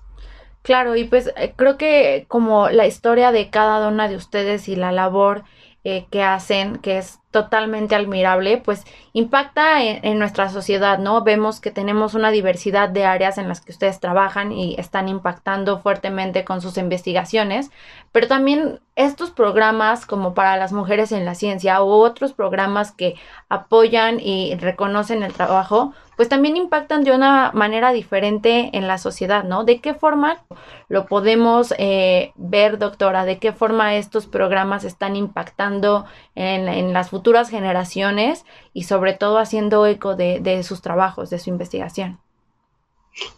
Claro, 0.62 0.94
y 0.96 1.04
pues 1.04 1.32
eh, 1.36 1.54
creo 1.56 1.78
que 1.78 2.26
como 2.28 2.68
la 2.68 2.86
historia 2.86 3.32
de 3.32 3.50
cada 3.50 3.88
una 3.88 4.08
de 4.08 4.16
ustedes 4.16 4.68
y 4.68 4.76
la 4.76 4.92
labor 4.92 5.44
eh, 5.82 6.06
que 6.10 6.22
hacen, 6.22 6.76
que 6.76 6.98
es 6.98 7.20
totalmente 7.30 7.94
admirable, 7.94 8.58
pues 8.58 8.84
impacta 9.12 9.82
en, 9.82 10.18
nuestra 10.18 10.50
sociedad, 10.50 10.98
¿no? 10.98 11.22
Vemos 11.22 11.60
que 11.60 11.70
tenemos 11.70 12.14
una 12.14 12.30
diversidad 12.30 12.88
de 12.88 13.04
áreas 13.06 13.38
en 13.38 13.48
las 13.48 13.60
que 13.60 13.72
ustedes 13.72 13.98
trabajan 13.98 14.52
y 14.52 14.74
están 14.78 15.08
impactando 15.08 15.78
fuertemente 15.78 16.44
con 16.44 16.60
sus 16.60 16.76
investigaciones, 16.76 17.70
pero 18.12 18.28
también 18.28 18.80
estos 18.96 19.30
programas 19.30 20.04
como 20.06 20.34
para 20.34 20.56
las 20.56 20.72
mujeres 20.72 21.12
en 21.12 21.24
la 21.24 21.34
ciencia 21.34 21.82
u 21.82 21.88
otros 21.88 22.32
programas 22.32 22.92
que 22.92 23.14
apoyan 23.48 24.20
y 24.20 24.56
reconocen 24.56 25.22
el 25.22 25.32
trabajo, 25.32 25.94
pues 26.20 26.28
también 26.28 26.58
impactan 26.58 27.02
de 27.02 27.12
una 27.12 27.50
manera 27.54 27.92
diferente 27.92 28.68
en 28.74 28.86
la 28.86 28.98
sociedad, 28.98 29.42
¿no? 29.42 29.64
¿De 29.64 29.80
qué 29.80 29.94
forma 29.94 30.44
lo 30.90 31.06
podemos 31.06 31.72
eh, 31.78 32.32
ver, 32.36 32.76
doctora? 32.76 33.24
¿De 33.24 33.38
qué 33.38 33.54
forma 33.54 33.96
estos 33.96 34.26
programas 34.26 34.84
están 34.84 35.16
impactando 35.16 36.04
en, 36.34 36.92
las 36.92 37.08
futuras 37.08 37.48
generaciones 37.48 38.44
y 38.74 38.82
sobre 38.82 39.14
todo 39.14 39.38
haciendo 39.38 39.86
eco 39.86 40.14
de, 40.14 40.62
sus 40.62 40.82
trabajos, 40.82 41.30
de 41.30 41.38
su 41.38 41.48
investigación? 41.48 42.20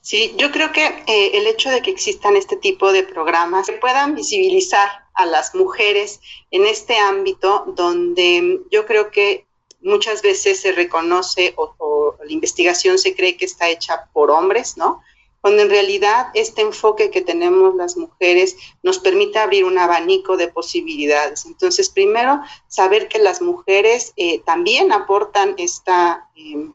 Sí, 0.00 0.34
yo 0.36 0.50
creo 0.50 0.72
que 0.72 0.84
eh, 0.84 1.30
el 1.34 1.46
hecho 1.46 1.70
de 1.70 1.82
que 1.82 1.92
existan 1.92 2.34
este 2.34 2.56
tipo 2.56 2.90
de 2.90 3.04
programas 3.04 3.68
que 3.68 3.74
puedan 3.74 4.16
visibilizar 4.16 4.88
a 5.14 5.24
las 5.24 5.54
mujeres 5.54 6.20
en 6.50 6.66
este 6.66 6.98
ámbito 6.98 7.62
donde 7.76 8.58
yo 8.72 8.86
creo 8.86 9.12
que 9.12 9.46
muchas 9.82 10.22
veces 10.22 10.60
se 10.60 10.72
reconoce 10.72 11.54
o, 11.56 12.16
la 12.24 12.32
investigación 12.32 12.98
se 12.98 13.14
cree 13.14 13.36
que 13.36 13.44
está 13.44 13.68
hecha 13.68 14.08
por 14.12 14.30
hombres, 14.30 14.76
¿no? 14.76 15.02
Cuando 15.40 15.62
en 15.62 15.70
realidad 15.70 16.28
este 16.34 16.62
enfoque 16.62 17.10
que 17.10 17.20
tenemos 17.20 17.74
las 17.74 17.96
mujeres 17.96 18.56
nos 18.82 19.00
permite 19.00 19.40
abrir 19.40 19.64
un 19.64 19.76
abanico 19.76 20.36
de 20.36 20.46
posibilidades. 20.46 21.46
Entonces, 21.46 21.90
primero, 21.90 22.40
saber 22.68 23.08
que 23.08 23.18
las 23.18 23.42
mujeres 23.42 24.12
eh, 24.16 24.40
también 24.46 24.92
aportan 24.92 25.54
esta, 25.58 26.28
em, 26.36 26.72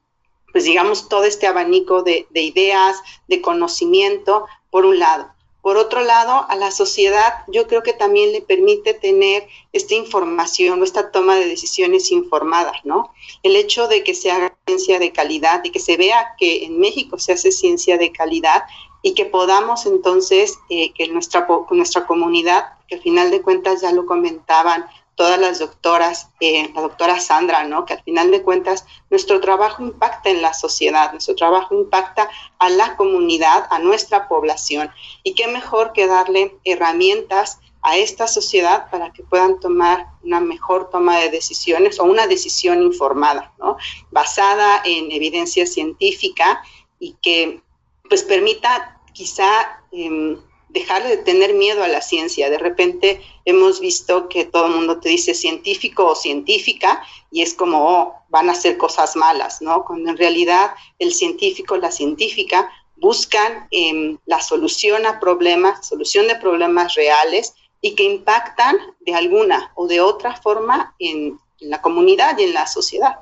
pues 0.51 0.65
digamos, 0.65 1.07
todo 1.07 1.23
este 1.23 1.47
abanico 1.47 2.03
de, 2.03 2.27
de 2.29 2.41
ideas, 2.41 2.97
de 3.29 3.41
conocimiento, 3.41 4.45
por 4.69 4.85
un 4.85 4.99
lado. 4.99 5.36
Por 5.67 5.75
otro 5.75 5.99
lado, 5.99 6.45
a 6.47 6.55
la 6.55 6.71
sociedad 6.71 7.43
yo 7.47 7.67
creo 7.67 7.83
que 7.83 7.91
también 7.91 8.31
le 8.31 8.39
permite 8.39 8.93
tener 8.93 9.49
esta 9.73 9.95
información 9.95 10.79
o 10.79 10.85
esta 10.85 11.11
toma 11.11 11.35
de 11.35 11.45
decisiones 11.45 12.09
informadas, 12.13 12.85
¿no? 12.85 13.11
El 13.43 13.57
hecho 13.57 13.89
de 13.89 14.01
que 14.01 14.13
se 14.13 14.31
haga 14.31 14.55
ciencia 14.65 14.97
de 14.97 15.11
calidad 15.11 15.61
y 15.65 15.71
que 15.71 15.79
se 15.79 15.97
vea 15.97 16.35
que 16.39 16.63
en 16.63 16.79
México 16.79 17.19
se 17.19 17.33
hace 17.33 17.51
ciencia 17.51 17.97
de 17.97 18.13
calidad 18.13 18.63
y 19.01 19.13
que 19.13 19.25
podamos 19.25 19.85
entonces, 19.85 20.57
eh, 20.69 20.93
que 20.93 21.09
nuestra, 21.09 21.45
nuestra 21.71 22.05
comunidad, 22.05 22.67
que 22.87 22.95
al 22.95 23.01
final 23.01 23.29
de 23.29 23.41
cuentas 23.41 23.81
ya 23.81 23.91
lo 23.91 24.05
comentaban 24.05 24.85
todas 25.17 25.39
las 25.39 25.57
doctoras, 25.57 26.29
eh, 26.39 26.71
la 26.75 26.81
doctora 26.81 27.19
Sandra, 27.19 27.63
¿no? 27.63 27.85
Que 27.85 27.93
al 27.93 28.03
final 28.03 28.29
de 28.29 28.43
cuentas 28.43 28.85
nuestro 29.09 29.41
trabajo 29.41 29.81
impacta 29.81 30.29
en 30.29 30.43
la 30.43 30.53
sociedad, 30.53 31.11
nuestro 31.11 31.33
trabajo 31.33 31.73
impacta 31.73 32.29
a 32.59 32.69
la 32.69 32.95
comunidad, 32.95 33.65
a 33.71 33.79
nuestra 33.79 34.27
población. 34.27 34.91
Y 35.23 35.33
qué 35.33 35.47
mejor 35.47 35.91
que 35.91 36.05
darle 36.05 36.55
herramientas 36.63 37.59
a 37.81 37.97
esta 37.97 38.27
sociedad 38.27 38.91
para 38.91 39.11
que 39.11 39.23
puedan 39.23 39.59
tomar 39.59 40.05
una 40.21 40.39
mejor 40.39 40.91
toma 40.91 41.19
de 41.19 41.29
decisiones 41.29 41.99
o 41.99 42.03
una 42.03 42.27
decisión 42.27 42.83
informada, 42.83 43.53
¿no? 43.57 43.77
Basada 44.11 44.83
en 44.85 45.11
evidencia 45.11 45.65
científica 45.65 46.61
y 46.99 47.15
que 47.23 47.63
pues 48.07 48.21
permita 48.21 49.01
quizá 49.13 49.81
em, 49.91 50.37
dejar 50.69 51.07
de 51.07 51.17
tener 51.17 51.55
miedo 51.55 51.83
a 51.83 51.87
la 51.87 52.01
ciencia. 52.01 52.51
De 52.51 52.59
repente 52.59 53.21
hemos 53.47 53.79
visto 53.79 54.27
que 54.27 54.43
todo 54.43 54.65
el 54.67 54.73
mundo 54.73 54.99
te 54.99 55.07
dice 55.07 55.33
científico 55.33 56.05
o 56.05 56.15
científica 56.15 57.01
y 57.31 57.41
es 57.41 57.53
como, 57.53 57.77
oh, 57.79 58.15
van 58.27 58.49
a 58.49 58.51
hacer 58.51 58.77
cosas 58.77 59.15
malas, 59.15 59.61
¿no? 59.61 59.85
Cuando 59.85 60.09
en 60.09 60.17
realidad 60.17 60.71
el 60.99 61.13
científico, 61.13 61.77
la 61.77 61.89
científica 61.89 62.69
buscan 62.97 63.69
em, 63.71 64.17
la 64.25 64.41
solución 64.41 65.05
a 65.05 65.21
problemas, 65.21 65.87
solución 65.87 66.27
de 66.27 66.35
problemas 66.35 66.95
reales 66.95 67.55
y 67.79 67.95
que 67.95 68.03
impactan 68.03 68.75
de 68.99 69.15
alguna 69.15 69.71
o 69.75 69.87
de 69.87 70.01
otra 70.01 70.35
forma 70.35 70.93
en, 70.99 71.39
la 71.59 71.81
comunidad 71.81 72.37
y 72.37 72.43
en 72.43 72.53
la 72.53 72.67
sociedad. 72.67 73.17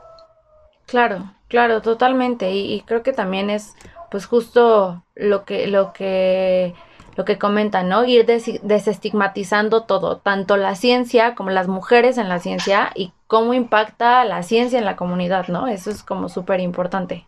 Claro, 0.88 1.32
claro, 1.48 1.82
totalmente. 1.82 2.52
Y, 2.52 2.74
y 2.74 2.82
creo 2.82 3.02
que 3.02 3.14
también 3.14 3.50
es 3.50 3.76
pues 4.12 4.26
justo 4.26 5.06
lo 5.14 5.46
que, 5.46 5.68
lo 5.68 5.94
que 5.94 6.74
lo 7.16 7.26
que 7.26 7.38
comentan, 7.38 7.90
¿no? 7.90 8.06
Ir 8.06 8.26
desestigmatizando 8.26 9.84
todo, 9.84 10.18
tanto 10.18 10.58
la 10.58 10.76
ciencia 10.76 11.36
como 11.36 11.50
las 11.50 11.68
mujeres 11.68 12.18
en 12.18 12.30
la 12.30 12.40
ciencia 12.40 12.92
y 12.96 13.12
cómo 13.28 13.54
impacta 13.54 14.26
la 14.26 14.44
ciencia 14.44 14.80
en 14.80 14.86
la 14.86 14.96
comunidad, 14.96 15.48
¿no? 15.48 15.68
Eso 15.68 15.92
es 15.92 16.04
como 16.04 16.30
súper 16.30 16.60
importante. 16.60 17.26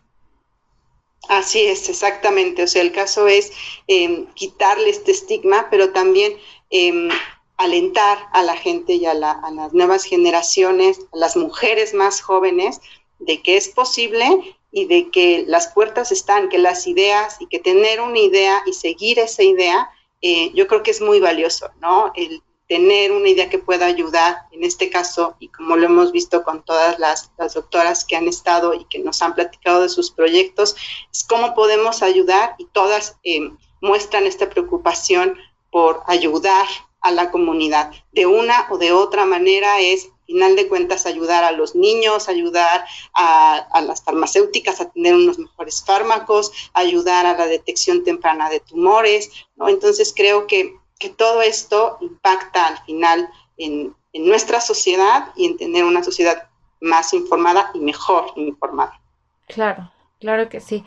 Así 1.28 1.60
es, 1.62 1.88
exactamente. 1.88 2.62
O 2.62 2.66
sea, 2.66 2.82
el 2.82 2.92
caso 2.92 3.26
es 3.26 3.52
em, 3.86 4.26
quitarle 4.34 4.90
este 4.90 5.12
estigma, 5.12 5.68
pero 5.70 5.90
también 5.90 6.34
em, 6.70 7.08
alentar 7.56 8.18
a 8.32 8.42
la 8.42 8.56
gente 8.56 8.94
y 8.94 9.06
a, 9.06 9.12
a 9.12 9.50
las 9.50 9.72
nuevas 9.72 10.04
generaciones, 10.04 11.00
a 11.12 11.16
las 11.18 11.36
mujeres 11.36 11.92
más 11.92 12.20
jóvenes, 12.20 12.80
de 13.18 13.42
que 13.42 13.56
es 13.56 13.68
posible 13.68 14.57
y 14.70 14.86
de 14.86 15.10
que 15.10 15.44
las 15.46 15.68
puertas 15.68 16.12
están, 16.12 16.48
que 16.48 16.58
las 16.58 16.86
ideas 16.86 17.36
y 17.40 17.46
que 17.46 17.58
tener 17.58 18.00
una 18.00 18.18
idea 18.18 18.62
y 18.66 18.72
seguir 18.72 19.18
esa 19.18 19.42
idea, 19.42 19.90
eh, 20.20 20.50
yo 20.54 20.66
creo 20.66 20.82
que 20.82 20.90
es 20.90 21.00
muy 21.00 21.20
valioso, 21.20 21.70
¿no? 21.80 22.12
El 22.14 22.42
tener 22.68 23.12
una 23.12 23.28
idea 23.30 23.48
que 23.48 23.58
pueda 23.58 23.86
ayudar, 23.86 24.42
en 24.52 24.62
este 24.62 24.90
caso, 24.90 25.36
y 25.38 25.48
como 25.48 25.76
lo 25.76 25.86
hemos 25.86 26.12
visto 26.12 26.42
con 26.42 26.62
todas 26.62 26.98
las, 26.98 27.32
doctoras 27.54 28.04
que 28.04 28.14
han 28.14 28.28
estado 28.28 28.74
y 28.74 28.84
que 28.84 28.98
nos 28.98 29.22
han 29.22 29.34
platicado 29.34 29.80
de 29.80 29.88
sus 29.88 30.10
proyectos, 30.10 30.76
es 31.10 31.24
cómo 31.24 31.54
podemos 31.54 32.02
ayudar 32.02 32.54
y 32.58 32.66
todas 32.66 33.16
eh, 33.24 33.50
muestran 33.80 34.26
esta 34.26 34.50
preocupación 34.50 35.38
por 35.70 36.02
ayudar 36.06 36.66
a 37.00 37.10
la 37.10 37.30
comunidad. 37.30 37.92
De 38.12 38.26
una 38.26 38.66
o 38.70 38.76
de 38.76 38.92
otra 38.92 39.24
manera 39.24 39.80
es 39.80 40.10
final 40.28 40.56
de 40.56 40.68
cuentas 40.68 41.06
ayudar 41.06 41.42
a 41.42 41.52
los 41.52 41.74
niños, 41.74 42.28
ayudar 42.28 42.84
a, 43.14 43.80
las 43.80 44.04
farmacéuticas 44.04 44.78
a 44.80 44.90
tener 44.90 45.14
unos 45.14 45.38
mejores 45.38 45.82
fármacos, 45.82 46.52
ayudar 46.74 47.24
a 47.24 47.36
la 47.36 47.46
detección 47.46 48.04
temprana 48.04 48.50
de 48.50 48.60
tumores, 48.60 49.30
¿no? 49.56 49.68
Entonces 49.68 50.12
creo 50.14 50.46
que, 50.46 50.76
todo 51.16 51.42
esto 51.42 51.96
impacta 52.00 52.66
al 52.66 52.78
final 52.84 53.30
en, 53.56 53.94
en 54.12 54.26
nuestra 54.26 54.60
sociedad 54.60 55.28
y 55.36 55.46
en 55.46 55.56
tener 55.56 55.84
una 55.84 56.02
sociedad 56.02 56.48
más 56.80 57.14
informada 57.14 57.70
y 57.72 57.78
mejor 57.78 58.32
informada. 58.34 59.00
Claro, 59.46 59.90
claro 60.18 60.48
que 60.48 60.60
sí. 60.60 60.84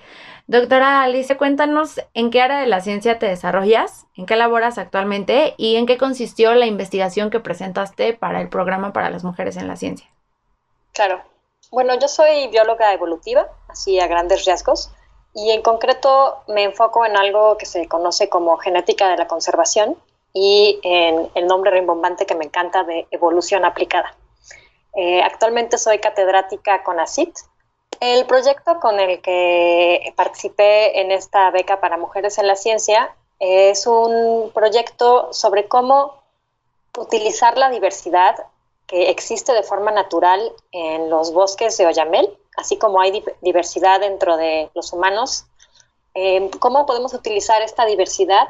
Doctora 0.51 1.01
Alicia, 1.03 1.37
cuéntanos 1.37 2.01
en 2.13 2.29
qué 2.29 2.41
área 2.41 2.59
de 2.59 2.67
la 2.67 2.81
ciencia 2.81 3.17
te 3.17 3.25
desarrollas, 3.25 4.05
en 4.17 4.25
qué 4.25 4.35
laboras 4.35 4.77
actualmente 4.77 5.53
y 5.55 5.77
en 5.77 5.85
qué 5.85 5.97
consistió 5.97 6.53
la 6.55 6.65
investigación 6.65 7.29
que 7.29 7.39
presentaste 7.39 8.13
para 8.13 8.41
el 8.41 8.49
programa 8.49 8.91
para 8.91 9.09
las 9.09 9.23
mujeres 9.23 9.55
en 9.55 9.69
la 9.69 9.77
ciencia. 9.77 10.09
Claro. 10.91 11.21
Bueno, 11.71 11.97
yo 11.97 12.09
soy 12.09 12.49
bióloga 12.49 12.91
evolutiva, 12.91 13.47
así 13.69 13.97
a 14.01 14.07
grandes 14.07 14.43
riesgos, 14.43 14.91
y 15.33 15.51
en 15.51 15.61
concreto 15.61 16.43
me 16.49 16.63
enfoco 16.63 17.05
en 17.05 17.15
algo 17.15 17.57
que 17.57 17.65
se 17.65 17.87
conoce 17.87 18.27
como 18.27 18.57
genética 18.57 19.07
de 19.07 19.15
la 19.15 19.27
conservación 19.27 19.95
y 20.33 20.81
en 20.83 21.31
el 21.33 21.47
nombre 21.47 21.71
rimbombante 21.71 22.25
que 22.25 22.35
me 22.35 22.43
encanta 22.43 22.83
de 22.83 23.07
evolución 23.11 23.63
aplicada. 23.63 24.17
Eh, 24.95 25.21
actualmente 25.21 25.77
soy 25.77 25.99
catedrática 25.99 26.83
con 26.83 26.99
ACIT, 26.99 27.37
el 27.99 28.25
proyecto 28.25 28.79
con 28.79 28.99
el 28.99 29.21
que 29.21 30.13
participé 30.15 31.01
en 31.01 31.11
esta 31.11 31.51
beca 31.51 31.79
para 31.79 31.97
mujeres 31.97 32.37
en 32.37 32.47
la 32.47 32.55
ciencia 32.55 33.15
es 33.39 33.87
un 33.87 34.51
proyecto 34.53 35.33
sobre 35.33 35.67
cómo 35.67 36.21
utilizar 36.97 37.57
la 37.57 37.69
diversidad 37.69 38.35
que 38.87 39.09
existe 39.09 39.53
de 39.53 39.63
forma 39.63 39.91
natural 39.91 40.51
en 40.71 41.09
los 41.09 41.31
bosques 41.31 41.77
de 41.77 41.87
Oyamel, 41.87 42.37
así 42.57 42.77
como 42.77 42.99
hay 42.99 43.23
diversidad 43.41 44.01
dentro 44.01 44.35
de 44.35 44.69
los 44.73 44.91
humanos, 44.93 45.45
em, 46.13 46.49
cómo 46.49 46.85
podemos 46.85 47.13
utilizar 47.13 47.61
esta 47.61 47.85
diversidad 47.85 48.47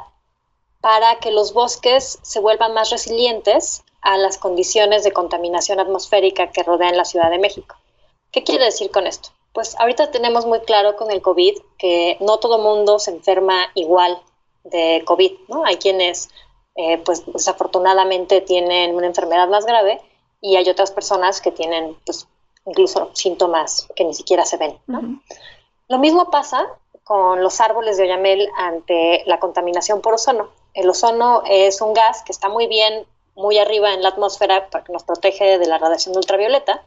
para 0.82 1.20
que 1.20 1.32
los 1.32 1.54
bosques 1.54 2.18
se 2.24 2.40
vuelvan 2.40 2.74
más 2.74 2.90
resilientes 2.90 3.84
a 4.02 4.18
las 4.18 4.40
condiciones 4.40 5.04
de 5.04 5.14
contaminación 5.14 5.80
atmosférica 5.80 6.52
que 6.52 6.64
rodean 6.64 6.98
la 6.98 7.06
Ciudad 7.06 7.30
de 7.30 7.38
México. 7.38 7.76
¿Qué 8.32 8.44
quiere 8.44 8.65
decir 8.65 8.91
con 8.91 9.08
esto? 9.08 9.30
Pues 9.54 9.78
ahorita 9.80 10.12
tenemos 10.12 10.46
muy 10.46 10.62
claro 10.62 10.96
con 10.96 11.12
el 11.12 11.22
COVID 11.22 11.58
que 11.78 12.17
no 12.22 12.38
todo 12.38 12.60
mundo 12.60 13.00
se 13.00 13.12
enferma 13.12 13.67
igual 13.76 14.22
de 14.63 15.04
COVID, 15.06 15.32
¿no? 15.50 15.65
Hay 15.65 15.78
quienes, 15.78 16.30
eh, 16.76 16.98
pues 17.00 17.24
desafortunadamente 17.26 18.41
tienen 18.41 18.96
una 18.96 19.08
enfermedad 19.08 19.48
más 19.50 19.65
grave 19.65 20.00
y 20.39 20.56
hay 20.56 20.70
otras 20.70 20.91
personas 20.91 21.41
que 21.41 21.52
tienen, 21.52 21.98
pues, 22.06 22.28
incluso 22.65 23.10
síntomas 23.13 23.88
que 23.96 24.06
ni 24.06 24.13
siquiera 24.13 24.46
se 24.46 24.58
ven, 24.58 24.80
¿no? 24.88 25.22
Lo 25.89 25.98
mismo 25.98 26.30
pasa 26.32 26.70
con 27.04 27.44
los 27.44 27.60
árboles 27.60 27.98
de 27.98 28.04
Oyamel 28.04 28.50
ante 28.56 29.24
la 29.26 29.39
contaminación 29.39 30.00
por 30.02 30.13
ozono. 30.13 30.50
El 30.74 30.89
ozono 30.89 31.44
es 31.46 31.82
un 31.82 31.94
gas 31.94 32.24
que 32.24 32.32
está 32.32 32.48
muy 32.48 32.67
bien, 32.67 33.06
muy 33.36 33.58
arriba 33.58 33.94
en 33.94 34.02
la 34.02 34.10
atmósfera 34.10 34.70
porque 34.72 34.94
nos 34.94 35.04
protege 35.04 35.58
de 35.58 35.67
la 35.67 35.78
radiación 35.78 36.15
ultravioleta, 36.15 36.84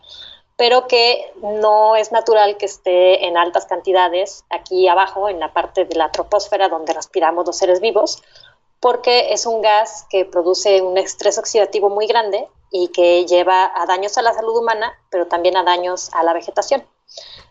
pero 0.56 0.86
que 0.86 1.32
no 1.42 1.96
es 1.96 2.12
natural 2.12 2.56
que 2.56 2.66
esté 2.66 3.26
en 3.26 3.36
altas 3.36 3.66
cantidades 3.66 4.44
aquí 4.50 4.88
abajo, 4.88 5.28
en 5.28 5.40
la 5.40 5.52
parte 5.52 5.84
de 5.84 5.96
la 5.96 6.12
troposfera 6.12 6.68
donde 6.68 6.92
respiramos 6.92 7.46
los 7.46 7.56
seres 7.56 7.80
vivos, 7.80 8.22
porque 8.80 9.32
es 9.32 9.46
un 9.46 9.62
gas 9.62 10.06
que 10.10 10.24
produce 10.24 10.82
un 10.82 10.98
estrés 10.98 11.38
oxidativo 11.38 11.88
muy 11.88 12.06
grande 12.06 12.48
y 12.70 12.88
que 12.88 13.24
lleva 13.24 13.72
a 13.74 13.86
daños 13.86 14.18
a 14.18 14.22
la 14.22 14.34
salud 14.34 14.56
humana, 14.56 14.92
pero 15.10 15.26
también 15.26 15.56
a 15.56 15.64
daños 15.64 16.10
a 16.12 16.22
la 16.22 16.32
vegetación. 16.32 16.84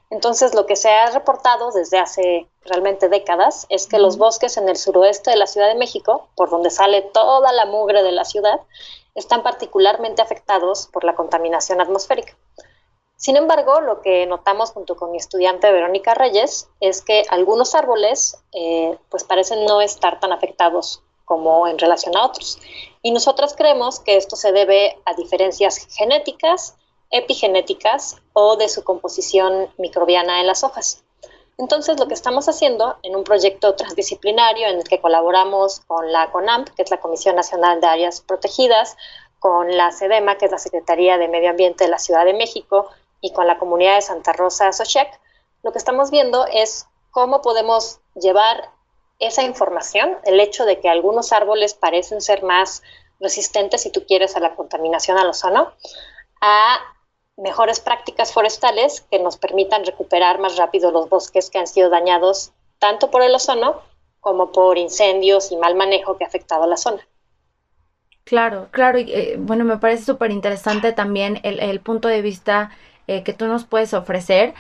Entonces, 0.10 0.54
lo 0.54 0.68
que 0.68 0.76
se 0.76 0.92
ha 0.92 1.10
reportado 1.10 1.72
desde 1.72 1.98
hace 1.98 2.48
realmente 2.66 3.10
décadas 3.10 3.66
es 3.70 3.88
que 3.88 3.98
los 3.98 4.18
bosques 4.18 4.58
en 4.58 4.70
el 4.70 4.78
suroeste 4.78 5.32
de 5.32 5.38
la 5.38 5.48
Ciudad 5.48 5.68
de 5.68 5.76
México, 5.76 6.28
por 6.36 6.52
donde 6.52 6.70
sale 6.70 7.02
toda 7.02 7.52
la 7.52 7.66
mugre 7.66 8.04
de 8.04 8.12
la 8.12 8.26
ciudad, 8.26 8.62
están 9.16 9.42
particularmente 9.42 10.22
afectados 10.22 10.88
por 10.94 11.04
la 11.04 11.16
contaminación 11.16 11.82
atmosférica. 11.82 12.36
Sin 13.23 13.38
embargo, 13.38 13.79
lo 13.79 14.01
que 14.01 14.25
notamos 14.25 14.71
junto 14.71 14.97
con 14.97 15.12
mi 15.12 15.17
estudiante 15.17 15.71
Verónica 15.71 16.13
Reyes 16.13 16.67
es 16.81 17.01
que 17.01 17.23
algunos 17.29 17.73
árboles 17.73 18.43
eh, 18.51 18.97
pues 19.07 19.23
parecen 19.23 19.63
no 19.63 19.79
estar 19.79 20.19
tan 20.19 20.33
afectados 20.33 21.01
como 21.23 21.65
en 21.69 21.79
relación 21.79 22.17
a 22.17 22.25
otros. 22.25 22.59
Y 23.01 23.12
nosotras 23.12 23.55
creemos 23.55 24.01
que 24.01 24.17
esto 24.17 24.36
se 24.36 24.51
debe 24.51 24.97
a 25.05 25.13
diferencias 25.13 25.88
genéticas, 25.95 26.75
epigenéticas 27.12 28.17
o 28.33 28.57
de 28.57 28.67
su 28.67 28.83
composición 28.83 29.69
microbiana 29.77 30.41
en 30.41 30.47
las 30.47 30.65
hojas. 30.65 31.05
Entonces, 31.57 31.97
lo 31.97 32.09
que 32.09 32.15
estamos 32.15 32.49
haciendo 32.49 32.97
en 33.03 33.15
un 33.15 33.23
proyecto 33.23 33.73
transdisciplinario 33.75 34.67
en 34.67 34.79
el 34.79 34.83
que 34.83 34.99
colaboramos 34.99 35.79
con 35.88 36.12
la 36.12 36.29
CONAMP, 36.29 36.71
que 36.75 36.81
es 36.81 36.91
la 36.91 36.99
Comisión 36.99 37.38
Nacional 37.38 37.79
de 37.79 37.88
Áreas 37.88 38.19
Protegidas, 38.19 38.97
con 39.39 39.77
la 39.77 39.91
SEDEMA, 39.91 40.38
que 40.38 40.45
es 40.45 40.51
la 40.51 40.57
Secretaría 40.57 41.17
de 41.17 41.29
Medio 41.29 41.51
Ambiente 41.51 41.86
de 41.86 41.89
la 41.89 41.99
Ciudad 41.99 42.25
de 42.25 42.33
México, 42.33 42.89
y 43.23 43.31
con 43.31 43.47
la 43.47 43.57
comunidad 43.57 43.95
de 43.95 44.01
Santa 44.01 44.33
Rosa 44.33 44.71
Sochec, 44.73 45.07
lo 45.63 45.71
que 45.71 45.77
estamos 45.77 46.12
viendo 46.12 46.45
es 46.45 46.88
cómo 47.09 47.41
podemos 47.41 48.01
llevar 48.15 48.69
esa 49.17 49.43
información, 49.43 50.17
el 50.25 50.41
hecho 50.41 50.65
de 50.65 50.81
que 50.81 50.89
algunos 50.89 51.31
árboles 51.31 51.73
parecen 51.73 52.19
ser 52.19 52.43
más 52.43 52.83
resistentes, 53.21 53.81
si 53.81 53.91
tú 53.91 54.05
quieres, 54.05 54.36
a 54.36 54.41
la 54.41 54.55
contaminación 54.55 55.17
al 55.17 55.29
ozono, 55.29 55.71
a 56.41 56.79
mejores 57.38 57.79
prácticas 57.79 58.33
forestales 58.33 59.05
que 59.09 59.19
nos 59.19 59.38
permitan 59.38 59.86
recuperar 59.86 60.39
más 60.39 60.57
rápido 60.57 60.91
los 60.91 61.07
bosques 61.07 61.49
que 61.49 61.59
han 61.59 61.67
sido 61.67 61.89
dañados 61.89 62.51
tanto 62.77 63.09
por 63.09 63.21
el 63.21 63.33
ozono 63.33 63.81
como 64.19 64.51
por 64.51 64.77
incendios 64.77 65.49
y 65.53 65.55
mal 65.55 65.75
manejo 65.75 66.17
que 66.17 66.25
ha 66.25 66.27
afectado 66.27 66.63
a 66.63 66.67
la 66.67 66.77
zona. 66.77 67.07
Claro, 68.25 68.69
claro, 68.71 68.99
eh, 68.99 69.36
bueno, 69.38 69.65
me 69.65 69.77
parece 69.77 70.05
súper 70.05 70.31
interesante 70.31 70.93
también 70.93 71.39
el, 71.43 71.79
punto 71.81 72.07
de 72.07 72.21
vista 72.21 72.71
eh, 73.08 73.24
que 73.24 73.34
tú 73.34 73.48
nos 73.48 73.66
puedes 73.66 73.94
ofrecer, 73.94 74.54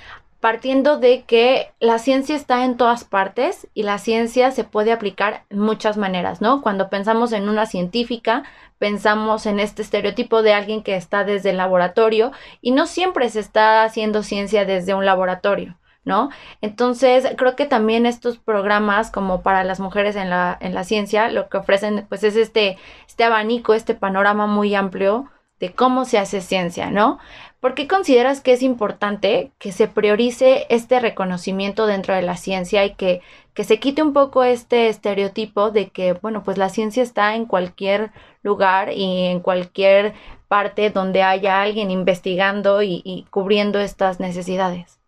partiendo 0.43 0.97
de 0.97 1.23
que 1.23 1.71
la 1.79 1.99
ciencia 1.99 2.35
está 2.35 2.65
en 2.65 2.75
todas 2.75 3.05
partes 3.05 3.67
y 3.73 3.83
la 3.83 3.97
ciencia 3.97 4.51
se 4.51 4.65
puede 4.65 4.91
aplicar 4.91 5.45
en 5.49 5.59
muchas 5.59 5.95
maneras, 5.95 6.41
¿no? 6.41 6.61
Cuando 6.61 6.89
pensamos 6.89 7.31
en 7.31 7.47
una 7.47 7.65
científica, 7.65 8.43
pensamos 8.77 9.45
en 9.45 9.61
este 9.61 9.81
estereotipo 9.81 10.41
de 10.41 10.53
alguien 10.53 10.83
que 10.83 10.97
está 10.97 11.23
desde 11.23 11.51
el 11.51 11.57
laboratorio 11.57 12.33
y 12.59 12.71
no 12.71 12.87
siempre 12.87 13.29
se 13.29 13.39
está 13.39 13.85
haciendo 13.85 14.21
ciencia 14.21 14.65
desde 14.65 14.93
un 14.93 15.05
laboratorio. 15.05 15.77
¿no? 16.05 16.29
Entonces, 16.59 17.25
creo 17.37 17.55
que 17.55 17.65
también 17.65 18.05
estos 18.05 18.37
programas, 18.37 19.09
como 19.11 19.41
para 19.41 19.63
las 19.63 19.79
mujeres 19.79 20.17
en 20.17 20.29
la, 20.29 20.57
en 20.59 20.73
la 20.73 20.83
ciencia, 20.83 21.29
lo 21.29 21.47
que 21.47 21.55
ofrecen, 21.55 22.05
pues, 22.09 22.25
es 22.25 22.35
este, 22.35 22.77
este 23.07 23.23
abanico, 23.23 23.73
este 23.73 23.95
panorama 23.95 24.45
muy 24.45 24.75
amplio 24.75 25.29
de 25.59 25.73
cómo 25.73 26.05
se 26.05 26.17
hace 26.17 26.41
ciencia, 26.41 26.89
¿no? 26.89 27.19
¿Por 27.59 27.75
qué 27.75 27.87
consideras 27.87 28.41
que 28.41 28.51
es 28.53 28.61
importante 28.61 29.51
que 29.57 29.71
se 29.71 29.87
priorice 29.87 30.65
este 30.69 30.99
reconocimiento 30.99 31.85
dentro 31.85 32.13
de 32.13 32.21
la 32.21 32.35
ciencia 32.35 32.83
y 32.83 32.95
que, 32.95 33.21
que 33.53 33.63
se 33.63 33.79
quite 33.79 34.01
un 34.01 34.11
poco 34.11 34.43
este 34.43 34.89
estereotipo 34.89 35.71
de 35.71 35.89
que, 35.89 36.13
bueno, 36.13 36.43
pues 36.43 36.57
la 36.57 36.67
ciencia 36.67 37.01
está 37.01 37.35
en 37.35 37.45
cualquier 37.45 38.11
lugar 38.41 38.91
y 38.91 39.27
en 39.27 39.39
cualquier 39.39 40.13
parte 40.49 40.89
donde 40.89 41.23
haya 41.23 41.61
alguien 41.61 41.89
investigando 41.89 42.81
y 42.83 43.25
cubriendo 43.31 43.79
estas 43.79 44.19
necesidades? 44.19 44.99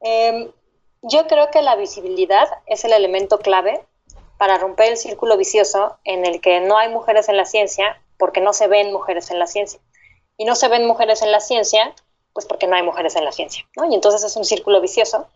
Em, 0.00 0.50
yo 1.02 1.26
creo 1.26 1.50
que 1.50 1.62
la 1.62 1.76
visibilidad 1.76 2.48
es 2.66 2.84
el 2.84 2.92
elemento 2.92 3.38
clave 3.38 3.84
para 4.38 4.58
romper 4.58 4.92
el 4.92 4.96
círculo 4.96 5.36
vicioso 5.36 5.98
en 6.04 6.24
el 6.26 6.40
que 6.40 6.60
no 6.60 6.78
hay 6.78 6.90
mujeres 6.90 7.28
en 7.28 7.36
la 7.36 7.44
ciencia 7.44 8.00
porque 8.18 8.40
no 8.40 8.52
se 8.52 8.68
ven 8.68 8.92
mujeres 8.92 9.30
en 9.30 9.38
la 9.38 9.46
ciencia. 9.46 9.80
Y 10.36 10.44
no 10.44 10.54
se 10.54 10.68
ven 10.68 10.86
mujeres 10.86 11.22
en 11.22 11.32
la 11.32 11.40
ciencia, 11.40 11.94
pues 12.32 12.46
porque 12.46 12.66
no 12.66 12.76
hay 12.76 12.82
mujeres 12.82 13.16
en 13.16 13.24
la 13.24 13.32
ciencia. 13.32 13.66
Y 13.90 13.94
entonces 13.94 14.22
es 14.22 14.36
un 14.36 14.44
círculo 14.44 14.80
vicioso 14.80 15.26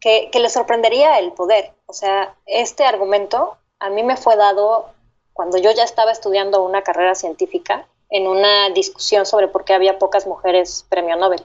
que, 0.00 0.28
que 0.30 0.40
le 0.40 0.50
sorprendería 0.50 1.18
el 1.18 1.32
poder. 1.32 1.72
O 1.86 1.92
sea, 1.92 2.34
este 2.46 2.84
argumento 2.84 3.56
a 3.78 3.90
mí 3.90 4.02
me 4.02 4.16
fue 4.16 4.36
dado 4.36 4.90
cuando 5.32 5.58
yo 5.58 5.70
ya 5.72 5.84
estaba 5.84 6.12
estudiando 6.12 6.62
una 6.62 6.82
carrera 6.82 7.14
científica 7.14 7.86
en 8.10 8.28
una 8.28 8.70
discusión 8.70 9.26
sobre 9.26 9.48
por 9.48 9.64
qué 9.64 9.74
había 9.74 9.98
pocas 9.98 10.26
mujeres 10.26 10.86
premio 10.88 11.16
Nobel. 11.16 11.44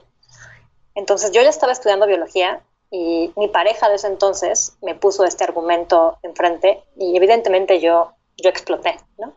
Entonces 0.94 1.32
yo 1.32 1.42
ya 1.42 1.50
estaba 1.50 1.72
estudiando 1.72 2.06
biología 2.06 2.62
y 2.90 3.32
mi 3.36 3.48
pareja 3.48 3.88
de 3.88 3.96
ese 3.96 4.06
entonces 4.06 4.76
me 4.80 4.94
puso 4.94 5.24
este 5.24 5.44
argumento 5.44 6.18
enfrente 6.22 6.84
y 6.96 7.16
evidentemente 7.16 7.80
yo, 7.80 8.12
yo 8.36 8.50
exploté, 8.50 8.96
¿no? 9.18 9.34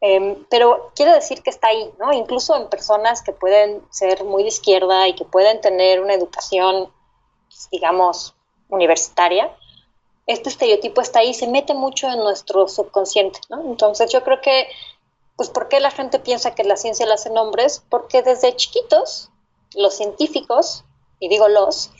Em, 0.00 0.44
pero 0.48 0.92
quiero 0.96 1.12
decir 1.12 1.42
que 1.42 1.50
está 1.50 1.68
ahí, 1.68 1.92
¿no? 1.98 2.12
Incluso 2.12 2.56
en 2.56 2.68
personas 2.68 3.22
que 3.22 3.32
pueden 3.32 3.82
ser 3.90 4.24
muy 4.24 4.42
de 4.42 4.48
izquierda 4.48 5.06
y 5.08 5.14
que 5.14 5.24
pueden 5.24 5.60
tener 5.60 6.00
una 6.00 6.14
educación, 6.14 6.90
digamos, 7.70 8.34
universitaria, 8.70 9.54
este 10.26 10.48
estereotipo 10.48 11.00
está 11.00 11.20
ahí, 11.20 11.34
se 11.34 11.48
mete 11.48 11.74
mucho 11.74 12.08
en 12.08 12.20
nuestro 12.20 12.68
subconsciente, 12.68 13.40
¿no? 13.48 13.62
Entonces 13.62 14.10
yo 14.12 14.22
creo 14.22 14.40
que, 14.40 14.68
pues, 15.36 15.50
¿por 15.50 15.68
qué 15.68 15.80
la 15.80 15.90
gente 15.90 16.18
piensa 16.18 16.54
que 16.54 16.64
la 16.64 16.76
ciencia 16.76 17.04
la 17.06 17.14
hacen 17.14 17.36
hombres? 17.36 17.82
Porque 17.88 18.22
desde 18.22 18.54
chiquitos 18.54 19.30
los 19.74 19.94
científicos, 19.94 20.84
y 21.18 21.28
digo 21.28 21.48
los, 21.48 21.90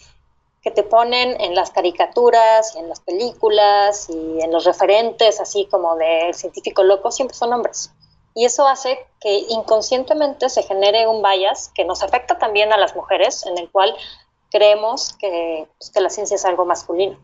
que 0.62 0.70
te 0.70 0.82
ponen 0.82 1.40
en 1.40 1.54
las 1.54 1.70
caricaturas 1.70 2.74
y 2.74 2.78
en 2.78 2.88
las 2.88 3.00
películas 3.00 4.08
y 4.10 4.40
en 4.42 4.52
los 4.52 4.64
referentes, 4.64 5.40
así 5.40 5.66
como 5.66 5.96
de 5.96 6.32
científico 6.34 6.82
loco, 6.82 7.10
siempre 7.10 7.36
son 7.36 7.52
hombres. 7.52 7.90
Y 8.34 8.44
eso 8.44 8.66
hace 8.66 8.98
que 9.20 9.44
inconscientemente 9.48 10.48
se 10.48 10.62
genere 10.62 11.06
un 11.06 11.22
bias 11.22 11.70
que 11.74 11.84
nos 11.84 12.02
afecta 12.02 12.38
también 12.38 12.72
a 12.72 12.76
las 12.76 12.94
mujeres, 12.94 13.44
en 13.46 13.58
el 13.58 13.70
cual 13.70 13.96
creemos 14.50 15.14
que, 15.14 15.66
pues, 15.78 15.90
que 15.90 16.00
la 16.00 16.10
ciencia 16.10 16.34
es 16.34 16.44
algo 16.44 16.64
masculino. 16.64 17.18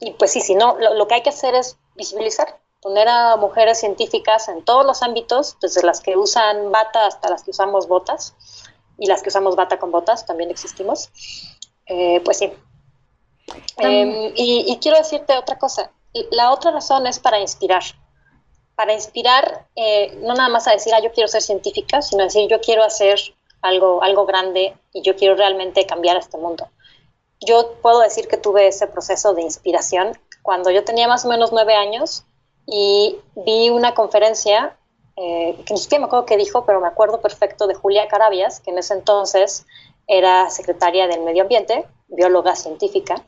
Y 0.00 0.12
pues 0.12 0.32
sí, 0.32 0.40
si 0.40 0.54
no, 0.54 0.76
lo 0.78 1.06
que 1.06 1.14
hay 1.14 1.22
que 1.22 1.30
hacer 1.30 1.54
es 1.54 1.78
visibilizar, 1.94 2.60
poner 2.80 3.08
a 3.08 3.36
mujeres 3.36 3.78
científicas 3.78 4.48
en 4.48 4.64
todos 4.64 4.84
los 4.84 5.02
ámbitos, 5.02 5.56
desde 5.60 5.82
las 5.82 6.00
que 6.00 6.16
usan 6.16 6.72
bata 6.72 7.06
hasta 7.06 7.30
las 7.30 7.42
que 7.42 7.50
usamos 7.50 7.88
botas, 7.88 8.34
y 8.98 9.06
las 9.06 9.22
que 9.22 9.28
usamos 9.28 9.56
bata 9.56 9.78
con 9.78 9.90
botas, 9.90 10.26
también 10.26 10.50
existimos. 10.50 11.10
Eh, 11.86 12.20
pues 12.24 12.38
sí. 12.38 12.52
Em, 13.76 14.32
y, 14.34 14.78
quiero 14.80 14.98
decirte 14.98 15.36
otra 15.36 15.58
cosa. 15.58 15.90
La 16.30 16.52
otra 16.52 16.70
razón 16.70 17.06
es 17.06 17.18
para 17.18 17.40
inspirar. 17.40 17.82
Para 18.76 18.92
inspirar, 18.92 19.66
eh, 19.76 20.16
no 20.22 20.34
nada 20.34 20.48
más 20.48 20.66
a 20.66 20.72
decir, 20.72 20.92
ah, 20.94 21.00
yo 21.00 21.12
quiero 21.12 21.28
ser 21.28 21.42
científica, 21.42 22.02
sino 22.02 22.24
decir, 22.24 22.48
yo 22.48 22.60
quiero 22.60 22.82
hacer 22.82 23.18
algo, 23.62 24.02
algo 24.02 24.26
grande 24.26 24.76
y 24.92 25.02
yo 25.02 25.16
quiero 25.16 25.34
realmente 25.34 25.86
cambiar 25.86 26.16
este 26.16 26.38
mundo. 26.38 26.68
Yo 27.40 27.74
puedo 27.82 28.00
decir 28.00 28.28
que 28.28 28.36
tuve 28.36 28.68
ese 28.68 28.86
proceso 28.86 29.34
de 29.34 29.42
inspiración 29.42 30.18
cuando 30.42 30.70
yo 30.70 30.84
tenía 30.84 31.08
más 31.08 31.24
o 31.24 31.28
menos 31.28 31.52
nueve 31.52 31.74
años 31.74 32.24
y 32.66 33.16
vi 33.34 33.70
una 33.70 33.94
conferencia 33.94 34.76
eh, 35.16 35.56
que 35.64 35.74
ni 35.74 35.80
siquiera 35.80 36.00
me 36.00 36.06
acuerdo 36.06 36.26
qué 36.26 36.36
dijo, 36.36 36.64
pero 36.64 36.80
me 36.80 36.88
acuerdo 36.88 37.20
perfecto 37.20 37.66
de 37.66 37.74
Julia 37.74 38.08
Carabias, 38.08 38.60
que 38.60 38.70
en 38.70 38.78
ese 38.78 38.94
entonces 38.94 39.64
era 40.06 40.50
secretaria 40.50 41.06
del 41.06 41.22
Medio 41.22 41.42
Ambiente, 41.42 41.86
bióloga 42.08 42.56
científica, 42.56 43.24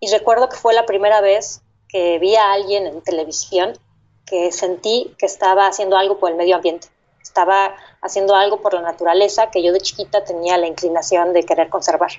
y 0.00 0.10
recuerdo 0.10 0.48
que 0.48 0.56
fue 0.56 0.74
la 0.74 0.86
primera 0.86 1.20
vez 1.20 1.62
que 1.88 2.18
vi 2.18 2.34
a 2.36 2.52
alguien 2.52 2.86
en 2.86 3.02
televisión 3.02 3.78
que 4.26 4.50
sentí 4.50 5.14
que 5.18 5.26
estaba 5.26 5.66
haciendo 5.66 5.96
algo 5.96 6.18
por 6.18 6.30
el 6.30 6.36
medio 6.36 6.56
ambiente, 6.56 6.88
estaba 7.22 7.74
haciendo 8.00 8.34
algo 8.34 8.60
por 8.60 8.74
la 8.74 8.82
naturaleza 8.82 9.50
que 9.50 9.62
yo 9.62 9.72
de 9.72 9.80
chiquita 9.80 10.24
tenía 10.24 10.56
la 10.58 10.66
inclinación 10.66 11.32
de 11.32 11.44
querer 11.44 11.68
conservar. 11.68 12.10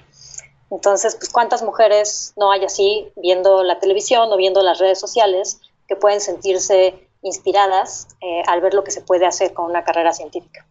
Entonces, 0.70 1.16
pues 1.16 1.30
cuántas 1.30 1.62
mujeres 1.62 2.34
no 2.36 2.52
hay 2.52 2.64
así 2.66 3.12
viendo 3.16 3.64
la 3.64 3.80
televisión 3.80 4.32
o 4.32 4.38
viendo 4.38 4.64
las 4.64 4.80
redes 4.80 5.00
sociales 5.00 5.60
que 5.88 5.96
pueden 5.96 6.22
sentirse 6.22 7.10
inspiradas 7.22 8.08
eh, 8.22 8.44
al 8.48 8.62
ver 8.62 8.74
lo 8.74 8.84
que 8.84 8.92
se 8.92 9.02
puede 9.02 9.26
hacer 9.26 9.54
con 9.54 9.66
una 9.66 9.84
carrera 9.84 10.14
científica. 10.14 10.66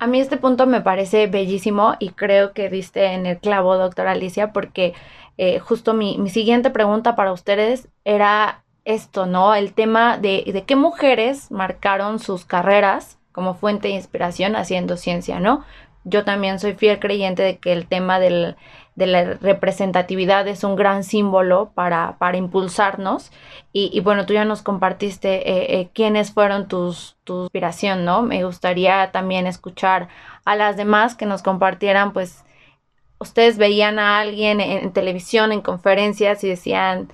A 0.00 0.06
mí 0.06 0.18
este 0.18 0.38
punto 0.38 0.66
me 0.66 0.80
parece 0.80 1.26
bellísimo 1.26 1.94
y 1.98 2.08
creo 2.08 2.54
que 2.54 2.70
diste 2.70 3.12
en 3.12 3.26
el 3.26 3.38
clavo, 3.38 3.76
doctora 3.76 4.12
Alicia, 4.12 4.50
porque 4.50 4.94
eh, 5.36 5.58
justo 5.58 5.92
mi, 5.92 6.16
siguiente 6.30 6.70
pregunta 6.70 7.14
para 7.16 7.32
ustedes 7.32 7.86
era 8.06 8.64
esto, 8.86 9.26
¿no? 9.26 9.54
El 9.54 9.74
tema 9.74 10.16
de, 10.16 10.42
de 10.46 10.62
qué 10.64 10.74
mujeres 10.74 11.50
marcaron 11.50 12.18
sus 12.18 12.46
carreras 12.46 13.18
como 13.32 13.52
fuente 13.52 13.88
de 13.88 13.94
inspiración 13.94 14.56
haciendo 14.56 14.96
ciencia, 14.96 15.38
¿no? 15.38 15.66
Yo 16.04 16.24
también 16.24 16.60
soy 16.60 16.72
fiel 16.72 16.98
creyente 16.98 17.42
de 17.42 17.58
que 17.58 17.74
el 17.74 17.86
tema 17.86 18.18
del, 18.18 18.56
de 18.94 19.06
la 19.06 19.34
representatividad 19.34 20.46
es 20.48 20.64
un 20.64 20.76
gran 20.76 21.04
símbolo 21.04 21.70
para, 21.74 22.16
para 22.18 22.36
impulsarnos. 22.36 23.30
Y, 23.72 23.98
bueno, 24.00 24.26
tú 24.26 24.34
ya 24.34 24.44
nos 24.44 24.62
compartiste 24.62 25.48
eh, 25.48 25.80
eh, 25.80 25.88
quiénes 25.94 26.32
fueron 26.32 26.68
tus, 26.68 27.16
tu 27.24 27.42
inspiración, 27.42 28.04
¿no? 28.04 28.22
Me 28.22 28.44
gustaría 28.44 29.10
también 29.12 29.46
escuchar 29.46 30.08
a 30.44 30.56
las 30.56 30.76
demás 30.76 31.14
que 31.14 31.26
nos 31.26 31.42
compartieran, 31.42 32.12
pues, 32.12 32.44
ustedes 33.18 33.58
veían 33.58 33.98
a 33.98 34.18
alguien 34.18 34.60
en, 34.60 34.92
televisión, 34.92 35.52
en 35.52 35.60
conferencias 35.60 36.42
y 36.42 36.48
decían, 36.48 37.12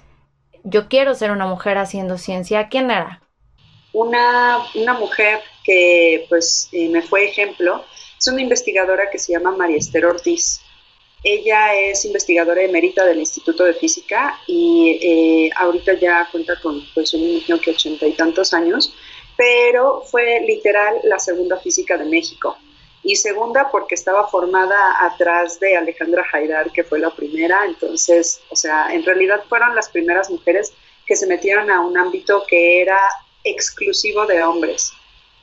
yo 0.64 0.88
quiero 0.88 1.14
ser 1.14 1.30
una 1.30 1.46
mujer 1.46 1.78
haciendo 1.78 2.16
ciencia. 2.16 2.68
¿Quién 2.68 2.90
era? 2.90 3.20
Una, 3.92 4.58
una 4.74 4.94
mujer 4.94 5.40
que 5.64 6.26
pues 6.28 6.68
eh, 6.72 6.88
me 6.88 7.02
fue 7.02 7.24
ejemplo 7.24 7.84
es 8.18 8.26
una 8.28 8.40
investigadora 8.40 9.10
que 9.10 9.18
se 9.18 9.32
llama 9.32 9.56
María 9.56 9.76
Esther 9.76 10.06
Ortiz. 10.06 10.60
Ella 11.22 11.74
es 11.74 12.04
investigadora 12.04 12.62
emérita 12.62 13.04
del 13.04 13.18
Instituto 13.18 13.64
de 13.64 13.74
Física 13.74 14.38
y 14.46 14.98
eh, 15.02 15.50
ahorita 15.56 15.94
ya 15.94 16.28
cuenta 16.30 16.60
con 16.60 16.80
pues, 16.94 17.14
un 17.14 17.22
niño 17.22 17.58
que 17.60 17.72
ochenta 17.72 18.06
y 18.06 18.12
tantos 18.12 18.54
años, 18.54 18.94
pero 19.36 20.02
fue 20.02 20.40
literal 20.46 21.00
la 21.04 21.18
segunda 21.18 21.58
física 21.58 21.96
de 21.96 22.04
México. 22.04 22.56
Y 23.02 23.16
segunda 23.16 23.70
porque 23.70 23.94
estaba 23.94 24.26
formada 24.28 24.76
atrás 25.00 25.60
de 25.60 25.76
Alejandra 25.76 26.24
Haidar, 26.32 26.72
que 26.72 26.82
fue 26.82 26.98
la 26.98 27.10
primera. 27.10 27.60
Entonces, 27.64 28.40
o 28.50 28.56
sea, 28.56 28.92
en 28.92 29.04
realidad 29.04 29.44
fueron 29.48 29.76
las 29.76 29.88
primeras 29.88 30.28
mujeres 30.28 30.72
que 31.06 31.14
se 31.14 31.26
metieron 31.28 31.70
a 31.70 31.80
un 31.80 31.96
ámbito 31.96 32.44
que 32.48 32.82
era 32.82 32.98
exclusivo 33.44 34.26
de 34.26 34.42
hombres. 34.42 34.92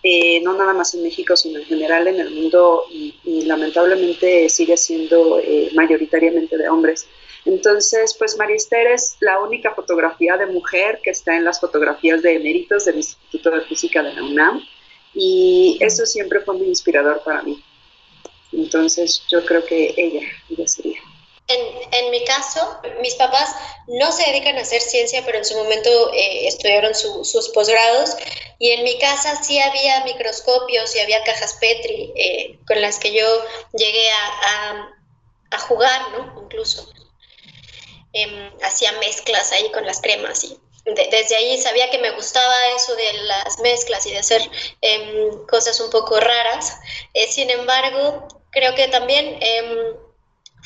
Eh, 0.05 0.41
no 0.41 0.53
nada 0.53 0.73
más 0.73 0.93
en 0.95 1.03
México, 1.03 1.37
sino 1.37 1.59
en 1.59 1.65
general 1.65 2.09
en 2.09 2.19
el 2.19 2.29
mundo 2.31 2.83
y, 2.91 3.13
lamentablemente 3.45 4.49
sigue 4.49 4.75
siendo 4.75 5.39
eh, 5.39 5.69
mayoritariamente 5.75 6.57
de 6.57 6.67
hombres. 6.67 7.07
Entonces, 7.45 8.13
pues 8.17 8.37
Marister 8.37 8.87
es 8.87 9.15
la 9.21 9.39
única 9.39 9.73
fotografía 9.73 10.35
de 10.37 10.45
mujer 10.47 10.99
que 11.03 11.11
está 11.11 11.35
en 11.37 11.45
las 11.45 11.59
fotografías 11.59 12.21
de 12.21 12.35
eméritos 12.35 12.85
del 12.85 12.97
Instituto 12.97 13.51
de 13.51 13.61
Física 13.61 14.03
de 14.03 14.13
la 14.13 14.23
UNAM 14.23 14.61
y 15.13 15.77
eso 15.81 16.05
siempre 16.05 16.41
fue 16.41 16.57
muy 16.57 16.67
inspirador 16.67 17.21
para 17.23 17.41
mí. 17.43 17.61
Entonces, 18.51 19.23
yo 19.29 19.43
creo 19.45 19.63
que 19.65 19.93
ella, 19.97 20.27
ella 20.49 20.67
sería. 20.67 20.99
En, 21.47 22.09
mi 22.09 22.23
caso, 22.23 22.79
mis 23.01 23.15
papás 23.15 23.53
no 23.87 24.11
se 24.11 24.23
dedican 24.23 24.57
a 24.57 24.61
hacer 24.61 24.81
ciencia, 24.81 25.23
pero 25.25 25.37
en 25.37 25.45
su 25.45 25.55
momento 25.55 26.13
eh, 26.13 26.47
estudiaron 26.47 26.95
sus 26.95 27.49
posgrados 27.49 28.15
y 28.59 28.71
en 28.71 28.83
mi 28.83 28.97
casa 28.97 29.43
sí 29.43 29.59
había 29.59 30.05
microscopios 30.05 30.95
y 30.95 30.99
había 30.99 31.23
cajas 31.23 31.55
Petri 31.59 32.13
eh, 32.15 32.59
con 32.65 32.81
las 32.81 32.97
que 32.97 33.13
yo 33.13 33.25
llegué 33.73 34.09
a, 34.09 34.89
a, 35.51 35.59
jugar, 35.59 36.11
¿no? 36.11 36.43
Incluso. 36.43 36.89
Em, 38.13 38.51
hacía 38.61 38.91
mezclas 38.93 39.51
ahí 39.51 39.71
con 39.71 39.85
las 39.85 39.99
cremas 39.99 40.43
y 40.43 40.57
desde 40.85 41.35
ahí 41.35 41.57
sabía 41.61 41.89
que 41.89 41.97
me 41.97 42.11
gustaba 42.11 42.53
eso 42.75 42.95
de 42.95 43.13
las 43.23 43.59
mezclas 43.59 44.05
y 44.05 44.11
de 44.11 44.19
hacer 44.19 44.41
em, 44.81 45.45
cosas 45.47 45.79
un 45.79 45.89
poco 45.89 46.19
raras. 46.19 46.77
Eh, 47.13 47.27
sin 47.27 47.49
embargo, 47.49 48.27
creo 48.51 48.75
que 48.75 48.87
también 48.89 49.37
em, 49.41 49.95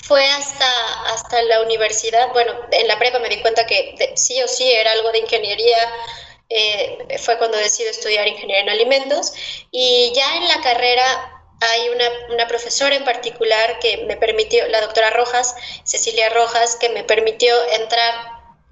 fue 0.04 0.26
hasta, 0.26 1.04
hasta 1.12 1.42
la 1.44 1.62
universidad, 1.62 2.32
bueno, 2.34 2.54
en 2.72 2.88
la 2.88 2.98
prepa 2.98 3.20
me 3.20 3.30
di 3.30 3.42
cuenta 3.42 3.66
que 3.66 4.14
sí 4.16 4.42
o 4.42 4.48
sí 4.48 4.72
era 4.72 4.92
algo 4.92 5.12
de 5.12 5.20
ingeniería, 5.20 5.78
eh, 6.50 7.18
fue 7.20 7.38
cuando 7.38 7.58
decidí 7.58 7.90
estudiar 7.90 8.28
ingeniería 8.28 8.64
en 8.64 8.70
alimentos. 8.70 9.34
Y 9.72 10.12
ya 10.16 10.38
en 10.38 10.48
la 10.48 10.62
carrera 10.62 11.44
hay 11.60 11.90
una, 11.90 12.06
una, 12.30 12.48
profesora 12.48 12.96
en 12.96 13.04
particular 13.04 13.80
que 13.80 14.06
me 14.06 14.16
permitió, 14.16 14.68
la 14.68 14.82
doctora 14.82 15.10
Rojas, 15.10 15.56
Cecilia 15.84 16.30
Rojas, 16.30 16.76
que 16.76 16.90
me 16.90 17.04
permitió 17.04 17.54
entrar 17.72 18.14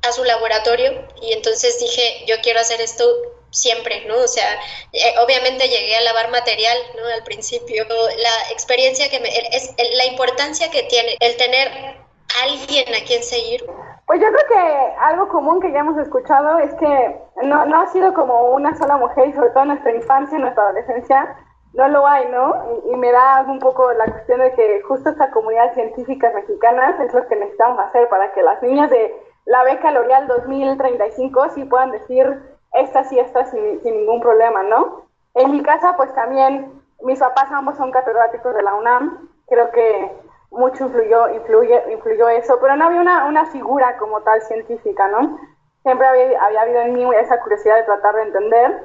a 0.04 0.12
su 0.12 0.24
laboratorio. 0.24 1.08
Y 1.22 1.34
entonces 1.34 1.80
dije, 1.80 2.24
yo 2.28 2.40
quiero 2.42 2.60
hacer 2.60 2.80
esto 2.80 3.35
siempre, 3.56 4.06
¿no? 4.06 4.18
O 4.18 4.28
sea, 4.28 4.48
eh, 4.92 5.16
obviamente 5.24 5.68
llegué 5.68 5.96
a 5.96 6.02
lavar 6.02 6.30
material, 6.30 6.78
¿no? 6.96 7.08
Al 7.08 7.24
principio, 7.24 7.86
la 7.88 8.52
experiencia 8.52 9.10
que 9.10 9.20
me, 9.20 9.30
es 9.30 9.74
la 9.98 10.06
importancia 10.06 10.70
que 10.70 10.84
tiene 10.84 11.18
el 11.20 11.38
tener 11.38 11.96
alguien 12.44 12.86
a 12.94 13.06
quien 13.06 13.24
seguir. 13.24 13.66
Pues 14.06 14.22
yo 14.22 14.28
creo 14.28 14.48
que 14.48 14.96
algo 15.00 15.28
común 15.30 15.60
que 15.60 15.72
ya 15.72 15.80
hemos 15.80 15.98
escuchado 15.98 16.60
es 16.60 16.74
que 16.76 17.18
no, 17.44 17.66
no 17.66 17.82
ha 17.82 17.88
sido 17.88 18.14
como 18.14 18.52
una 18.52 18.78
sola 18.78 18.98
mujer 18.98 19.30
y 19.30 19.34
sobre 19.34 19.50
todo 19.50 19.64
en 19.64 19.70
nuestra 19.70 19.96
infancia, 19.96 20.36
en 20.36 20.42
nuestra 20.44 20.64
adolescencia, 20.64 21.36
no 21.74 21.88
lo 21.90 22.08
hay, 22.08 22.28
¿no? 22.30 22.82
Y, 22.92 22.96
me 22.96 23.12
da 23.12 23.44
un 23.48 23.60
poco 23.60 23.92
la 23.94 24.06
cuestión 24.06 24.40
de 24.40 24.54
que 24.54 24.82
justo 24.84 25.10
esta 25.10 25.30
comunidad 25.32 25.74
científica 25.74 26.32
mexicana 26.34 26.96
es 27.04 27.14
lo 27.14 27.28
que 27.28 27.36
necesitamos 27.36 27.80
hacer 27.80 28.08
para 28.10 28.32
que 28.34 28.42
las 28.42 28.62
niñas 28.62 28.90
de 28.90 29.14
la 29.46 29.64
beca 29.64 29.92
L'Oreal 29.92 30.28
2035 30.28 31.50
sí 31.54 31.66
puedan 31.66 31.92
decir 31.92 32.55
esta 32.76 33.04
sí 33.06 33.20
está 33.20 33.46
sin, 33.46 33.84
ningún 33.84 34.22
problema, 34.22 34.64
¿no? 34.64 35.06
En 35.34 35.52
mi 35.52 35.62
casa, 35.62 35.96
pues 35.98 36.14
también 36.14 36.82
mis 37.02 37.20
papás 37.20 37.52
ambos 37.52 37.78
son 37.78 37.92
catedráticos 37.92 38.54
de 38.56 38.64
la 38.64 38.76
UNAM, 38.76 39.30
creo 39.48 39.72
que 39.72 40.12
mucho 40.52 40.86
influyó, 40.86 41.30
influye, 41.34 41.84
influyó 41.92 42.30
eso, 42.30 42.58
pero 42.62 42.76
no 42.76 42.86
había 42.86 43.02
una, 43.02 43.26
una 43.26 43.46
figura 43.48 43.98
como 43.98 44.22
tal 44.22 44.42
científica, 44.42 45.08
¿no? 45.08 45.38
Siempre 45.84 46.08
había, 46.08 46.42
había 46.42 46.62
habido 46.62 46.82
en 46.82 46.94
mí 46.94 47.16
esa 47.16 47.40
curiosidad 47.42 47.76
de 47.76 47.84
tratar 47.84 48.16
de 48.16 48.24
entender. 48.24 48.84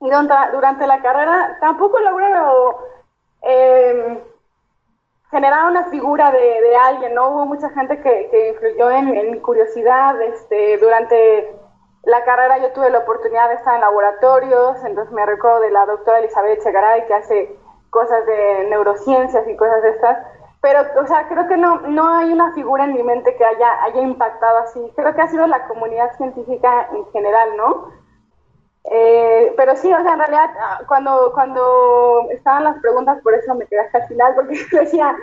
Y 0.00 0.10
durante, 0.52 0.86
la 0.86 1.02
carrera 1.02 1.58
tampoco 1.60 1.98
logré 2.00 2.26
eh, 3.42 4.24
generar 5.30 5.66
una 5.66 5.84
figura 5.86 6.30
de, 6.30 6.38
de, 6.38 6.76
alguien, 6.76 7.14
¿no? 7.14 7.28
Hubo 7.28 7.46
mucha 7.46 7.68
gente 7.70 8.00
que, 8.00 8.28
que 8.30 8.48
influyó 8.50 8.90
en, 8.90 9.14
en, 9.14 9.32
mi 9.32 9.40
curiosidad 9.40 10.20
este, 10.22 10.78
durante 10.78 11.54
la 12.04 12.24
carrera 12.24 12.58
yo 12.58 12.72
tuve 12.72 12.90
la 12.90 12.98
oportunidad 12.98 13.48
de 13.48 13.56
estar 13.56 13.74
en 13.74 13.82
laboratorios, 13.82 14.82
entonces 14.84 15.12
me 15.12 15.26
recuerdo 15.26 15.60
de 15.60 15.70
la 15.70 15.86
doctora 15.86 16.18
Elizabeth 16.18 16.62
Chegaray 16.62 17.06
que 17.06 17.14
hace 17.14 17.56
cosas 17.90 18.24
de 18.26 18.66
neurociencias 18.70 19.46
y 19.48 19.56
cosas 19.56 19.82
de 19.82 19.90
estas, 19.90 20.18
pero, 20.60 20.80
o 21.02 21.06
sea, 21.06 21.26
creo 21.28 21.48
que 21.48 21.56
no, 21.56 21.80
no 21.80 22.06
hay 22.06 22.32
una 22.32 22.52
figura 22.52 22.84
en 22.84 22.94
mi 22.94 23.02
mente 23.02 23.34
que 23.36 23.44
haya, 23.44 23.82
haya 23.82 24.02
impactado 24.02 24.58
así. 24.58 24.92
Creo 24.94 25.14
que 25.14 25.22
ha 25.22 25.28
sido 25.28 25.46
la 25.46 25.66
comunidad 25.66 26.14
científica 26.16 26.88
en 26.92 27.06
general, 27.12 27.56
¿no? 27.56 27.88
Eh, 28.84 29.54
pero 29.56 29.74
sí, 29.76 29.92
o 29.92 30.02
sea, 30.02 30.12
en 30.12 30.18
realidad, 30.18 30.50
ah, 30.60 30.80
cuando, 30.86 31.32
cuando 31.32 32.26
estaban 32.30 32.64
las 32.64 32.78
preguntas, 32.80 33.22
por 33.22 33.34
eso 33.34 33.54
me 33.54 33.66
quedé 33.66 33.80
hasta 33.80 33.98
el 33.98 34.08
final, 34.08 34.34
porque 34.34 34.58
decía, 34.72 35.16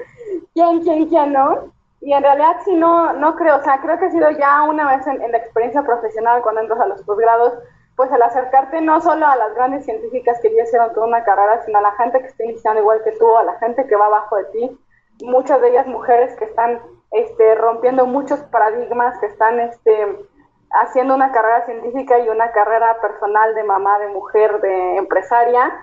¿quién, 0.53 0.81
quién, 0.81 1.07
quién, 1.07 1.33
no? 1.33 1.71
Y 2.01 2.13
en 2.13 2.23
realidad 2.23 2.57
sí, 2.63 2.75
no, 2.75 3.13
no 3.13 3.35
creo, 3.35 3.57
o 3.57 3.63
sea, 3.63 3.81
creo 3.81 3.97
que 3.97 4.05
ha 4.05 4.11
sido 4.11 4.29
ya 4.31 4.63
una 4.63 4.95
vez 4.95 5.05
en, 5.07 5.31
la 5.31 5.37
experiencia 5.37 5.81
profesional 5.81 6.41
cuando 6.41 6.61
entras 6.61 6.79
a 6.79 6.87
los 6.87 7.01
posgrados, 7.03 7.53
pues 7.95 8.11
al 8.11 8.21
acercarte 8.21 8.81
no 8.81 9.01
solo 9.01 9.25
a 9.25 9.35
las 9.35 9.55
grandes 9.55 9.85
científicas 9.85 10.39
que 10.41 10.53
ya 10.55 10.63
hicieron 10.63 10.93
toda 10.93 11.07
una 11.07 11.23
carrera, 11.23 11.63
sino 11.65 11.79
a 11.79 11.81
la 11.81 11.93
gente 11.93 12.19
que 12.19 12.27
está 12.27 12.43
iniciando 12.43 12.81
igual 12.81 13.03
que 13.03 13.13
tú, 13.13 13.35
a 13.35 13.43
la 13.43 13.57
gente 13.57 13.87
que 13.87 13.95
va 13.95 14.05
abajo 14.05 14.35
de 14.35 14.45
ti, 14.45 14.79
muchas 15.23 15.59
de 15.61 15.69
ellas 15.69 15.87
mujeres 15.87 16.35
que 16.35 16.45
están 16.45 16.79
este, 17.11 17.55
rompiendo 17.55 18.05
muchos 18.05 18.39
paradigmas, 18.41 19.17
que 19.19 19.25
están 19.25 19.59
este, 19.59 20.27
haciendo 20.69 21.15
una 21.15 21.31
carrera 21.31 21.65
científica 21.65 22.19
y 22.19 22.29
una 22.29 22.51
carrera 22.51 23.01
personal 23.01 23.55
de 23.55 23.63
mamá, 23.63 23.97
de 23.99 24.09
mujer, 24.09 24.61
de 24.61 24.97
empresaria, 24.97 25.73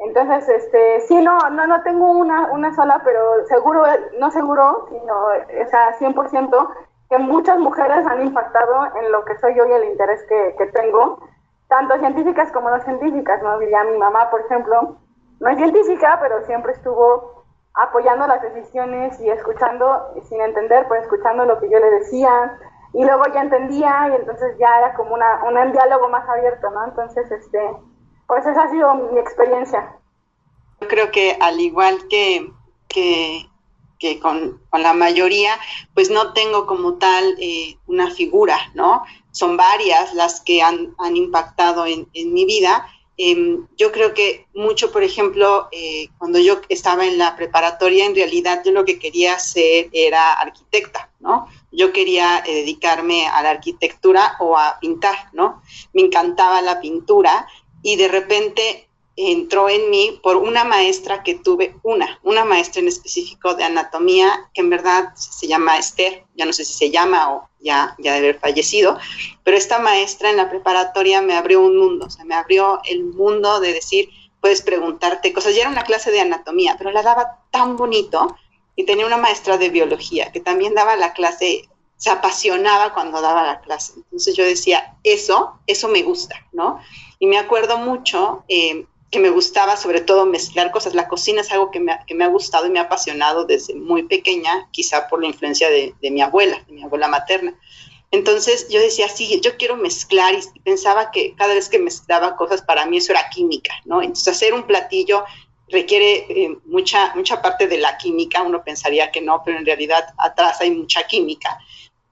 entonces, 0.00 0.48
este, 0.48 1.00
sí, 1.00 1.20
no, 1.22 1.38
no, 1.50 1.66
no 1.66 1.82
tengo 1.82 2.10
una, 2.10 2.50
una 2.52 2.74
sola, 2.74 3.02
pero 3.04 3.46
seguro, 3.46 3.84
no 4.18 4.30
seguro, 4.30 4.86
sino, 4.88 5.14
o 5.14 5.68
sea, 5.68 5.98
100%, 5.98 6.68
que 7.10 7.18
muchas 7.18 7.58
mujeres 7.58 8.06
han 8.06 8.22
impactado 8.22 8.86
en 8.96 9.12
lo 9.12 9.24
que 9.24 9.36
soy 9.38 9.54
yo 9.56 9.66
y 9.66 9.72
el 9.72 9.84
interés 9.84 10.22
que, 10.28 10.54
que 10.56 10.66
tengo, 10.66 11.18
tanto 11.68 11.98
científicas 11.98 12.50
como 12.50 12.70
no 12.70 12.80
científicas, 12.80 13.42
¿no? 13.42 13.58
Diría 13.58 13.84
mi 13.84 13.98
mamá, 13.98 14.30
por 14.30 14.40
ejemplo, 14.40 14.96
no 15.38 15.48
es 15.50 15.56
científica, 15.58 16.18
pero 16.20 16.44
siempre 16.46 16.72
estuvo 16.72 17.44
apoyando 17.74 18.26
las 18.26 18.40
decisiones 18.40 19.20
y 19.20 19.28
escuchando, 19.28 20.14
sin 20.28 20.40
entender, 20.40 20.88
pues 20.88 21.02
escuchando 21.02 21.44
lo 21.44 21.60
que 21.60 21.68
yo 21.68 21.78
le 21.78 21.90
decía, 21.90 22.58
y 22.94 23.04
luego 23.04 23.24
ya 23.34 23.42
entendía, 23.42 24.08
y 24.10 24.16
entonces 24.16 24.56
ya 24.58 24.78
era 24.78 24.94
como 24.94 25.14
una, 25.14 25.44
un 25.44 25.72
diálogo 25.72 26.08
más 26.08 26.28
abierto, 26.28 26.70
¿no? 26.70 26.84
Entonces, 26.84 27.30
este, 27.30 27.76
pues 28.30 28.46
esa 28.46 28.62
ha 28.62 28.70
sido 28.70 28.94
mi 28.94 29.18
experiencia. 29.18 29.92
Yo 30.80 30.86
creo 30.86 31.10
que 31.10 31.36
al 31.40 31.60
igual 31.60 32.06
que, 32.08 32.48
que, 32.86 34.20
con, 34.20 34.62
la 34.72 34.94
mayoría, 34.94 35.58
pues 35.94 36.10
no 36.10 36.32
tengo 36.32 36.64
como 36.64 36.94
tal 36.94 37.34
eh, 37.40 37.76
una 37.88 38.08
figura, 38.12 38.56
¿no? 38.74 39.02
Son 39.32 39.56
varias 39.56 40.14
las 40.14 40.40
que 40.42 40.62
han, 40.62 40.94
impactado 41.12 41.86
en, 41.86 42.06
mi 42.14 42.44
vida. 42.44 42.86
Em, 43.16 43.66
yo 43.76 43.90
creo 43.90 44.14
que 44.14 44.46
mucho, 44.54 44.92
por 44.92 45.02
ejemplo, 45.02 45.68
eh, 45.72 46.06
cuando 46.16 46.38
yo 46.38 46.60
estaba 46.68 47.06
en 47.06 47.18
la 47.18 47.34
preparatoria, 47.34 48.06
en 48.06 48.14
realidad 48.14 48.62
yo 48.64 48.70
lo 48.70 48.84
que 48.84 49.00
quería 49.00 49.34
hacer 49.34 49.88
era 49.92 50.34
arquitecta, 50.34 51.10
¿no? 51.18 51.48
Yo 51.72 51.92
quería 51.92 52.44
eh, 52.46 52.54
dedicarme 52.54 53.26
a 53.26 53.42
la 53.42 53.50
arquitectura 53.50 54.36
o 54.38 54.56
a 54.56 54.78
pintar, 54.80 55.16
¿no? 55.32 55.62
Me 55.92 56.02
encantaba 56.02 56.62
la 56.62 56.80
pintura 56.80 57.48
y 57.82 57.96
de 57.96 58.08
repente 58.08 58.88
entró 59.16 59.68
en 59.68 59.90
mí 59.90 60.18
por 60.22 60.36
una 60.36 60.64
maestra 60.64 61.22
que 61.22 61.34
tuve, 61.34 61.76
una, 61.82 62.18
una 62.22 62.44
maestra 62.44 62.80
en 62.80 62.88
específico 62.88 63.54
de 63.54 63.64
anatomía, 63.64 64.48
que 64.54 64.62
en 64.62 64.70
verdad 64.70 65.14
se 65.14 65.46
llama 65.46 65.78
Esther, 65.78 66.24
ya 66.36 66.46
no 66.46 66.52
sé 66.52 66.64
si 66.64 66.72
se 66.72 66.90
llama 66.90 67.34
o 67.34 67.48
ya, 67.60 67.94
ya 67.98 68.14
debe 68.14 68.28
haber 68.28 68.40
fallecido, 68.40 68.98
pero 69.44 69.56
esta 69.56 69.78
maestra 69.78 70.30
en 70.30 70.36
la 70.36 70.48
preparatoria 70.48 71.20
me 71.20 71.34
abrió 71.34 71.60
un 71.60 71.76
mundo, 71.76 72.06
o 72.06 72.10
sea, 72.10 72.24
me 72.24 72.34
abrió 72.34 72.80
el 72.84 73.04
mundo 73.04 73.60
de 73.60 73.74
decir, 73.74 74.08
puedes 74.40 74.62
preguntarte 74.62 75.32
cosas. 75.32 75.54
Ya 75.54 75.62
era 75.62 75.70
una 75.70 75.84
clase 75.84 76.10
de 76.10 76.20
anatomía, 76.20 76.76
pero 76.78 76.90
la 76.90 77.02
daba 77.02 77.42
tan 77.50 77.76
bonito 77.76 78.36
y 78.74 78.84
tenía 78.84 79.06
una 79.06 79.18
maestra 79.18 79.58
de 79.58 79.68
biología 79.68 80.32
que 80.32 80.40
también 80.40 80.74
daba 80.74 80.96
la 80.96 81.12
clase 81.12 81.68
se 81.96 82.08
apasionaba 82.08 82.94
cuando 82.94 83.20
daba 83.20 83.42
la 83.42 83.60
clase. 83.60 83.92
Entonces 83.96 84.34
yo 84.34 84.42
decía, 84.42 84.96
eso, 85.04 85.60
eso 85.66 85.88
me 85.88 86.02
gusta, 86.02 86.34
¿no? 86.50 86.80
Y 87.20 87.26
me 87.26 87.38
acuerdo 87.38 87.78
mucho 87.78 88.44
eh, 88.48 88.86
que 89.10 89.20
me 89.20 89.30
gustaba 89.30 89.76
sobre 89.76 90.00
todo 90.00 90.26
mezclar 90.26 90.72
cosas. 90.72 90.94
La 90.94 91.06
cocina 91.06 91.42
es 91.42 91.52
algo 91.52 91.70
que 91.70 91.78
me, 91.78 91.96
que 92.06 92.16
me, 92.16 92.24
ha 92.24 92.28
gustado 92.28 92.66
y 92.66 92.70
me 92.70 92.80
ha 92.80 92.84
apasionado 92.84 93.44
desde 93.44 93.76
muy 93.76 94.04
pequeña, 94.04 94.68
quizá 94.72 95.06
por 95.06 95.20
la 95.20 95.28
influencia 95.28 95.70
de, 95.70 95.94
de, 96.00 96.10
mi 96.10 96.22
abuela, 96.22 96.64
de 96.66 96.72
mi 96.72 96.82
abuela 96.82 97.06
materna. 97.06 97.54
Entonces 98.10 98.68
yo 98.68 98.80
decía, 98.80 99.08
sí, 99.08 99.40
yo 99.40 99.56
quiero 99.56 99.76
mezclar 99.76 100.34
y 100.34 100.60
pensaba 100.60 101.12
que 101.12 101.34
cada 101.36 101.54
vez 101.54 101.68
que 101.68 101.78
mezclaba 101.78 102.36
cosas 102.36 102.62
para 102.62 102.86
mí 102.86 102.96
eso 102.96 103.12
era 103.12 103.28
química, 103.30 103.72
¿no? 103.84 104.02
Entonces 104.02 104.34
hacer 104.34 104.52
un 104.52 104.64
platillo 104.64 105.24
requiere 105.68 106.26
eh, 106.28 106.58
mucha, 106.64 107.14
mucha 107.14 107.40
parte 107.40 107.68
de 107.68 107.78
la 107.78 107.96
química, 107.96 108.42
uno 108.42 108.64
pensaría 108.64 109.10
que 109.10 109.20
no, 109.20 109.42
pero 109.44 109.58
en 109.58 109.66
realidad 109.66 110.12
atrás 110.18 110.60
hay 110.60 110.72
mucha 110.72 111.06
química. 111.06 111.58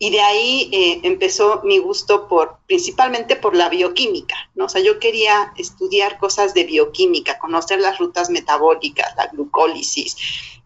Y 0.00 0.10
de 0.10 0.20
ahí 0.20 0.70
eh, 0.72 1.00
empezó 1.02 1.60
mi 1.64 1.78
gusto 1.78 2.28
por, 2.28 2.58
principalmente 2.66 3.34
por 3.34 3.56
la 3.56 3.68
bioquímica, 3.68 4.36
¿no? 4.54 4.66
O 4.66 4.68
sea, 4.68 4.80
yo 4.80 5.00
quería 5.00 5.52
estudiar 5.56 6.18
cosas 6.18 6.54
de 6.54 6.64
bioquímica, 6.64 7.38
conocer 7.38 7.80
las 7.80 7.98
rutas 7.98 8.30
metabólicas, 8.30 9.12
la 9.16 9.26
glucólisis. 9.26 10.16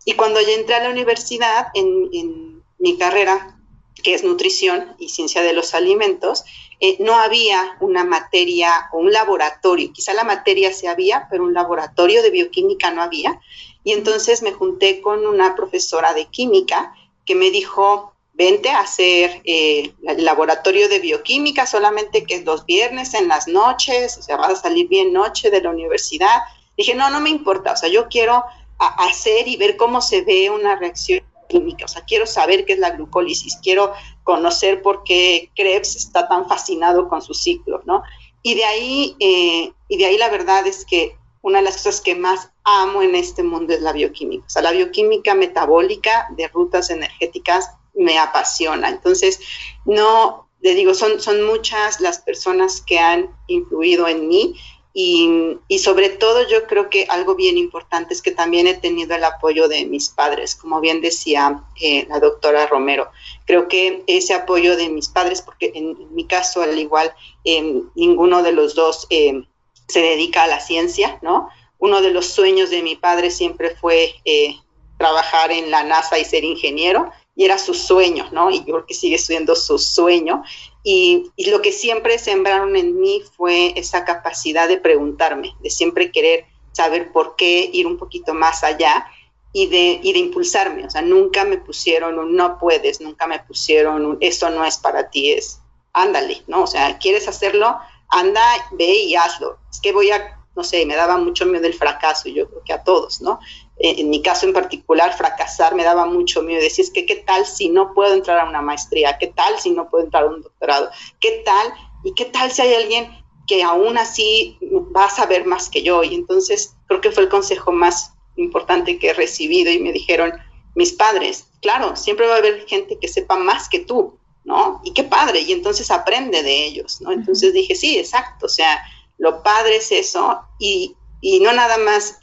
Y 0.04 0.14
cuando 0.14 0.40
ya 0.40 0.52
entré 0.52 0.74
a 0.74 0.84
la 0.84 0.90
universidad, 0.90 1.68
en, 1.74 2.62
mi 2.78 2.98
carrera, 2.98 3.56
que 4.02 4.12
es 4.12 4.24
nutrición 4.24 4.96
y 4.98 5.08
ciencia 5.08 5.40
de 5.42 5.52
los 5.52 5.72
alimentos, 5.72 6.42
eh, 6.80 6.96
no 6.98 7.14
había 7.14 7.76
una 7.78 8.02
materia 8.02 8.88
o 8.92 8.98
un 8.98 9.12
laboratorio. 9.12 9.92
Quizá 9.92 10.12
la 10.14 10.24
materia 10.24 10.72
se 10.72 10.88
había, 10.88 11.28
pero 11.30 11.44
un 11.44 11.54
laboratorio 11.54 12.22
de 12.22 12.30
bioquímica 12.30 12.90
no 12.90 13.00
había. 13.00 13.40
Y 13.84 13.92
entonces 13.92 14.42
me 14.42 14.50
junté 14.50 15.00
con 15.00 15.26
una 15.26 15.54
profesora 15.54 16.12
de 16.12 16.26
química 16.26 16.92
que 17.24 17.36
me 17.36 17.52
dijo, 17.52 18.11
vente 18.32 18.70
a 18.70 18.80
hacer 18.80 19.42
eh, 19.44 19.92
el 20.06 20.24
laboratorio 20.24 20.88
de 20.88 20.98
bioquímica, 20.98 21.66
solamente 21.66 22.24
que 22.24 22.36
es 22.36 22.44
los 22.44 22.64
viernes 22.64 23.14
en 23.14 23.28
las 23.28 23.46
noches, 23.46 24.16
o 24.18 24.22
sea, 24.22 24.36
vas 24.36 24.50
a 24.50 24.56
salir 24.56 24.88
bien 24.88 25.12
noche 25.12 25.50
de 25.50 25.60
la 25.60 25.70
universidad. 25.70 26.40
Dije, 26.76 26.94
no, 26.94 27.10
no 27.10 27.20
me 27.20 27.30
importa, 27.30 27.72
o 27.72 27.76
sea, 27.76 27.88
yo 27.88 28.08
quiero 28.08 28.44
hacer 28.78 29.46
y 29.46 29.56
ver 29.56 29.76
cómo 29.76 30.00
se 30.00 30.22
ve 30.22 30.50
una 30.50 30.76
reacción 30.76 31.22
química, 31.48 31.84
o 31.84 31.88
sea, 31.88 32.02
quiero 32.04 32.26
saber 32.26 32.64
qué 32.64 32.72
es 32.72 32.78
la 32.78 32.90
glucólisis, 32.90 33.58
quiero 33.62 33.92
conocer 34.24 34.80
por 34.80 35.04
qué 35.04 35.50
Krebs 35.54 35.94
está 35.96 36.26
tan 36.26 36.48
fascinado 36.48 37.08
con 37.08 37.20
su 37.20 37.34
ciclo, 37.34 37.82
¿no? 37.84 38.02
Y 38.42 38.54
de 38.54 38.64
ahí, 38.64 39.16
eh, 39.20 39.72
y 39.88 39.96
de 39.98 40.06
ahí 40.06 40.16
la 40.16 40.30
verdad 40.30 40.66
es 40.66 40.84
que 40.84 41.16
una 41.42 41.58
de 41.58 41.64
las 41.64 41.76
cosas 41.76 42.00
que 42.00 42.14
más 42.14 42.50
amo 42.64 43.02
en 43.02 43.14
este 43.14 43.42
mundo 43.42 43.74
es 43.74 43.82
la 43.82 43.92
bioquímica. 43.92 44.44
O 44.46 44.50
sea, 44.50 44.62
la 44.62 44.70
bioquímica 44.70 45.34
metabólica 45.34 46.28
de 46.36 46.48
rutas 46.48 46.90
energéticas 46.90 47.70
me 47.95 48.18
apasiona. 48.18 48.88
Entonces, 48.88 49.40
no, 49.84 50.49
le 50.61 50.74
digo, 50.74 50.95
son, 50.95 51.20
son 51.20 51.43
muchas 51.43 52.01
las 52.01 52.18
personas 52.18 52.80
que 52.80 52.99
han 52.99 53.30
influido 53.49 54.09
en 54.09 54.28
mí 54.28 54.55
y, 54.95 55.78
sobre 55.78 56.11
todo 56.11 56.47
yo 56.49 56.66
creo 56.66 56.90
que 56.90 57.07
algo 57.09 57.34
bien 57.34 57.57
importante 57.57 58.12
es 58.12 58.20
que 58.20 58.30
también 58.30 58.66
he 58.66 58.74
tenido 58.74 59.14
el 59.14 59.24
apoyo 59.24 59.66
de 59.66 59.86
mis 59.86 60.11
padres, 60.11 60.55
como 60.55 60.80
bien 60.80 61.01
decía 61.01 61.62
eh, 61.80 62.07
la 62.09 62.20
doctora 62.20 62.66
Romero. 62.66 63.11
Creo 63.47 63.68
que 63.68 64.05
ese 64.07 64.34
apoyo 64.34 64.76
de 64.76 64.90
mis 64.90 65.09
padres, 65.09 65.40
porque 65.40 65.72
en, 65.74 66.14
mi 66.14 66.26
caso 66.26 66.61
al 66.61 66.78
igual 66.78 67.14
em, 67.45 67.88
ninguno 67.95 68.43
de 68.43 68.53
los 68.53 68.74
dos 68.74 69.07
em, 69.09 69.47
se 69.88 70.01
dedica 70.01 70.43
a 70.43 70.49
la 70.49 70.61
ciencia, 70.61 71.18
¿no? 71.22 71.49
Uno 71.78 72.03
de 72.03 72.11
los 72.11 72.26
sueños 72.26 72.68
de 72.68 72.82
mi 72.82 72.95
padre 72.95 73.30
siempre 73.30 73.74
fue 73.74 74.14
eh, 74.26 74.57
trabajar 74.99 75.51
en 75.53 75.70
la 75.70 75.82
NASA 75.84 76.18
y 76.18 76.24
ser 76.24 76.45
ingeniero 76.45 77.11
y 77.34 77.44
era 77.44 77.58
su 77.58 77.74
sueño, 77.74 78.28
¿no? 78.32 78.50
Y 78.50 78.58
yo 78.58 78.74
creo 78.74 78.86
que 78.86 78.94
sigue 78.94 79.18
siendo 79.18 79.56
su 79.56 79.78
sueño. 79.78 80.42
Y, 80.82 81.30
lo 81.46 81.62
que 81.62 81.72
siempre 81.72 82.18
sembraron 82.18 82.76
en 82.76 83.00
mí 83.00 83.22
fue 83.36 83.72
esa 83.76 84.04
capacidad 84.04 84.68
de 84.68 84.78
preguntarme, 84.78 85.54
de 85.60 85.70
siempre 85.70 86.10
querer 86.10 86.46
saber 86.72 87.12
por 87.12 87.36
qué, 87.36 87.68
ir 87.72 87.86
un 87.86 87.98
poquito 87.98 88.34
más 88.34 88.64
allá 88.64 89.06
y 89.52 89.66
de, 89.66 90.00
y 90.02 90.12
de 90.12 90.18
impulsarme. 90.18 90.84
O 90.84 90.90
sea, 90.90 91.02
nunca 91.02 91.44
me 91.44 91.58
pusieron 91.58 92.18
un 92.18 92.34
no 92.34 92.58
puedes, 92.58 93.00
nunca 93.00 93.26
me 93.26 93.40
pusieron 93.40 94.04
un 94.04 94.18
eso 94.20 94.50
no 94.50 94.64
es 94.64 94.78
para 94.78 95.10
ti, 95.10 95.32
es 95.32 95.60
ándale, 95.92 96.42
¿no? 96.46 96.62
O 96.62 96.66
sea, 96.66 96.98
quieres 96.98 97.28
hacerlo, 97.28 97.78
anda, 98.08 98.42
ve 98.72 98.94
y 98.94 99.14
hazlo. 99.14 99.58
Es 99.70 99.80
que 99.80 99.92
voy 99.92 100.10
a, 100.10 100.38
no 100.56 100.64
sé, 100.64 100.84
me 100.86 100.96
daba 100.96 101.16
mucho 101.16 101.46
miedo 101.46 101.62
del 101.62 101.74
fracaso, 101.74 102.28
yo 102.28 102.48
creo 102.48 102.62
que 102.64 102.72
a 102.72 102.82
todos, 102.82 103.20
¿no? 103.20 103.40
En 103.84 104.10
mi 104.10 104.22
caso 104.22 104.46
en 104.46 104.52
particular, 104.52 105.16
fracasar 105.16 105.74
me 105.74 105.82
daba 105.82 106.06
mucho 106.06 106.42
miedo. 106.42 106.62
Decía, 106.62 106.84
es 106.84 106.90
que 106.90 107.04
qué 107.04 107.16
tal 107.16 107.44
si 107.44 107.68
no 107.68 107.92
puedo 107.94 108.14
entrar 108.14 108.38
a 108.38 108.48
una 108.48 108.62
maestría, 108.62 109.18
qué 109.18 109.26
tal 109.26 109.58
si 109.58 109.70
no 109.70 109.90
puedo 109.90 110.04
entrar 110.04 110.22
a 110.24 110.28
un 110.28 110.40
doctorado, 110.40 110.90
qué 111.20 111.42
tal 111.44 111.74
y 112.04 112.14
qué 112.14 112.26
tal 112.26 112.50
si 112.52 112.62
hay 112.62 112.74
alguien 112.74 113.10
que 113.46 113.62
aún 113.64 113.98
así 113.98 114.56
va 114.96 115.06
a 115.06 115.10
saber 115.10 115.46
más 115.46 115.68
que 115.68 115.82
yo. 115.82 116.04
Y 116.04 116.14
entonces 116.14 116.76
creo 116.86 117.00
que 117.00 117.10
fue 117.10 117.24
el 117.24 117.28
consejo 117.28 117.72
más 117.72 118.12
importante 118.36 118.98
que 118.98 119.10
he 119.10 119.14
recibido 119.14 119.72
y 119.72 119.80
me 119.80 119.92
dijeron 119.92 120.32
mis 120.74 120.92
padres, 120.92 121.48
claro, 121.60 121.96
siempre 121.96 122.26
va 122.26 122.34
a 122.34 122.38
haber 122.38 122.66
gente 122.66 122.98
que 123.00 123.08
sepa 123.08 123.36
más 123.36 123.68
que 123.68 123.80
tú, 123.80 124.16
¿no? 124.44 124.80
Y 124.84 124.92
qué 124.94 125.04
padre, 125.04 125.40
y 125.40 125.52
entonces 125.52 125.90
aprende 125.90 126.42
de 126.42 126.64
ellos, 126.64 127.00
¿no? 127.00 127.12
Entonces 127.12 127.52
dije, 127.52 127.74
sí, 127.74 127.98
exacto, 127.98 128.46
o 128.46 128.48
sea, 128.48 128.80
lo 129.18 129.42
padre 129.42 129.76
es 129.76 129.92
eso 129.92 130.40
y, 130.58 130.96
y 131.22 131.38
no 131.38 131.52
nada 131.52 131.78
más 131.78 132.18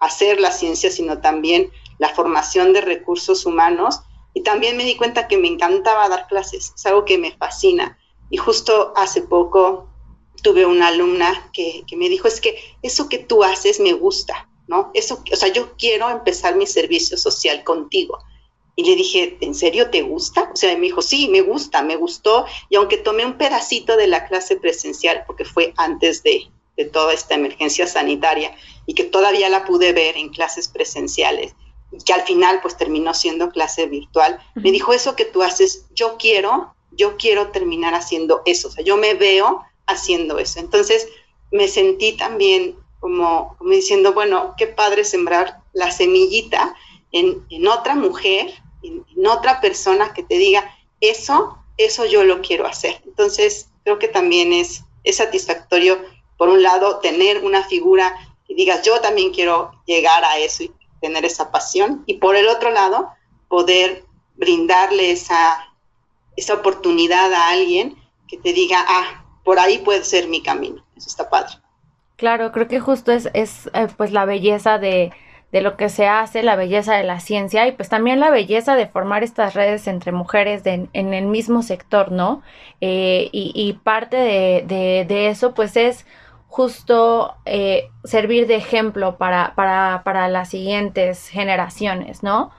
hacer 0.00 0.40
la 0.40 0.50
ciencia, 0.50 0.90
sino 0.90 1.20
también 1.20 1.70
la 1.98 2.08
formación 2.08 2.72
de 2.72 2.80
recursos 2.80 3.44
humanos. 3.46 4.00
Y 4.34 4.40
también 4.40 4.78
me 4.78 4.84
di 4.84 4.96
cuenta 4.96 5.28
que 5.28 5.36
me 5.36 5.48
encantaba 5.48 6.08
dar 6.08 6.26
clases, 6.26 6.72
es 6.74 6.86
algo 6.86 7.04
que 7.04 7.18
me 7.18 7.36
fascina. 7.36 7.98
Y 8.30 8.38
justo 8.38 8.94
hace 8.96 9.20
poco 9.20 9.86
tuve 10.42 10.64
una 10.64 10.88
alumna 10.88 11.50
que, 11.52 11.84
me 11.94 12.08
dijo, 12.08 12.26
es 12.26 12.40
que 12.40 12.58
eso 12.80 13.10
que 13.10 13.18
tú 13.18 13.44
haces 13.44 13.78
me 13.78 13.92
gusta, 13.92 14.48
¿no? 14.66 14.90
Eso, 14.94 15.22
o 15.30 15.36
sea, 15.36 15.48
yo 15.48 15.76
quiero 15.76 16.08
empezar 16.08 16.56
mi 16.56 16.66
servicio 16.66 17.18
social 17.18 17.62
contigo. 17.64 18.18
Y 18.76 18.84
le 18.84 18.96
dije, 18.96 19.36
¿en 19.42 19.54
serio 19.54 19.90
te 19.90 20.00
gusta? 20.00 20.50
O 20.54 20.56
sea, 20.56 20.74
me 20.74 20.86
dijo, 20.86 21.02
sí, 21.02 21.28
me 21.28 21.42
gusta, 21.42 21.82
me 21.82 21.96
gustó. 21.96 22.46
Y 22.70 22.76
aunque 22.76 22.96
tomé 22.96 23.26
un 23.26 23.36
pedacito 23.36 23.98
de 23.98 24.06
la 24.06 24.26
clase 24.26 24.56
presencial, 24.56 25.24
porque 25.26 25.44
fue 25.44 25.74
antes 25.76 26.22
de, 26.22 26.50
de 26.76 26.84
toda 26.84 27.12
esta 27.12 27.34
emergencia 27.34 27.86
sanitaria 27.86 28.54
y 28.86 28.94
que 28.94 29.04
todavía 29.04 29.48
la 29.48 29.64
pude 29.64 29.92
ver 29.92 30.16
en 30.16 30.30
clases 30.30 30.68
presenciales 30.68 31.54
y 31.92 32.02
que 32.02 32.12
al 32.12 32.22
final 32.22 32.60
pues 32.62 32.76
terminó 32.76 33.12
siendo 33.14 33.50
clase 33.50 33.86
virtual, 33.86 34.38
me 34.54 34.72
dijo 34.72 34.92
eso 34.92 35.14
que 35.14 35.26
tú 35.26 35.42
haces, 35.42 35.86
yo 35.94 36.16
quiero, 36.18 36.74
yo 36.90 37.16
quiero 37.16 37.48
terminar 37.48 37.94
haciendo 37.94 38.42
eso, 38.46 38.68
o 38.68 38.70
sea, 38.70 38.84
yo 38.84 38.96
me 38.96 39.14
veo 39.14 39.62
haciendo 39.86 40.38
eso. 40.38 40.58
Entonces 40.58 41.08
me 41.50 41.68
sentí 41.68 42.16
también 42.16 42.76
como, 43.00 43.56
como 43.58 43.70
diciendo, 43.70 44.14
bueno, 44.14 44.54
qué 44.56 44.66
padre 44.66 45.04
sembrar 45.04 45.58
la 45.74 45.90
semillita 45.90 46.74
en, 47.12 47.44
en 47.50 47.66
otra 47.66 47.94
mujer, 47.94 48.54
en, 48.82 49.04
en 49.14 49.26
otra 49.26 49.60
persona 49.60 50.14
que 50.14 50.22
te 50.22 50.38
diga, 50.38 50.74
eso, 51.00 51.58
eso 51.76 52.06
yo 52.06 52.24
lo 52.24 52.40
quiero 52.40 52.66
hacer. 52.66 53.02
Entonces 53.04 53.68
creo 53.84 53.98
que 53.98 54.08
también 54.08 54.52
es, 54.52 54.84
es 55.04 55.16
satisfactorio 55.16 55.98
por 56.42 56.48
un 56.48 56.60
lado, 56.60 56.98
tener 56.98 57.44
una 57.44 57.62
figura 57.62 58.16
que 58.48 58.56
digas, 58.56 58.82
yo 58.82 59.00
también 59.00 59.32
quiero 59.32 59.70
llegar 59.86 60.24
a 60.24 60.38
eso 60.38 60.64
y 60.64 60.72
tener 61.00 61.24
esa 61.24 61.52
pasión, 61.52 62.02
y 62.04 62.14
por 62.14 62.34
el 62.34 62.48
otro 62.48 62.72
lado, 62.72 63.10
poder 63.46 64.02
brindarle 64.34 65.12
esa, 65.12 65.72
esa 66.36 66.54
oportunidad 66.54 67.32
a 67.32 67.50
alguien 67.50 67.96
que 68.26 68.38
te 68.38 68.52
diga, 68.52 68.84
ah, 68.88 69.24
por 69.44 69.60
ahí 69.60 69.78
puede 69.78 70.02
ser 70.02 70.26
mi 70.26 70.42
camino. 70.42 70.84
Eso 70.96 71.10
está 71.10 71.30
padre. 71.30 71.52
Claro, 72.16 72.50
creo 72.50 72.66
que 72.66 72.80
justo 72.80 73.12
es, 73.12 73.28
es 73.34 73.70
eh, 73.72 73.86
pues 73.96 74.10
la 74.10 74.24
belleza 74.24 74.78
de, 74.78 75.12
de 75.52 75.60
lo 75.60 75.76
que 75.76 75.90
se 75.90 76.08
hace, 76.08 76.42
la 76.42 76.56
belleza 76.56 76.94
de 76.94 77.04
la 77.04 77.20
ciencia 77.20 77.68
y 77.68 77.72
pues 77.72 77.90
también 77.90 78.18
la 78.18 78.30
belleza 78.30 78.74
de 78.74 78.88
formar 78.88 79.22
estas 79.22 79.54
redes 79.54 79.86
entre 79.86 80.10
mujeres 80.10 80.62
en 80.64 81.14
el 81.14 81.26
mismo 81.26 81.62
sector, 81.62 82.10
¿no? 82.10 82.42
Eh, 82.80 83.28
y, 83.32 83.72
parte 83.84 84.16
de, 84.16 85.04
de, 85.06 85.28
eso 85.28 85.54
pues 85.54 85.76
es 85.76 86.04
justo 86.52 87.34
eh, 87.46 87.88
servir 88.04 88.46
de 88.46 88.56
ejemplo 88.56 89.16
para, 89.16 89.54
para, 89.54 90.02
para, 90.04 90.28
las 90.28 90.50
siguientes 90.50 91.28
generaciones, 91.28 92.22
¿no? 92.22 92.52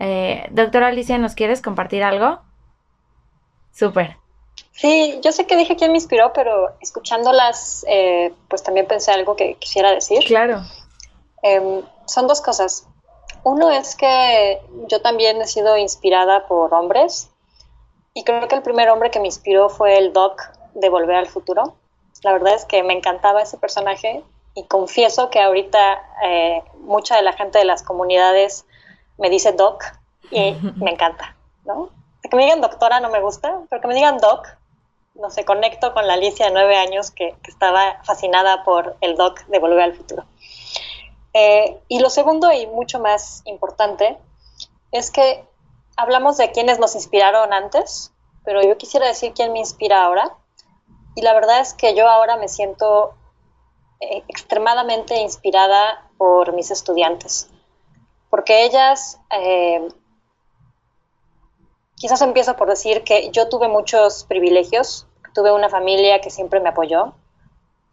Eh, 0.00 0.48
doctora 0.50 0.88
Alicia, 0.88 1.16
¿nos 1.16 1.36
quieres 1.36 1.62
compartir 1.62 2.02
algo? 2.02 2.40
Súper. 3.72 4.16
Sí, 4.72 5.20
yo 5.22 5.30
sé 5.30 5.46
que 5.46 5.56
dije 5.56 5.76
quién 5.76 5.92
me 5.92 5.98
inspiró, 5.98 6.32
pero 6.32 6.74
escuchándolas, 6.80 7.84
eh, 7.88 8.34
pues 8.48 8.64
también 8.64 8.88
pensé 8.88 9.12
algo 9.12 9.36
que 9.36 9.54
quisiera 9.54 9.92
decir. 9.92 10.24
Claro. 10.26 10.62
Em, 11.44 11.82
son 12.04 12.26
dos 12.26 12.40
cosas. 12.40 12.88
Uno 13.44 13.70
es 13.70 13.94
que 13.94 14.60
yo 14.88 15.00
también 15.02 15.40
he 15.40 15.46
sido 15.46 15.76
inspirada 15.76 16.48
por 16.48 16.74
hombres 16.74 17.30
y 18.12 18.24
creo 18.24 18.48
que 18.48 18.56
el 18.56 18.62
primer 18.62 18.90
hombre 18.90 19.12
que 19.12 19.20
me 19.20 19.26
inspiró 19.26 19.68
fue 19.68 19.98
el 19.98 20.12
Doc 20.12 20.42
de 20.74 20.88
Volver 20.88 21.14
al 21.14 21.28
Futuro 21.28 21.76
la 22.22 22.32
verdad 22.32 22.54
es 22.54 22.64
que 22.64 22.82
me 22.82 22.94
encantaba 22.94 23.42
ese 23.42 23.58
personaje 23.58 24.22
y 24.54 24.64
confieso 24.64 25.30
que 25.30 25.40
ahorita 25.40 26.02
eh, 26.24 26.62
mucha 26.80 27.16
de 27.16 27.22
la 27.22 27.32
gente 27.32 27.58
de 27.58 27.64
las 27.64 27.82
comunidades 27.82 28.64
me 29.18 29.30
dice 29.30 29.52
doc 29.52 29.84
y 30.30 30.52
me 30.76 30.92
encanta, 30.92 31.36
¿no? 31.64 31.90
Que 32.22 32.36
me 32.36 32.44
digan 32.44 32.60
doctora 32.60 33.00
no 33.00 33.10
me 33.10 33.20
gusta, 33.20 33.60
pero 33.68 33.80
que 33.80 33.88
me 33.88 33.94
digan 33.94 34.18
doc, 34.18 34.48
no 35.14 35.30
sé, 35.30 35.44
conecto 35.44 35.94
con 35.94 36.06
la 36.06 36.14
Alicia 36.14 36.46
de 36.46 36.52
nueve 36.52 36.76
años 36.76 37.10
que, 37.10 37.36
estaba 37.46 38.02
fascinada 38.04 38.64
por 38.64 38.96
el 39.00 39.16
doc 39.16 39.44
de 39.46 39.58
Volver 39.58 39.82
al 39.82 39.94
Futuro. 39.94 40.24
Eh, 41.32 41.78
y 41.88 42.00
lo 42.00 42.10
segundo 42.10 42.50
y 42.50 42.66
mucho 42.66 42.98
más 42.98 43.42
importante 43.44 44.18
es 44.90 45.10
que 45.10 45.44
hablamos 45.96 46.36
de 46.38 46.50
quienes 46.50 46.78
nos 46.78 46.94
inspiraron 46.94 47.52
antes, 47.52 48.12
pero 48.44 48.62
yo 48.62 48.76
quisiera 48.78 49.06
decir 49.06 49.32
quién 49.34 49.52
me 49.52 49.58
inspira 49.58 50.02
ahora 50.04 50.34
y 51.16 51.22
la 51.22 51.32
verdad 51.32 51.60
es 51.60 51.72
que 51.74 51.94
yo 51.96 52.08
ahora 52.08 52.36
me 52.36 52.46
siento 52.46 53.14
eh, 54.00 54.22
extremadamente 54.28 55.16
inspirada 55.16 56.06
por 56.18 56.52
mis 56.52 56.70
estudiantes, 56.70 57.48
porque 58.28 58.64
ellas, 58.64 59.18
eh, 59.30 59.88
quizás 61.96 62.20
empiezo 62.20 62.54
por 62.56 62.68
decir 62.68 63.02
que 63.02 63.30
yo 63.30 63.48
tuve 63.48 63.66
muchos 63.66 64.24
privilegios, 64.24 65.06
tuve 65.34 65.52
una 65.52 65.70
familia 65.70 66.20
que 66.20 66.28
siempre 66.28 66.60
me 66.60 66.68
apoyó, 66.68 67.14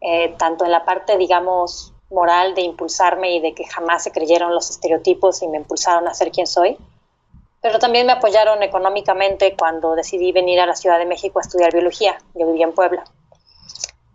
eh, 0.02 0.34
tanto 0.36 0.66
en 0.66 0.70
la 0.70 0.84
parte, 0.84 1.16
digamos, 1.16 1.94
moral 2.10 2.54
de 2.54 2.60
impulsarme 2.60 3.34
y 3.36 3.40
de 3.40 3.54
que 3.54 3.64
jamás 3.64 4.04
se 4.04 4.12
creyeron 4.12 4.54
los 4.54 4.68
estereotipos 4.68 5.42
y 5.42 5.48
me 5.48 5.56
impulsaron 5.56 6.06
a 6.08 6.14
ser 6.14 6.30
quien 6.30 6.46
soy, 6.46 6.76
pero 7.64 7.78
también 7.78 8.06
me 8.06 8.12
apoyaron 8.12 8.62
económicamente 8.62 9.56
cuando 9.56 9.94
decidí 9.94 10.32
venir 10.32 10.60
a 10.60 10.66
la 10.66 10.76
Ciudad 10.76 10.98
de 10.98 11.06
México 11.06 11.38
a 11.38 11.40
estudiar 11.40 11.72
biología. 11.72 12.18
Yo 12.34 12.46
vivía 12.46 12.66
en 12.66 12.74
Puebla. 12.74 13.04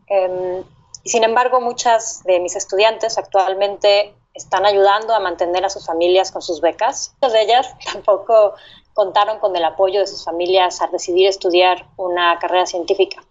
Em, 0.06 0.64
sin 1.04 1.24
embargo, 1.24 1.60
muchas 1.60 2.24
de 2.26 2.39
mis 2.39 2.56
estudiantes 2.56 3.18
actualmente 3.18 4.14
están 4.36 4.68
ayudando 4.68 5.16
a 5.16 5.20
mantener 5.20 5.66
a 5.66 5.70
sus 5.72 5.88
familias 5.88 6.32
con 6.32 6.43
sus 6.43 6.62
becas. 6.62 7.16
Muchas 7.16 7.34
de 7.34 7.41
ellas 7.41 7.76
tampoco 7.91 8.54
contaron 8.93 9.39
con 9.39 9.56
el 9.56 9.66
apoyo 9.66 10.02
de 10.02 10.06
sus 10.06 10.24
familias 10.24 10.80
al 10.84 10.91
decidir 10.91 11.28
estudiar 11.28 11.88
una 11.97 12.38
carrera 12.38 12.68
científica. 12.68 13.24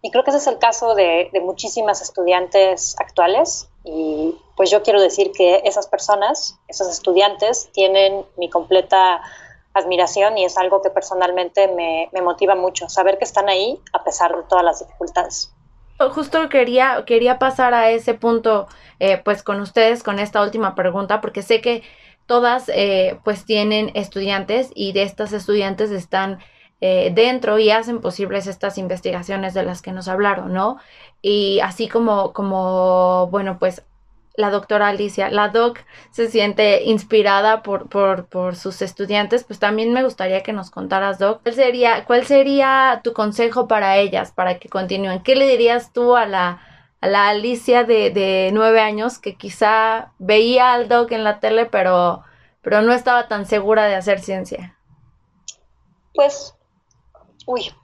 Y 0.00 0.12
creo 0.12 0.22
que 0.22 0.30
ese 0.30 0.38
es 0.38 0.46
el 0.46 0.58
caso 0.58 0.94
de 0.94 1.28
muchísimas 1.42 2.02
estudiantes 2.02 2.94
actuales. 3.00 3.68
Y 3.84 4.36
pues 4.56 4.70
yo 4.70 4.82
quiero 4.82 5.00
decir 5.00 5.32
que 5.32 5.62
esas 5.64 5.88
personas, 5.88 6.58
esos 6.68 6.88
estudiantes, 6.88 7.70
tienen 7.72 8.24
mi 8.36 8.50
completa 8.50 9.22
admiración 9.72 10.36
y 10.36 10.44
es 10.44 10.58
algo 10.58 10.82
que 10.82 10.90
personalmente 10.90 11.68
me, 11.68 12.08
me 12.12 12.22
motiva 12.22 12.54
mucho, 12.54 12.88
saber 12.88 13.18
que 13.18 13.24
están 13.24 13.48
ahí 13.48 13.80
a 13.92 14.02
pesar 14.04 14.36
de 14.36 14.42
todas 14.44 14.64
las 14.64 14.80
dificultades. 14.80 15.52
Justo 16.08 16.48
quería, 16.48 17.04
quería 17.06 17.38
pasar 17.38 17.74
a 17.74 17.90
ese 17.90 18.14
punto, 18.14 18.68
eh, 19.00 19.20
pues 19.22 19.42
con 19.42 19.60
ustedes, 19.60 20.02
con 20.02 20.18
esta 20.18 20.42
última 20.42 20.74
pregunta, 20.74 21.20
porque 21.20 21.42
sé 21.42 21.60
que 21.60 21.82
todas, 22.24 22.70
eh, 22.70 23.20
pues 23.22 23.44
tienen 23.44 23.90
estudiantes 23.94 24.70
y 24.74 24.92
de 24.92 25.02
estas 25.02 25.32
estudiantes 25.32 25.90
están 25.90 26.38
eh, 26.80 27.10
dentro 27.14 27.58
y 27.58 27.70
hacen 27.70 28.00
posibles 28.00 28.46
estas 28.46 28.78
investigaciones 28.78 29.54
de 29.54 29.64
las 29.64 29.82
que 29.82 29.92
nos 29.92 30.08
hablaron, 30.08 30.52
¿no? 30.52 30.78
Y 31.22 31.60
así 31.60 31.88
como, 31.88 32.32
como, 32.32 33.28
bueno, 33.30 33.58
pues 33.58 33.82
la 34.34 34.50
doctora 34.50 34.88
Alicia, 34.88 35.30
la 35.30 35.48
doc 35.48 35.78
se 36.10 36.28
siente 36.28 36.84
inspirada 36.84 37.62
por, 37.62 37.88
por, 37.88 38.56
sus 38.56 38.82
estudiantes, 38.82 39.44
pues 39.44 39.58
también 39.58 39.92
me 39.92 40.02
gustaría 40.02 40.42
que 40.42 40.52
nos 40.52 40.70
contaras, 40.70 41.18
doc, 41.18 41.42
¿cuál 41.42 41.54
sería, 41.54 42.04
cuál 42.04 42.26
sería 42.26 43.00
tu 43.04 43.12
consejo 43.12 43.68
para 43.68 43.98
ellas, 43.98 44.32
para 44.32 44.58
que 44.58 44.68
continúen? 44.68 45.22
¿Qué 45.22 45.36
le 45.36 45.46
dirías 45.46 45.92
tú 45.92 46.16
a 46.16 46.26
la, 46.26 46.62
a 47.00 47.06
la 47.08 47.28
Alicia 47.28 47.84
de, 47.84 48.10
de 48.10 48.50
nueve 48.52 48.80
años 48.80 49.18
que 49.18 49.34
quizá 49.34 50.12
veía 50.18 50.72
al 50.72 50.88
doc 50.88 51.12
en 51.12 51.24
la 51.24 51.40
tele, 51.40 51.66
pero, 51.66 52.22
pero 52.62 52.82
no 52.82 52.92
estaba 52.92 53.28
tan 53.28 53.46
segura 53.46 53.86
de 53.86 53.96
hacer 53.96 54.20
ciencia? 54.20 54.76
Pues, 56.14 56.54
uy, 57.50 57.74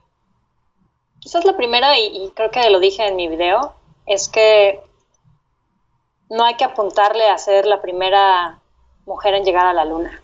quizás 1.19 1.43
la 1.43 1.57
primera, 1.57 1.99
y, 1.99 2.31
creo 2.35 2.51
que 2.51 2.69
lo 2.69 2.79
dije 2.79 3.05
en 3.05 3.17
mi 3.17 3.27
video, 3.27 3.73
es 4.05 4.29
que 4.29 4.81
no 6.29 6.45
hay 6.45 6.55
que 6.55 6.63
apuntarle 6.63 7.29
a 7.29 7.37
ser 7.37 7.65
la 7.65 7.81
primera 7.81 8.59
mujer 9.05 9.33
en 9.33 9.43
llegar 9.43 9.65
a 9.65 9.73
la 9.73 9.85
luna. 9.85 10.21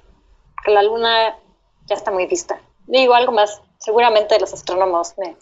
Que 0.63 0.71
la 0.71 0.81
luna 0.81 1.37
ya 1.85 1.95
está 1.95 2.11
muy 2.11 2.25
vista. 2.25 2.61
Digo 2.87 3.13
algo 3.13 3.33
más, 3.33 3.61
seguramente 3.79 4.39
los 4.39 4.53
astrónomos 4.53 5.17
me 5.17 5.35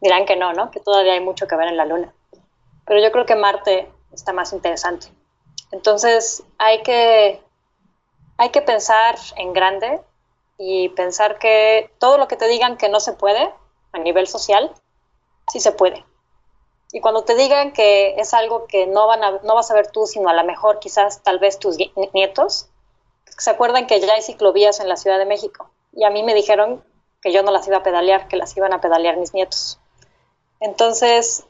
dirán 0.00 0.24
que 0.24 0.36
no, 0.36 0.52
¿no? 0.52 0.70
Que 0.70 0.80
todavía 0.80 1.12
hay 1.12 1.20
mucho 1.20 1.46
que 1.46 1.56
ver 1.56 1.68
en 1.68 1.76
la 1.76 1.84
luna. 1.84 2.12
Pero 2.86 3.00
yo 3.00 3.12
creo 3.12 3.26
que 3.26 3.34
Marte 3.34 3.90
está 4.12 4.32
más 4.32 4.52
interesante. 4.52 5.08
Entonces 5.72 6.42
hay 6.58 6.82
que, 6.82 7.42
hay 8.38 8.48
que 8.50 8.62
pensar 8.62 9.16
en 9.36 9.52
grande 9.52 10.00
y 10.58 10.90
pensar 10.90 11.38
que 11.38 11.90
todo 11.98 12.18
lo 12.18 12.28
que 12.28 12.36
te 12.36 12.48
digan 12.48 12.76
que 12.76 12.88
no 12.88 13.00
se 13.00 13.12
puede 13.12 13.52
a 13.92 13.98
nivel 13.98 14.26
social, 14.26 14.72
sí 15.50 15.60
se 15.60 15.72
puede. 15.72 16.04
Y 16.92 17.00
cuando 17.00 17.24
te 17.24 17.34
digan 17.34 17.72
que 17.72 18.14
es 18.16 18.34
algo 18.34 18.66
que 18.66 18.86
no, 18.86 19.06
van 19.06 19.24
a, 19.24 19.30
no 19.42 19.54
vas 19.54 19.70
a 19.70 19.74
ver 19.74 19.90
tú, 19.90 20.06
sino 20.06 20.28
a 20.28 20.34
lo 20.34 20.44
mejor 20.44 20.78
quizás 20.78 21.22
tal 21.22 21.38
vez 21.38 21.58
tus 21.58 21.78
nietos, 22.12 22.68
se 23.38 23.50
acuerdan 23.50 23.86
que 23.86 23.98
ya 23.98 24.12
hay 24.12 24.22
ciclovías 24.22 24.80
en 24.80 24.88
la 24.88 24.96
Ciudad 24.96 25.18
de 25.18 25.24
México. 25.24 25.70
Y 25.92 26.04
a 26.04 26.10
mí 26.10 26.22
me 26.22 26.34
dijeron 26.34 26.84
que 27.22 27.32
yo 27.32 27.42
no 27.42 27.50
las 27.50 27.66
iba 27.66 27.78
a 27.78 27.82
pedalear, 27.82 28.28
que 28.28 28.36
las 28.36 28.54
iban 28.56 28.74
a 28.74 28.80
pedalear 28.80 29.16
mis 29.16 29.32
nietos. 29.32 29.78
Entonces, 30.60 31.44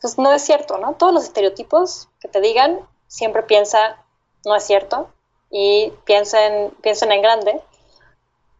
pues 0.00 0.18
no 0.18 0.32
es 0.32 0.42
cierto, 0.42 0.78
¿no? 0.78 0.94
Todos 0.94 1.12
los 1.12 1.24
estereotipos 1.24 2.08
que 2.20 2.28
te 2.28 2.40
digan, 2.40 2.88
siempre 3.08 3.42
piensa, 3.42 4.04
no 4.44 4.54
es 4.54 4.64
cierto, 4.64 5.10
y 5.50 5.92
piensen, 6.04 6.70
piensen 6.82 7.12
en 7.12 7.22
grande, 7.22 7.62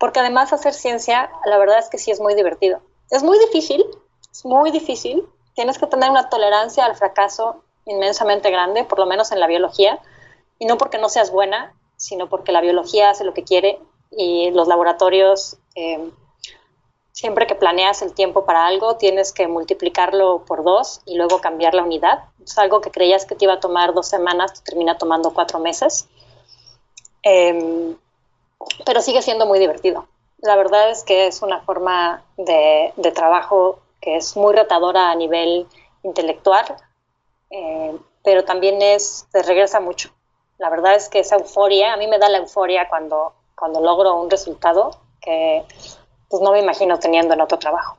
porque 0.02 0.18
además 0.18 0.52
hacer 0.52 0.74
ciencia, 0.74 1.30
la 1.44 1.58
verdad 1.58 1.78
es 1.78 1.88
que 1.88 1.96
sí 1.96 2.10
es 2.10 2.18
muy 2.18 2.34
divertido. 2.34 2.80
Es 3.08 3.22
muy 3.22 3.38
difícil, 3.38 3.84
es 4.32 4.44
muy 4.44 4.72
difícil, 4.72 5.24
tienes 5.54 5.78
que 5.78 5.86
tener 5.86 6.10
una 6.10 6.28
tolerancia 6.28 6.84
al 6.84 6.96
fracaso 6.96 7.62
inmensamente 7.86 8.50
grande, 8.50 8.82
por 8.82 8.98
lo 8.98 9.06
menos 9.06 9.30
en 9.30 9.38
la 9.38 9.46
biología, 9.46 10.00
y 10.58 10.66
no 10.66 10.76
porque 10.76 10.98
no 10.98 11.08
seas 11.08 11.30
buena, 11.30 11.72
sino 11.94 12.28
porque 12.28 12.50
la 12.50 12.60
biología 12.60 13.10
hace 13.10 13.22
lo 13.22 13.32
que 13.32 13.44
quiere 13.44 13.78
y 14.10 14.50
los 14.50 14.66
laboratorios, 14.66 15.58
eh, 15.76 16.10
siempre 17.12 17.46
que 17.46 17.54
planeas 17.54 18.02
el 18.02 18.12
tiempo 18.12 18.44
para 18.44 18.66
algo, 18.66 18.96
tienes 18.96 19.32
que 19.32 19.46
multiplicarlo 19.46 20.44
por 20.44 20.64
dos 20.64 21.00
y 21.06 21.14
luego 21.14 21.40
cambiar 21.40 21.74
la 21.74 21.84
unidad. 21.84 22.24
Es 22.44 22.58
algo 22.58 22.80
que 22.80 22.90
creías 22.90 23.24
que 23.24 23.36
te 23.36 23.44
iba 23.44 23.54
a 23.54 23.60
tomar 23.60 23.94
dos 23.94 24.08
semanas, 24.08 24.52
te 24.52 24.62
termina 24.62 24.98
tomando 24.98 25.32
cuatro 25.32 25.60
meses. 25.60 26.08
Em, 27.22 27.94
pero 28.84 29.00
sigue 29.00 29.22
siendo 29.22 29.46
muy 29.46 29.58
divertido. 29.58 30.08
La 30.38 30.56
verdad 30.56 30.90
es 30.90 31.04
que 31.04 31.26
es 31.26 31.42
una 31.42 31.60
forma 31.60 32.24
de, 32.36 32.92
trabajo 33.14 33.78
que 34.00 34.16
es 34.16 34.36
muy 34.36 34.54
retadora 34.54 35.10
a 35.10 35.14
nivel 35.14 35.66
intelectual, 36.02 36.64
eh, 37.50 37.96
pero 38.24 38.44
también 38.44 38.82
es, 38.82 39.26
te 39.32 39.42
regresa 39.42 39.78
mucho. 39.80 40.10
La 40.58 40.68
verdad 40.70 40.94
es 40.94 41.08
que 41.08 41.20
esa 41.20 41.36
euforia, 41.36 41.92
a 41.92 41.96
mí 41.96 42.06
me 42.08 42.18
da 42.18 42.28
la 42.28 42.38
euforia 42.38 42.88
cuando, 42.88 43.34
cuando 43.54 43.80
logro 43.80 44.20
un 44.20 44.30
resultado 44.30 44.90
que 45.20 45.64
pues 46.28 46.42
no 46.42 46.52
me 46.52 46.60
imagino 46.60 46.98
teniendo 46.98 47.34
en 47.34 47.40
otro 47.40 47.58
trabajo. 47.58 47.98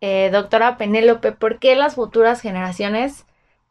Eh, 0.00 0.30
doctora 0.30 0.76
Penélope, 0.76 1.32
¿por 1.32 1.58
qué 1.58 1.76
las 1.76 1.94
futuras 1.94 2.40
generaciones 2.40 3.24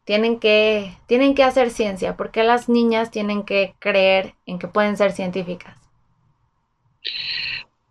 tienen 0.04 0.40
que, 0.40 0.98
tienen 1.06 1.36
que 1.36 1.44
hacer 1.44 1.70
ciencia? 1.70 2.18
¿Por 2.18 2.32
qué 2.32 2.44
las 2.44 2.70
niñas 2.70 3.12
tienen 3.12 3.44
que 3.44 3.76
creer 3.80 4.36
en 4.46 4.60
que 4.60 4.68
pueden 4.68 4.98
ser 4.98 5.12
científicas? 5.12 5.83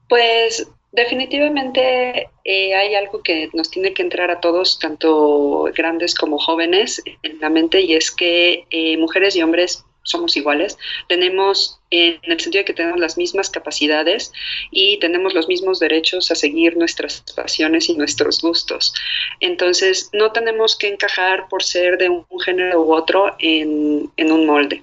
Pues 0.08 0.66
Definitivamente 0.92 2.28
eh, 2.44 2.74
hay 2.74 2.94
algo 2.94 3.22
que 3.22 3.48
nos 3.54 3.70
tiene 3.70 3.94
que 3.94 4.02
entrar 4.02 4.30
a 4.30 4.40
todos, 4.40 4.78
tanto 4.78 5.70
grandes 5.74 6.14
como 6.14 6.36
jóvenes, 6.36 7.02
en 7.22 7.40
la 7.40 7.48
mente 7.48 7.80
y 7.80 7.94
es 7.94 8.10
que 8.10 8.66
eh, 8.68 8.98
mujeres 8.98 9.34
y 9.34 9.42
hombres 9.42 9.86
somos 10.02 10.36
iguales, 10.36 10.76
tenemos 11.08 11.80
en 11.90 12.18
el 12.24 12.38
sentido 12.40 12.60
de 12.60 12.64
que 12.66 12.74
tenemos 12.74 13.00
las 13.00 13.16
mismas 13.16 13.48
capacidades 13.48 14.32
y 14.70 14.98
tenemos 14.98 15.32
los 15.32 15.48
mismos 15.48 15.78
derechos 15.78 16.30
a 16.30 16.34
seguir 16.34 16.76
nuestras 16.76 17.24
pasiones 17.34 17.88
y 17.88 17.94
nuestros 17.94 18.42
gustos. 18.42 18.92
Entonces, 19.40 20.10
no 20.12 20.32
tenemos 20.32 20.76
que 20.76 20.88
encajar 20.88 21.48
por 21.48 21.62
ser 21.62 21.96
de 21.96 22.10
un, 22.10 22.26
género 22.44 22.82
u 22.82 22.92
otro 22.92 23.34
en, 23.38 24.10
un 24.18 24.46
molde. 24.46 24.82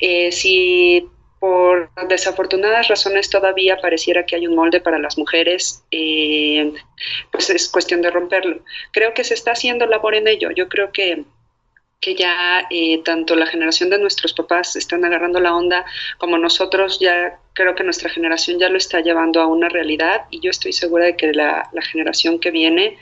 Eh, 0.00 0.32
si 0.32 1.06
por 1.44 1.90
desafortunadas 2.08 2.88
razones 2.88 3.28
todavía 3.28 3.76
pareciera 3.76 4.24
que 4.24 4.34
hay 4.34 4.46
un 4.46 4.54
molde 4.54 4.80
para 4.80 4.98
las 4.98 5.18
mujeres, 5.18 5.84
eh, 5.90 6.72
pues 7.30 7.50
es 7.50 7.68
cuestión 7.68 8.00
de 8.00 8.10
romperlo. 8.10 8.64
Creo 8.92 9.12
que 9.12 9.24
se 9.24 9.34
está 9.34 9.52
haciendo 9.52 9.84
labor 9.84 10.14
en 10.14 10.26
ello. 10.26 10.50
Yo 10.52 10.70
creo 10.70 10.90
que 10.90 11.24
que 12.00 12.14
ya 12.14 12.66
eh, 12.70 13.02
tanto 13.02 13.36
la 13.36 13.46
generación 13.46 13.90
de 13.90 13.98
nuestros 13.98 14.32
papás 14.32 14.74
están 14.76 15.04
agarrando 15.04 15.38
la 15.38 15.54
onda 15.54 15.84
como 16.16 16.38
nosotros 16.38 16.98
ya 16.98 17.38
creo 17.54 17.74
que 17.74 17.84
nuestra 17.84 18.10
generación 18.10 18.58
ya 18.58 18.68
lo 18.68 18.76
está 18.76 19.00
llevando 19.00 19.40
a 19.40 19.46
una 19.46 19.68
realidad 19.68 20.22
y 20.30 20.40
yo 20.40 20.50
estoy 20.50 20.72
segura 20.72 21.06
de 21.06 21.16
que 21.16 21.32
la, 21.32 21.70
generación 21.90 22.38
que 22.40 22.50
viene 22.50 22.98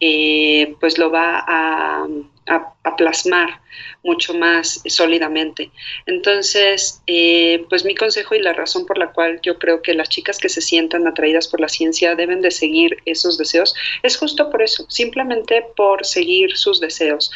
eh, 0.00 0.74
pues 0.80 0.98
lo 0.98 1.10
va 1.10 1.44
a, 1.46 2.06
a, 2.48 2.96
plasmar 2.96 3.60
mucho 4.02 4.34
más 4.34 4.82
sólidamente. 4.86 5.70
Entonces, 6.06 7.00
eh, 7.06 7.64
pues 7.68 7.84
mi 7.84 7.94
consejo 7.94 8.34
y 8.34 8.40
la 8.40 8.52
razón 8.52 8.86
por 8.86 8.98
la 8.98 9.12
cual 9.12 9.40
yo 9.42 9.58
creo 9.58 9.82
que 9.82 9.94
las 9.94 10.08
chicas 10.08 10.38
que 10.38 10.48
se 10.48 10.60
sientan 10.60 11.06
atraídas 11.06 11.48
por 11.48 11.60
la 11.60 11.68
ciencia 11.68 12.14
deben 12.14 12.40
de 12.40 12.50
seguir 12.50 12.98
esos 13.04 13.38
deseos 13.38 13.74
es 14.02 14.16
justo 14.16 14.50
por 14.50 14.62
eso, 14.62 14.84
simplemente 14.88 15.64
por 15.76 16.04
seguir 16.04 16.56
sus 16.56 16.80
deseos. 16.80 17.30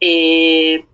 Eh, 0.00 0.84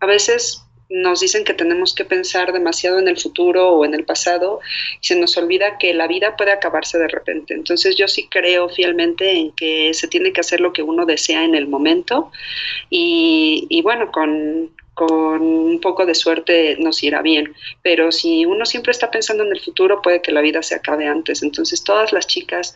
a 0.00 0.06
veces 0.06 0.65
nos 0.88 1.20
dicen 1.20 1.44
que 1.44 1.54
tenemos 1.54 1.94
que 1.94 2.04
pensar 2.04 2.52
demasiado 2.52 2.98
en 2.98 3.08
el 3.08 3.18
futuro 3.18 3.70
o 3.70 3.84
en 3.84 3.94
el 3.94 4.04
pasado 4.04 4.60
y 5.00 5.06
se 5.06 5.16
nos 5.16 5.36
olvida 5.36 5.78
que 5.78 5.94
la 5.94 6.06
vida 6.06 6.36
puede 6.36 6.52
acabarse 6.52 6.98
de 6.98 7.08
repente. 7.08 7.54
Entonces 7.54 7.96
yo 7.96 8.06
sí 8.08 8.28
creo 8.30 8.68
fielmente 8.68 9.32
en 9.32 9.52
que 9.52 9.92
se 9.94 10.08
tiene 10.08 10.32
que 10.32 10.40
hacer 10.40 10.60
lo 10.60 10.72
que 10.72 10.82
uno 10.82 11.04
desea 11.04 11.44
en 11.44 11.54
el 11.54 11.66
momento 11.66 12.30
y, 12.88 13.80
bueno, 13.82 14.12
con, 14.12 14.70
con 14.94 15.42
un 15.42 15.80
poco 15.80 16.06
de 16.06 16.14
suerte 16.14 16.76
nos 16.78 17.02
irá 17.02 17.20
bien. 17.20 17.54
Pero 17.82 18.12
si 18.12 18.46
uno 18.46 18.64
siempre 18.64 18.92
está 18.92 19.10
pensando 19.10 19.44
en 19.44 19.52
el 19.52 19.60
futuro, 19.60 20.02
puede 20.02 20.22
que 20.22 20.32
la 20.32 20.40
vida 20.40 20.62
se 20.62 20.76
acabe 20.76 21.06
antes. 21.06 21.42
Entonces, 21.42 21.82
todas 21.82 22.12
las 22.12 22.26
chicas 22.26 22.74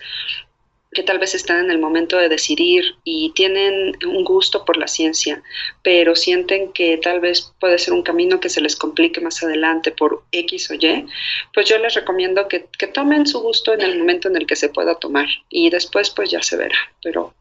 que 0.93 1.03
tal 1.03 1.19
vez 1.19 1.35
están 1.35 1.65
en 1.65 1.71
el 1.71 1.79
momento 1.79 2.17
de 2.17 2.29
decidir 2.29 2.97
y 3.05 3.33
tienen 3.35 3.97
un 4.07 4.25
gusto 4.25 4.65
por 4.65 4.77
la 4.77 4.89
ciencia, 4.89 5.43
pero 5.83 6.17
sienten 6.17 6.73
que 6.73 6.99
tal 6.99 7.21
vez 7.21 7.53
puede 7.61 7.79
ser 7.79 7.95
un 7.95 8.03
camino 8.03 8.41
que 8.41 8.49
se 8.49 8.61
les 8.61 8.75
complique 8.75 9.21
más 9.21 9.43
adelante 9.43 9.93
por 9.93 10.25
X 10.33 10.71
o 10.71 10.75
Y, 10.75 11.07
pues 11.55 11.69
yo 11.69 11.79
les 11.79 11.95
recomiendo 11.95 12.49
que, 12.49 12.67
que 12.79 12.89
tomen 12.89 13.27
su 13.27 13.41
gusto 13.41 13.73
en 13.73 13.83
el 13.83 13.99
momento 13.99 14.29
en 14.29 14.37
el 14.37 14.47
que 14.47 14.57
se 14.57 14.69
pueda 14.69 14.97
tomar 14.97 15.29
y 15.49 15.71
después 15.71 16.11
pues 16.11 16.31
ya 16.31 16.43
se 16.43 16.57
verá, 16.57 16.77
pero 17.03 17.35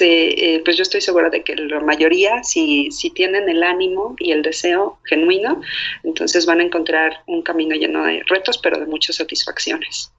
eh, 0.00 0.60
pues 0.64 0.76
yo 0.76 0.82
estoy 0.82 1.00
segura 1.00 1.30
de 1.30 1.42
que 1.42 1.56
la 1.56 1.80
mayoría, 1.80 2.42
si, 2.42 2.90
si 2.90 3.10
tienen 3.10 3.48
el 3.48 3.62
ánimo 3.62 4.16
y 4.18 4.32
el 4.32 4.42
deseo 4.42 4.98
genuino, 5.04 5.62
entonces 6.02 6.44
van 6.46 6.60
a 6.60 6.64
encontrar 6.64 7.22
un 7.26 7.42
camino 7.42 7.74
lleno 7.74 8.04
de 8.04 8.22
retos, 8.26 8.58
pero 8.58 8.78
de 8.78 8.86
muchas 8.86 9.16
satisfacciones. 9.16 10.12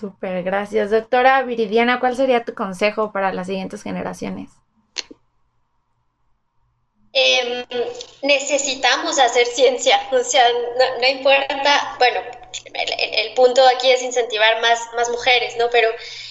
Súper, 0.00 0.42
gracias. 0.42 0.90
Doctora 0.90 1.42
Viridiana, 1.42 2.00
¿cuál 2.00 2.16
sería 2.16 2.42
tu 2.42 2.54
consejo 2.54 3.12
para 3.12 3.34
las 3.34 3.48
siguientes 3.48 3.82
generaciones? 3.82 4.48
Em, 7.12 7.66
necesitamos 8.22 9.18
hacer 9.18 9.46
ciencia, 9.46 10.00
o 10.12 10.24
sea, 10.24 10.44
no, 11.00 11.06
importa, 11.06 11.96
bueno, 11.98 12.20
el, 12.72 13.34
punto 13.34 13.60
aquí 13.76 13.90
es 13.90 14.02
incentivar 14.02 14.62
más, 14.62 14.80
más 14.96 15.10
mujeres, 15.10 15.56
¿no? 15.58 15.68
Pero 15.70 15.90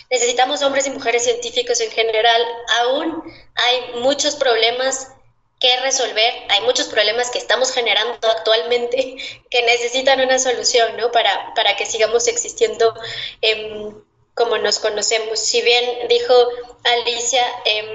necesitamos 0.10 0.64
hombres 0.64 0.88
y 0.88 0.92
mujeres 0.92 1.26
científicos 1.26 1.80
en 1.82 1.92
general. 1.92 2.42
Aún 2.80 3.24
hay 3.56 4.02
muchos 4.02 4.36
problemas 4.36 5.14
que 5.60 5.80
resolver, 5.82 6.34
hay 6.50 6.62
muchos 6.62 6.88
problemas 6.88 7.30
que 7.30 7.38
estamos 7.38 7.72
generando 7.72 8.18
actualmente 8.30 9.18
que 9.50 9.62
necesitan 9.64 10.22
una 10.22 10.40
solución, 10.40 10.98
¿no? 10.98 11.12
Para, 11.12 11.54
para 11.54 11.76
que 11.76 11.86
sigamos 11.86 12.28
existiendo 12.28 12.94
em, 13.42 13.94
como 14.34 14.58
nos 14.58 14.80
conocemos. 14.80 15.40
Si 15.40 15.62
bien 15.62 16.08
dijo 16.08 16.34
Alicia, 16.86 17.46
em, 17.66 17.88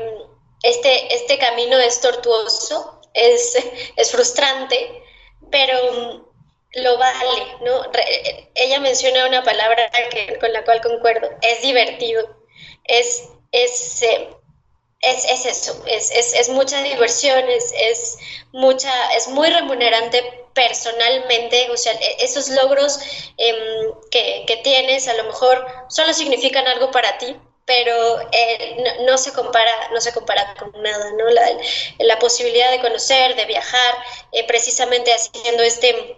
este, 0.63 1.15
este 1.15 1.39
camino 1.39 1.79
es 1.79 2.01
tortuoso, 2.01 3.01
es, 3.15 3.57
es 3.97 4.11
frustrante, 4.11 5.03
pero 5.51 6.25
lo 6.77 6.99
vale, 6.99 7.47
¿no? 7.61 7.83
ella 8.57 8.81
menciona 8.81 9.29
una 9.29 9.45
palabra 9.45 9.91
que, 10.11 10.39
con 10.41 10.53
la 10.53 10.65
cual 10.65 10.81
concuerdo, 10.81 11.31
es 11.41 11.63
divertido, 11.63 12.29
es, 12.85 13.29
es, 13.53 14.03
eh, 14.03 14.29
es, 15.07 15.25
es, 15.25 15.47
eso, 15.47 15.85
es, 15.87 16.11
es, 16.11 16.49
mucha 16.49 16.83
diversión, 16.83 17.45
es, 17.49 18.19
mucha, 18.53 18.93
es 19.15 19.29
muy 19.29 19.49
remunerante 19.49 20.23
personalmente, 20.55 21.71
o 21.71 21.77
sea, 21.77 21.93
e, 21.93 22.25
esos 22.25 22.49
logros 22.49 22.99
em, 23.37 23.93
que, 24.11 24.45
que, 24.47 24.57
tienes 24.59 25.09
a 25.09 25.15
lo 25.15 25.25
mejor 25.25 25.67
solo 25.89 26.13
significan 26.13 26.67
algo 26.67 26.91
para 26.91 27.19
ti, 27.19 27.37
pero 27.67 28.21
eh, 28.33 28.85
no, 29.07 29.17
se 29.17 29.33
compara, 29.33 29.73
no 29.93 30.01
se 30.01 30.13
compara 30.13 30.55
con 30.59 30.71
nada, 30.83 31.11
¿no? 31.13 31.29
La, 31.31 31.49
la 31.99 32.19
posibilidad 32.19 32.71
de 32.71 32.81
conocer, 32.81 33.37
de 33.37 33.47
viajar, 33.47 33.95
eh, 34.33 34.47
precisamente 34.47 35.13
haciendo 35.13 35.63
este 35.63 36.17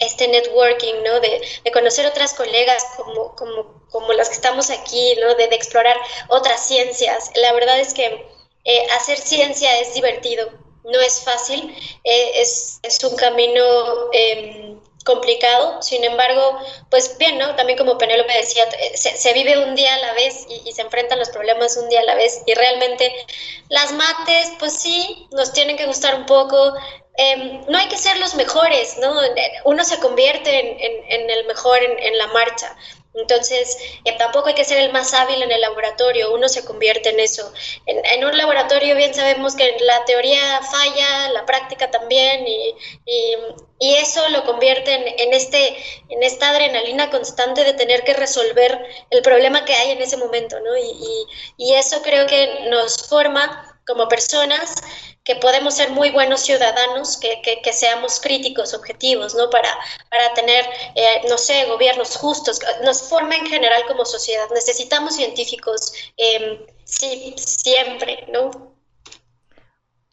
este 0.00 0.28
networking, 0.28 1.02
¿no? 1.04 1.20
De, 1.20 1.40
conocer 1.72 2.06
otras 2.06 2.34
colegas 2.34 2.84
como, 2.96 3.34
como, 3.36 3.84
como, 3.90 4.12
las 4.12 4.28
que 4.28 4.34
estamos 4.34 4.70
aquí, 4.70 5.14
¿no? 5.20 5.34
De, 5.34 5.44
explorar 5.44 5.96
otras 6.28 6.66
ciencias. 6.66 7.30
La 7.36 7.52
verdad 7.52 7.78
es 7.78 7.94
que 7.94 8.26
eh, 8.64 8.86
hacer 8.92 9.18
ciencia 9.18 9.78
es 9.80 9.94
divertido, 9.94 10.50
no 10.84 11.00
es 11.00 11.20
fácil, 11.20 11.74
eh, 12.04 12.32
es, 12.36 12.80
es, 12.82 13.02
un 13.04 13.16
camino 13.16 13.62
em, 14.12 14.79
complicado, 15.12 15.82
sin 15.82 16.04
embargo, 16.04 16.58
pues 16.90 17.16
bien, 17.18 17.38
¿no? 17.38 17.54
También 17.56 17.78
como 17.78 17.98
Penélope 17.98 18.32
decía, 18.32 18.64
eh, 18.64 18.96
se, 18.96 19.32
vive 19.32 19.58
un 19.58 19.74
día 19.74 19.94
a 19.94 19.98
la 19.98 20.12
vez 20.14 20.46
y, 20.48 20.72
se 20.72 20.82
enfrentan 20.82 21.18
los 21.18 21.30
problemas 21.30 21.76
un 21.76 21.88
día 21.88 22.00
a 22.00 22.04
la 22.04 22.14
vez 22.14 22.42
y 22.46 22.54
realmente 22.54 23.12
las 23.68 23.92
mates, 23.92 24.52
pues 24.58 24.72
sí, 24.72 25.28
nos 25.32 25.52
tienen 25.52 25.76
que 25.76 25.86
gustar 25.86 26.14
un 26.14 26.26
poco, 26.26 26.74
Em, 27.22 27.60
no 27.68 27.76
hay 27.76 27.86
que 27.88 27.98
ser 27.98 28.18
los 28.18 28.34
mejores, 28.34 28.96
¿no? 28.98 29.14
Uno 29.64 29.84
se 29.84 29.98
convierte 29.98 30.50
en, 30.58 31.28
el 31.30 31.46
mejor 31.46 31.78
en, 31.82 32.16
la 32.16 32.28
marcha. 32.28 32.74
Entonces, 33.14 33.76
eh, 34.04 34.16
tampoco 34.18 34.48
hay 34.48 34.54
que 34.54 34.64
ser 34.64 34.78
el 34.78 34.92
más 34.92 35.12
hábil 35.14 35.42
en 35.42 35.50
el 35.50 35.60
laboratorio, 35.60 36.32
uno 36.32 36.48
se 36.48 36.64
convierte 36.64 37.10
en 37.10 37.20
eso. 37.20 37.52
En, 37.86 38.24
un 38.24 38.36
laboratorio 38.36 38.94
bien 38.94 39.14
sabemos 39.14 39.56
que 39.56 39.76
la 39.80 40.04
teoría 40.04 40.60
falla, 40.62 41.30
la 41.30 41.44
práctica 41.44 41.90
también, 41.90 42.46
y, 42.46 42.74
eso 43.80 44.28
lo 44.28 44.44
convierte 44.44 44.92
en, 44.94 45.34
este, 45.34 45.76
en 46.08 46.22
esta 46.22 46.50
adrenalina 46.50 47.10
constante 47.10 47.64
de 47.64 47.72
tener 47.72 48.04
que 48.04 48.14
resolver 48.14 48.78
el 49.10 49.22
problema 49.22 49.64
que 49.64 49.74
hay 49.74 49.90
en 49.92 50.02
ese 50.02 50.16
momento, 50.16 50.60
¿no? 50.60 50.70
y 50.76 51.74
eso 51.74 52.00
creo 52.02 52.26
que 52.26 52.66
nos 52.68 53.08
forma 53.08 53.70
como 53.86 54.08
personas 54.08 54.74
que 55.24 55.36
podemos 55.36 55.74
ser 55.74 55.90
muy 55.90 56.10
buenos 56.10 56.40
ciudadanos, 56.40 57.18
que, 57.18 57.42
que, 57.62 57.72
seamos 57.72 58.20
críticos, 58.20 58.72
objetivos, 58.72 59.34
¿no? 59.34 59.50
Para, 59.50 59.68
para 60.10 60.32
tener, 60.34 60.64
eh, 60.94 61.22
no 61.28 61.36
sé, 61.36 61.66
gobiernos 61.66 62.16
justos, 62.16 62.60
nos 62.84 63.08
forma 63.08 63.34
en 63.36 63.46
general 63.46 63.82
como 63.86 64.04
sociedad. 64.04 64.48
Necesitamos 64.54 65.16
científicos, 65.16 65.92
eh, 66.16 66.66
sí, 66.84 67.34
siempre, 67.36 68.26
¿no? 68.32 68.50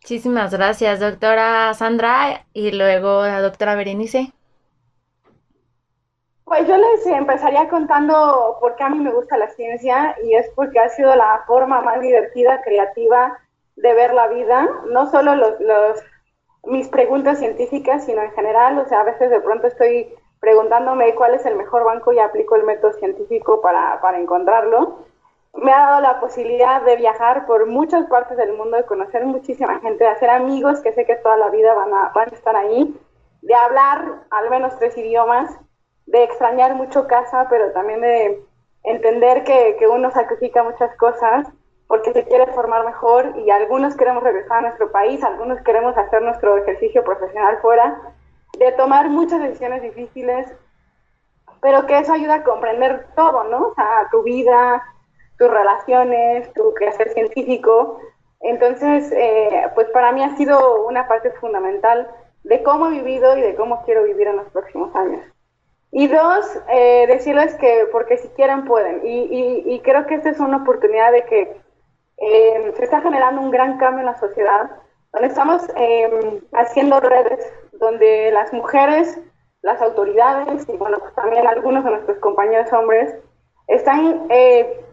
Muchísimas 0.02 0.54
gracias, 0.54 1.00
doctora 1.00 1.74
Sandra, 1.74 2.46
y 2.54 2.72
luego 2.72 3.26
la 3.26 3.42
doctora 3.42 3.76
Berenice. 3.76 4.32
Pues 6.44 6.66
yo 6.66 6.78
les 6.78 7.06
empezaría 7.06 7.68
contando 7.68 8.58
por 8.62 8.78
qué 8.78 8.84
a 8.84 8.90
mí 8.90 9.00
me 9.00 9.12
gusta 9.12 9.38
la 9.38 9.50
ciencia 9.50 10.16
y 10.24 10.34
es 10.34 10.50
porque 10.56 10.80
ha 10.80 10.88
sido 10.88 11.14
la 11.14 11.44
forma 11.46 11.82
más 11.82 12.00
divertida, 12.00 12.62
creativa 12.62 13.38
de 13.78 13.94
ver 13.94 14.14
la 14.14 14.28
vida, 14.28 14.68
no 14.90 15.10
solo 15.10 15.36
los, 15.36 16.04
mis 16.64 16.90
preguntas 16.90 17.40
científicas, 17.40 18.06
sino 18.06 18.22
en 18.22 18.32
general, 18.32 18.78
o 18.80 18.86
sea, 18.86 19.02
a 19.02 19.06
veces 19.06 19.30
de 19.30 19.40
pronto 19.40 19.68
estoy 19.68 20.14
preguntándome 20.40 21.16
cuál 21.16 21.36
es 21.36 21.46
el 21.46 21.56
mejor 21.56 21.84
banco 21.86 22.12
y 22.12 22.20
aplico 22.20 22.56
el 22.56 22.64
método 22.64 22.94
científico 22.94 23.62
para, 23.62 24.02
para 24.02 24.20
encontrarlo. 24.20 25.06
Me 25.54 25.72
ha 25.72 25.88
dado 25.88 26.02
la 26.02 26.20
posibilidad 26.20 26.82
de 26.82 26.96
viajar 26.98 27.46
por 27.46 27.68
muchas 27.68 28.06
partes 28.08 28.38
del 28.38 28.54
mundo, 28.54 28.78
de 28.78 28.86
conocer 28.86 29.26
muchísima 29.26 29.80
gente, 29.80 30.04
de 30.04 30.10
hacer 30.10 30.30
amigos 30.30 30.82
que 30.82 30.94
sé 30.94 31.06
que 31.06 31.16
toda 31.16 31.38
la 31.38 31.50
vida 31.50 31.74
van 31.74 31.94
a, 31.94 32.12
van 32.14 32.30
a 32.32 32.36
estar 32.36 32.56
ahí, 32.56 32.96
de 33.42 33.56
hablar 33.56 34.24
al 34.32 34.50
menos 34.50 34.78
tres 34.78 34.98
idiomas, 34.98 35.56
de 36.06 36.24
extrañar 36.24 36.76
mucho 36.76 37.08
casa, 37.08 37.48
pero 37.50 37.72
también 37.72 38.02
de 38.02 38.44
entender 38.84 39.44
que, 39.44 39.76
que 39.78 39.88
uno 39.88 40.12
sacrifica 40.12 40.64
muchas 40.64 40.96
cosas 40.98 41.48
porque 41.88 42.12
se 42.14 42.26
quiere 42.26 42.48
formar 42.48 42.86
mejor 42.86 43.34
y 43.38 43.50
algunos 43.50 43.96
queremos 43.96 44.24
regresar 44.24 44.58
a 44.60 44.62
nuestro 44.62 44.92
país, 44.92 45.24
algunos 45.24 45.62
queremos 45.62 45.98
hacer 45.98 46.22
nuestro 46.22 46.58
ejercicio 46.58 47.04
profesional 47.04 47.60
fuera, 47.62 48.14
de 48.58 48.72
tomar 48.74 49.10
muchas 49.10 49.42
decisiones 49.42 49.82
difíciles, 49.82 50.52
pero 51.62 51.86
que 51.86 51.98
eso 51.98 52.14
ayuda 52.14 52.36
a 52.36 52.44
comprender 52.44 53.08
todo, 53.16 53.46
¿no? 53.46 53.70
O 53.70 53.76
sea, 53.76 54.08
tu 54.12 54.24
vida, 54.24 54.84
tus 55.38 55.50
relaciones, 55.50 56.52
tu 56.54 56.74
quehacer 56.74 57.10
científico. 57.14 58.00
Entonces, 58.42 59.12
eh, 59.12 59.64
pues 59.74 59.88
para 59.90 60.12
mí 60.12 60.24
ha 60.24 60.36
sido 60.36 60.86
una 60.86 61.08
parte 61.08 61.32
fundamental 61.32 62.10
de 62.44 62.64
cómo 62.64 62.88
he 62.88 62.92
vivido 62.92 63.38
y 63.38 63.42
de 63.42 63.56
cómo 63.56 63.84
quiero 63.84 64.04
vivir 64.04 64.28
en 64.28 64.38
los 64.38 64.50
próximos 64.50 64.96
años. 64.96 65.26
Y 65.92 66.08
dos, 66.08 66.46
eh, 66.70 67.08
decirles 67.08 67.56
que 67.56 67.88
porque 67.92 68.18
si 68.18 68.28
quieren 68.30 68.66
pueden. 68.66 69.06
Y, 69.06 69.22
y, 69.22 69.74
y 69.74 69.80
creo 69.80 70.06
que 70.06 70.16
esta 70.16 70.30
es 70.30 70.40
una 70.40 70.58
oportunidad 70.58 71.12
de 71.12 71.26
que 71.26 71.67
eh, 72.18 72.74
se 72.76 72.84
está 72.84 73.02
generando 73.02 73.42
un 73.42 73.52
gran 73.52 73.78
cambio 73.78 74.00
en 74.00 74.08
la 74.08 74.20
sociedad, 74.20 74.72
donde 75.14 75.28
estamos 75.28 75.62
eh, 75.76 76.42
haciendo 76.54 77.00
redes, 77.00 77.54
donde 77.74 78.32
las 78.32 78.52
mujeres, 78.54 79.20
las 79.62 79.82
autoridades 79.82 80.68
y 80.68 80.78
bueno, 80.78 81.00
pues 81.00 81.14
también 81.16 81.46
algunos 81.48 81.84
de 81.84 81.92
nuestros 81.92 82.18
compañeros 82.20 82.72
hombres 82.74 83.16
están 83.68 84.26
eh, 84.30 84.84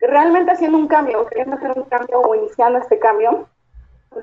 realmente 0.00 0.52
haciendo 0.52 0.78
un 0.78 0.88
cambio, 0.88 1.26
queriendo 1.26 1.56
hacer 1.56 1.72
un 1.76 1.84
cambio 1.84 2.20
o 2.20 2.34
iniciando 2.34 2.78
este 2.78 2.98
cambio, 2.98 3.48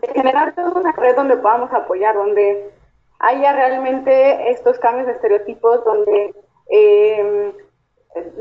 de 0.01 0.07
generar 0.09 0.53
toda 0.53 0.71
una 0.71 0.91
red 0.91 1.15
donde 1.15 1.37
podamos 1.37 1.71
apoyar, 1.73 2.15
donde 2.15 2.71
haya 3.19 3.53
realmente 3.53 4.51
estos 4.51 4.77
cambios 4.79 5.07
de 5.07 5.13
estereotipos, 5.13 5.83
donde 5.83 6.35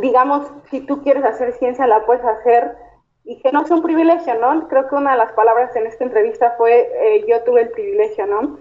digamos, 0.01 0.51
si 0.71 0.81
tú 0.81 1.03
quieres 1.03 1.25
hacer 1.25 1.53
ciencia, 1.55 1.87
la 1.87 2.05
puedes 2.05 2.25
hacer 2.25 2.77
y 3.25 3.41
que 3.41 3.53
no 3.53 3.63
es 3.63 3.71
un 3.71 3.83
privilegio, 3.83 4.35
¿no? 4.37 4.69
Creo 4.69 4.89
que 4.89 4.95
una 4.95 5.13
de 5.13 5.19
las 5.19 5.33
palabras 5.33 5.75
en 5.77 5.87
esta 5.87 6.05
entrevista 6.05 6.55
fue 6.57 6.91
eh, 6.95 7.25
yo 7.29 7.43
tuve 7.45 7.63
el 7.63 7.71
privilegio, 7.71 8.27
¿no? 8.27 8.59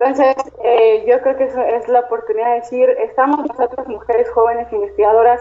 Entonces, 0.00 0.36
eh, 0.62 1.04
yo 1.08 1.20
creo 1.22 1.36
que 1.36 1.44
es 1.44 1.88
la 1.88 2.00
oportunidad 2.00 2.50
de 2.50 2.60
decir, 2.60 2.88
estamos 3.00 3.44
nosotros 3.48 3.88
mujeres 3.88 4.30
jóvenes 4.30 4.72
investigadoras, 4.72 5.40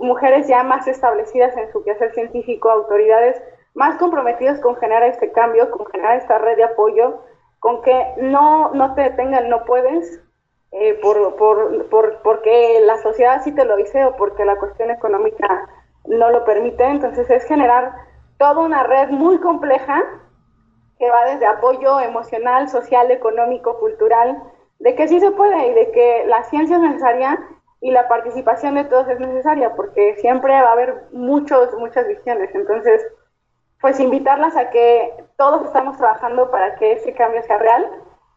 mujeres 0.00 0.46
ya 0.46 0.62
más 0.62 0.86
establecidas 0.86 1.56
en 1.56 1.72
su 1.72 1.82
quehacer 1.82 2.12
científico, 2.12 2.70
autoridades 2.70 3.42
más 3.74 3.96
comprometidas 3.98 4.60
con 4.60 4.76
generar 4.76 5.04
este 5.04 5.32
cambio, 5.32 5.70
con 5.70 5.86
generar 5.86 6.18
esta 6.18 6.38
red 6.38 6.56
de 6.56 6.64
apoyo, 6.64 7.22
con 7.60 7.82
que 7.82 8.14
no, 8.18 8.72
no 8.74 8.94
te 8.94 9.02
detengan, 9.02 9.48
no 9.48 9.64
puedes, 9.64 10.20
eh, 10.72 10.94
por, 11.02 11.36
por, 11.36 11.88
por, 11.88 12.22
porque 12.22 12.80
la 12.84 12.98
sociedad 12.98 13.42
sí 13.42 13.52
te 13.52 13.64
lo 13.64 13.76
dice 13.76 14.04
o 14.04 14.16
porque 14.16 14.44
la 14.44 14.56
cuestión 14.56 14.90
económica 14.90 15.68
no 16.06 16.30
lo 16.30 16.44
permite. 16.44 16.84
Entonces 16.84 17.28
es 17.30 17.44
generar 17.44 17.94
toda 18.38 18.60
una 18.60 18.82
red 18.84 19.10
muy 19.10 19.38
compleja 19.38 20.02
que 20.98 21.10
va 21.10 21.24
desde 21.26 21.46
apoyo 21.46 22.00
emocional, 22.00 22.68
social, 22.68 23.10
económico, 23.10 23.78
cultural, 23.78 24.42
de 24.78 24.94
que 24.94 25.08
sí 25.08 25.18
se 25.18 25.30
puede 25.30 25.68
y 25.68 25.74
de 25.74 25.90
que 25.92 26.24
la 26.26 26.42
ciencia 26.44 26.76
es 26.76 26.82
necesaria 26.82 27.38
y 27.80 27.90
la 27.90 28.08
participación 28.08 28.74
de 28.74 28.84
todos 28.84 29.08
es 29.08 29.18
necesaria, 29.18 29.74
porque 29.74 30.16
siempre 30.16 30.52
va 30.52 30.68
a 30.68 30.72
haber 30.72 31.04
muchos, 31.12 31.74
muchas 31.78 32.06
visiones. 32.06 32.54
Entonces, 32.54 33.06
pues 33.80 33.98
invitarlas 33.98 34.56
a 34.56 34.70
que 34.70 35.24
todos 35.36 35.64
estamos 35.64 35.96
trabajando 35.96 36.50
para 36.50 36.76
que 36.76 36.92
ese 36.92 37.14
cambio 37.14 37.42
sea 37.44 37.56
real 37.56 37.90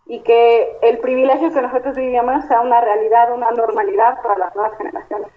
y 0.06 0.22
que 0.22 0.78
el 0.82 1.00
privilegio 1.00 1.52
que 1.52 1.62
nosotros 1.62 1.96
vivimos 1.96 2.46
sea 2.46 2.62
una 2.62 2.80
realidad, 2.80 3.34
una 3.34 3.52
normalidad 3.52 4.22
para 4.22 4.38
las 4.38 4.56
nuevas 4.56 4.78
generaciones. 4.78 5.30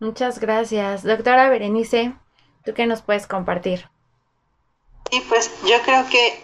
Muchas 0.00 0.38
gracias. 0.38 1.02
Doctora 1.02 1.50
Berenice, 1.50 2.14
¿tú 2.64 2.72
qué 2.72 2.86
nos 2.86 3.02
puedes 3.02 3.26
compartir? 3.26 3.88
Sí, 5.10 5.22
pues 5.28 5.50
yo 5.66 5.80
creo 5.84 6.08
que 6.08 6.26
eh, 6.28 6.42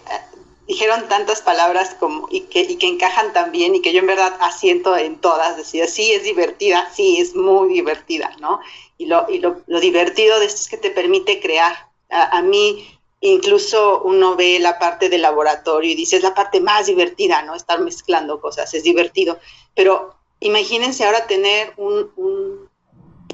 dijeron 0.66 1.08
tantas 1.08 1.40
palabras 1.40 1.94
como 2.00 2.26
y 2.30 2.42
que, 2.42 2.62
y 2.62 2.76
que 2.76 2.88
encajan 2.88 3.32
tan 3.32 3.52
bien 3.52 3.76
y 3.76 3.82
que 3.82 3.92
yo 3.92 4.00
en 4.00 4.08
verdad 4.08 4.36
asiento 4.40 4.96
en 4.96 5.20
todas. 5.20 5.56
Decía, 5.56 5.86
sí, 5.86 6.12
es 6.12 6.24
divertida, 6.24 6.90
sí, 6.92 7.20
es 7.20 7.36
muy 7.36 7.72
divertida, 7.72 8.32
¿no? 8.40 8.60
Y 8.98 9.06
lo, 9.06 9.30
y 9.30 9.38
lo, 9.38 9.62
lo 9.66 9.78
divertido 9.78 10.40
de 10.40 10.46
esto 10.46 10.60
es 10.60 10.68
que 10.68 10.76
te 10.76 10.90
permite 10.90 11.40
crear. 11.40 11.90
A, 12.10 12.38
a, 12.38 12.42
mí 12.42 12.98
incluso 13.20 14.02
uno 14.02 14.34
ve 14.34 14.58
la 14.58 14.78
parte 14.78 15.08
del 15.08 15.22
laboratorio 15.22 15.92
y 15.92 15.94
dice, 15.94 16.16
es 16.16 16.22
la 16.22 16.34
parte 16.34 16.60
más 16.60 16.86
divertida, 16.86 17.42
¿no? 17.42 17.54
Estar 17.54 17.80
mezclando 17.80 18.40
cosas, 18.40 18.74
es 18.74 18.82
divertido. 18.82 19.38
Pero 19.76 20.14
imagínense 20.40 21.04
ahora 21.04 21.26
tener 21.26 21.72
un, 21.76 22.10
un 22.16 22.68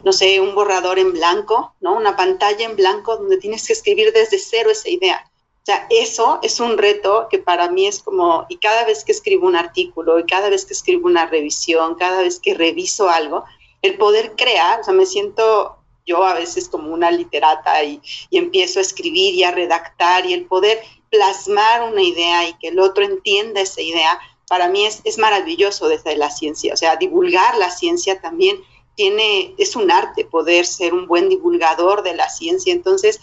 no 0.05 0.13
sé, 0.13 0.41
un 0.41 0.55
borrador 0.55 0.99
en 0.99 1.13
blanco, 1.13 1.75
¿no? 1.81 1.95
Una 1.97 2.17
pantalla 2.17 2.65
en 2.65 2.77
blanco 2.77 3.17
donde 3.17 3.39
tienes 3.39 3.67
que 3.67 3.73
escribir 3.73 4.13
desde 4.13 4.39
cero 4.39 4.71
esa 4.71 4.89
idea. 4.89 5.31
O 5.63 5.67
sea, 5.67 5.87
eso 5.91 6.39
es 6.43 6.59
un 6.59 6.79
reto 6.79 7.29
que 7.31 7.39
para 7.39 7.71
mí 7.71 7.87
es 7.87 8.03
como, 8.03 8.47
y 8.49 8.57
cada 8.57 8.85
vez 8.85 9.05
que 9.05 9.13
escribo 9.13 9.47
un 9.47 9.57
artículo, 9.57 10.19
y 10.19 10.25
cada 10.25 10.49
vez 10.49 10.65
que 10.65 10.73
escribo 10.73 11.07
una 11.07 11.27
revisión, 11.27 11.97
cada 11.97 12.23
vez 12.23 12.41
que 12.41 12.55
reviso 12.55 13.11
algo, 13.11 13.45
el 13.83 13.99
poder 13.99 14.35
crear, 14.37 14.81
o 14.81 14.85
sea, 14.85 14.95
me 14.95 15.07
siento 15.07 15.77
yo 16.07 16.25
a 16.25 16.35
veces 16.35 16.69
como 16.69 16.93
una 16.93 17.11
literata 17.11 17.85
y, 17.85 18.01
y 18.31 18.39
empiezo 18.39 18.79
a 18.79 18.83
escribir 18.83 19.35
y 19.35 19.45
a 19.45 19.51
redactar 19.51 20.27
y 20.27 20.33
el 20.33 20.47
poder 20.47 20.81
plasmar 21.11 21.83
una 21.83 22.03
idea 22.03 22.49
y 22.49 22.55
que 22.55 22.69
el 22.69 22.79
otro 22.79 23.05
entienda 23.05 23.61
esa 23.61 23.83
idea, 23.83 24.19
para 24.49 24.69
mí 24.69 24.87
es, 24.87 25.03
es 25.05 25.19
maravilloso 25.19 25.89
desde 25.89 26.17
la 26.17 26.31
ciencia, 26.31 26.75
o 26.75 26.77
sea, 26.77 26.97
divulgar 26.97 27.57
la 27.59 27.71
ciencia 27.71 28.21
también 28.21 28.57
tiene, 28.95 29.55
es 29.59 29.77
un 29.77 29.91
arte 29.91 30.25
poder 30.25 30.67
ser 30.67 30.95
un 30.95 31.07
buen 31.07 31.29
divulgador 31.29 32.03
de 32.03 32.15
la 32.15 32.29
ciencia. 32.29 32.73
Entonces, 32.73 33.21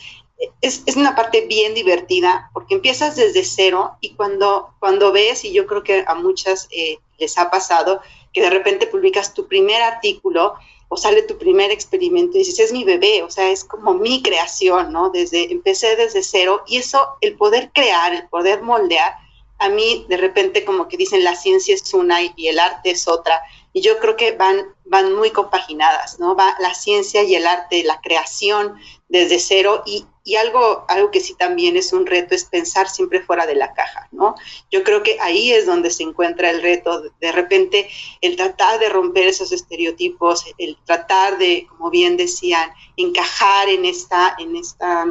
es, 0.61 0.83
es, 0.85 0.95
una 0.95 1.15
parte 1.15 1.41
bien 1.47 1.73
divertida 1.73 2.49
porque 2.53 2.75
empiezas 2.75 3.15
desde 3.15 3.43
cero 3.43 3.97
y 4.01 4.13
cuando, 4.15 4.73
cuando 4.79 5.11
ves, 5.11 5.43
y 5.45 5.51
yo 5.51 5.65
creo 5.65 5.83
que 5.83 6.03
a 6.07 6.15
muchas 6.15 6.67
eh, 6.71 6.99
les 7.17 7.37
ha 7.37 7.49
pasado, 7.49 8.01
que 8.33 8.41
de 8.41 8.49
repente 8.49 8.87
publicas 8.87 9.33
tu 9.33 9.47
primer 9.47 9.81
artículo 9.81 10.53
o 10.89 10.97
sale 10.97 11.23
tu 11.23 11.37
primer 11.37 11.71
experimento 11.71 12.37
y 12.37 12.39
dices, 12.39 12.59
es 12.59 12.71
mi 12.71 12.83
bebé, 12.83 13.23
o 13.23 13.29
sea, 13.29 13.49
es 13.49 13.63
como 13.63 13.93
mi 13.93 14.21
creación, 14.21 14.93
¿no? 14.93 15.09
Desde, 15.09 15.51
empecé 15.51 15.95
desde 15.95 16.23
cero 16.23 16.63
y 16.67 16.77
eso, 16.77 17.17
el 17.21 17.35
poder 17.35 17.71
crear, 17.73 18.13
el 18.13 18.27
poder 18.29 18.61
moldear, 18.61 19.15
a 19.59 19.69
mí 19.69 20.05
de 20.07 20.17
repente 20.17 20.63
como 20.63 20.87
que 20.87 20.97
dicen 20.97 21.23
la 21.23 21.35
ciencia 21.35 21.73
es 21.73 21.93
una 21.93 22.21
y 22.21 22.47
el 22.47 22.59
arte 22.59 22.91
es 22.91 23.07
otra, 23.07 23.41
y 23.73 23.81
yo 23.81 23.99
creo 23.99 24.15
que 24.15 24.31
van, 24.31 24.65
van 24.85 25.13
muy 25.13 25.31
compaginadas, 25.31 26.19
¿no? 26.19 26.35
Va 26.35 26.55
la 26.59 26.73
ciencia 26.73 27.23
y 27.23 27.35
el 27.35 27.45
arte, 27.45 27.83
la 27.83 28.01
creación 28.01 28.75
desde 29.09 29.39
cero 29.39 29.83
y, 29.85 30.05
y, 30.23 30.35
algo, 30.35 30.85
algo 30.87 31.11
que 31.11 31.19
sí 31.19 31.35
también 31.35 31.77
es 31.77 31.93
un 31.93 32.05
reto 32.05 32.33
es 32.33 32.45
pensar 32.45 32.89
siempre 32.89 33.21
fuera 33.21 33.45
de 33.45 33.55
la 33.55 33.73
caja, 33.73 34.07
¿no? 34.11 34.35
Yo 34.71 34.83
creo 34.83 35.03
que 35.03 35.17
ahí 35.21 35.51
es 35.51 35.65
donde 35.65 35.91
se 35.91 36.03
encuentra 36.03 36.49
el 36.49 36.61
reto, 36.61 37.03
de 37.19 37.31
repente 37.31 37.89
el 38.21 38.35
tratar 38.35 38.79
de 38.79 38.89
romper 38.89 39.27
esos 39.27 39.51
estereotipos, 39.51 40.45
el 40.57 40.77
tratar 40.85 41.37
de, 41.37 41.67
como 41.69 41.89
bien 41.89 42.17
decían, 42.17 42.71
encajar 42.95 43.69
en 43.69 43.85
esta, 43.85 44.35
en 44.39 44.55
esta, 44.55 45.05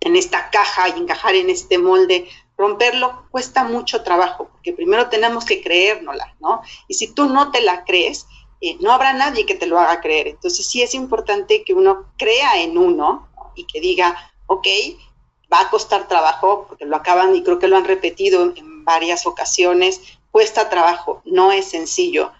en 0.00 0.16
esta 0.16 0.50
caja 0.50 0.88
y 0.88 1.00
encajar 1.00 1.34
en 1.34 1.50
este 1.50 1.78
molde 1.78 2.28
romperlo 2.60 3.24
cuesta 3.30 3.64
mucho 3.64 4.02
trabajo, 4.02 4.50
porque 4.52 4.74
primero 4.74 5.08
tenemos 5.08 5.46
que 5.46 5.62
creérnosla, 5.62 6.36
¿no? 6.40 6.60
Y 6.88 6.94
si 6.94 7.14
tú 7.14 7.24
no 7.26 7.50
te 7.50 7.62
la 7.62 7.84
crees, 7.84 8.26
eh, 8.60 8.76
no 8.80 8.92
habrá 8.92 9.14
nadie 9.14 9.46
que 9.46 9.54
te 9.54 9.66
lo 9.66 9.78
haga 9.78 10.02
creer. 10.02 10.28
Entonces 10.28 10.66
sí 10.66 10.82
es 10.82 10.94
importante 10.94 11.64
que 11.64 11.72
uno 11.72 12.12
crea 12.18 12.60
en 12.60 12.76
uno 12.76 13.28
y 13.54 13.64
que 13.64 13.80
diga, 13.80 14.14
ok, 14.46 14.66
va 15.50 15.62
a 15.62 15.70
costar 15.70 16.06
trabajo, 16.06 16.66
porque 16.68 16.84
lo 16.84 16.96
acaban 16.96 17.34
y 17.34 17.42
creo 17.42 17.58
que 17.58 17.66
lo 17.66 17.78
han 17.78 17.86
repetido 17.86 18.42
en 18.42 18.84
varias 18.84 19.24
ocasiones, 19.24 20.02
cuesta 20.30 20.68
trabajo, 20.68 21.22
no 21.24 21.52
es 21.52 21.64
sencillo, 21.64 22.30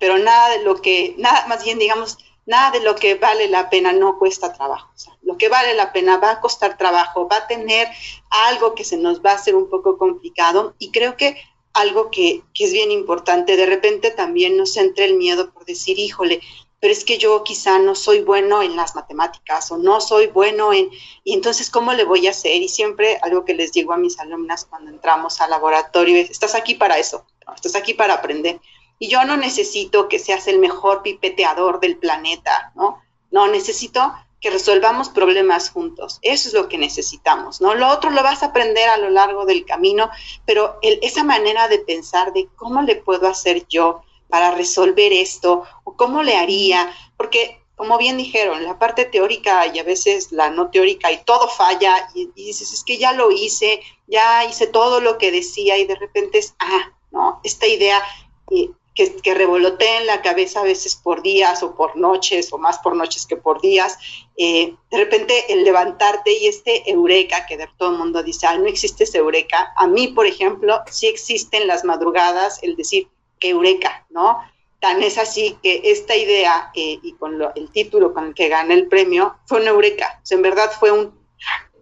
pero 0.00 0.16
nada 0.16 0.48
de 0.50 0.64
lo 0.64 0.80
que, 0.80 1.14
nada, 1.18 1.46
más 1.46 1.62
bien 1.62 1.78
digamos, 1.78 2.16
nada 2.48 2.70
de 2.70 2.80
lo 2.80 2.96
que 2.96 3.14
vale 3.14 3.46
la 3.48 3.68
pena 3.68 3.92
no 3.92 4.18
cuesta 4.18 4.52
trabajo. 4.54 4.90
Lo 5.22 5.36
que 5.36 5.50
vale 5.50 5.74
la 5.74 5.92
pena 5.92 6.16
va 6.16 6.32
a 6.32 6.40
costar 6.40 6.78
trabajo, 6.78 7.28
va 7.28 7.36
a 7.36 7.46
tener 7.46 7.88
algo 8.30 8.74
que 8.74 8.84
se 8.84 8.96
nos 8.96 9.20
va 9.20 9.32
a 9.32 9.34
hacer 9.34 9.54
un 9.54 9.68
poco 9.68 9.98
complicado 9.98 10.74
y 10.78 10.90
creo 10.90 11.16
que 11.16 11.36
algo 11.74 12.10
que, 12.10 12.42
que 12.54 12.64
es 12.64 12.72
bien 12.72 12.90
importante, 12.90 13.56
de 13.56 13.66
repente 13.66 14.10
también 14.10 14.56
nos 14.56 14.78
entre 14.78 15.04
el 15.04 15.14
miedo 15.14 15.52
por 15.52 15.66
decir, 15.66 15.98
híjole, 15.98 16.40
pero 16.80 16.90
es 16.90 17.04
que 17.04 17.18
yo 17.18 17.44
quizá 17.44 17.78
no 17.78 17.94
soy 17.94 18.22
bueno 18.22 18.62
en 18.62 18.76
las 18.76 18.94
matemáticas 18.94 19.70
o 19.70 19.76
no 19.76 20.00
soy 20.00 20.28
bueno 20.28 20.72
en, 20.72 20.88
y 21.24 21.34
entonces, 21.34 21.68
¿cómo 21.68 21.92
le 21.92 22.04
voy 22.04 22.26
a 22.28 22.30
hacer? 22.30 22.62
Y 22.62 22.68
siempre 22.68 23.18
algo 23.20 23.44
que 23.44 23.54
les 23.54 23.72
digo 23.72 23.92
a 23.92 23.98
mis 23.98 24.18
alumnas 24.18 24.64
cuando 24.64 24.90
entramos 24.90 25.40
al 25.42 25.50
laboratorio 25.50 26.16
es, 26.16 26.30
estás 26.30 26.54
aquí 26.54 26.74
para 26.74 26.98
eso, 26.98 27.26
estás 27.54 27.74
aquí 27.74 27.92
para 27.92 28.14
aprender. 28.14 28.58
Y 28.98 29.08
yo 29.08 29.24
no 29.24 29.36
necesito 29.36 30.08
que 30.08 30.18
seas 30.18 30.48
el 30.48 30.58
mejor 30.58 31.02
pipeteador 31.02 31.80
del 31.80 31.96
planeta, 31.96 32.72
¿no? 32.74 33.02
No, 33.30 33.46
necesito 33.48 34.12
que 34.40 34.50
resolvamos 34.50 35.08
problemas 35.08 35.70
juntos. 35.70 36.18
Eso 36.22 36.48
es 36.48 36.54
lo 36.54 36.68
que 36.68 36.78
necesitamos, 36.78 37.60
¿no? 37.60 37.74
Lo 37.74 37.88
otro 37.88 38.10
lo 38.10 38.22
vas 38.22 38.42
a 38.42 38.46
aprender 38.46 38.88
a 38.88 38.96
lo 38.96 39.10
largo 39.10 39.44
del 39.44 39.64
camino, 39.64 40.10
pero 40.46 40.78
esa 40.82 41.24
manera 41.24 41.68
de 41.68 41.78
pensar 41.78 42.32
de 42.32 42.48
cómo 42.56 42.82
le 42.82 42.96
puedo 42.96 43.26
hacer 43.26 43.66
yo 43.68 44.02
para 44.28 44.52
resolver 44.52 45.12
esto 45.12 45.64
o 45.84 45.96
cómo 45.96 46.22
le 46.22 46.36
haría, 46.36 46.92
porque 47.16 47.62
como 47.78 47.96
bien 47.96 48.16
dijeron, 48.16 48.64
la 48.64 48.76
parte 48.76 49.04
teórica 49.04 49.64
y 49.68 49.78
a 49.78 49.84
veces 49.84 50.32
la 50.32 50.50
no 50.50 50.68
teórica 50.68 51.12
y 51.12 51.22
todo 51.24 51.48
falla 51.48 52.08
y, 52.12 52.28
y 52.34 52.46
dices, 52.46 52.72
es 52.72 52.82
que 52.82 52.98
ya 52.98 53.12
lo 53.12 53.30
hice, 53.30 53.80
ya 54.08 54.44
hice 54.44 54.66
todo 54.66 55.00
lo 55.00 55.16
que 55.16 55.30
decía 55.30 55.78
y 55.78 55.86
de 55.86 55.94
repente 55.94 56.38
es, 56.38 56.56
ah, 56.58 56.92
no, 57.12 57.40
esta 57.44 57.68
idea 57.68 58.02
eh, 58.50 58.70
que, 58.98 59.14
que 59.14 59.30
en 59.30 60.06
la 60.06 60.22
cabeza 60.22 60.58
a 60.58 60.64
veces 60.64 60.96
por 60.96 61.22
días 61.22 61.62
o 61.62 61.76
por 61.76 61.96
noches 61.96 62.52
o 62.52 62.58
más 62.58 62.80
por 62.80 62.96
noches 62.96 63.26
que 63.26 63.36
por 63.36 63.60
días. 63.60 63.96
Eh, 64.36 64.74
de 64.90 64.98
repente 64.98 65.52
el 65.52 65.62
levantarte 65.62 66.32
y 66.32 66.48
este 66.48 66.90
eureka 66.90 67.46
que 67.46 67.56
de 67.56 67.68
todo 67.78 67.92
el 67.92 67.98
mundo 67.98 68.24
dice, 68.24 68.48
no 68.58 68.66
existe 68.66 69.04
ese 69.04 69.18
eureka. 69.18 69.72
A 69.76 69.86
mí, 69.86 70.08
por 70.08 70.26
ejemplo, 70.26 70.82
sí 70.90 71.06
existen 71.06 71.68
las 71.68 71.84
madrugadas 71.84 72.60
el 72.64 72.74
decir, 72.74 73.08
eureka, 73.38 74.04
¿no? 74.10 74.40
Tan 74.80 75.00
es 75.00 75.16
así 75.16 75.56
que 75.62 75.80
esta 75.84 76.16
idea 76.16 76.72
eh, 76.74 76.98
y 77.00 77.12
con 77.12 77.40
el 77.54 77.70
título 77.70 78.12
con 78.12 78.26
el 78.26 78.34
que 78.34 78.48
gané 78.48 78.74
el 78.74 78.88
premio 78.88 79.36
fue 79.46 79.60
un 79.60 79.68
eureka. 79.68 80.18
O 80.24 80.26
sea, 80.26 80.34
en 80.34 80.42
verdad 80.42 80.72
fue 80.76 80.90
un, 80.90 81.16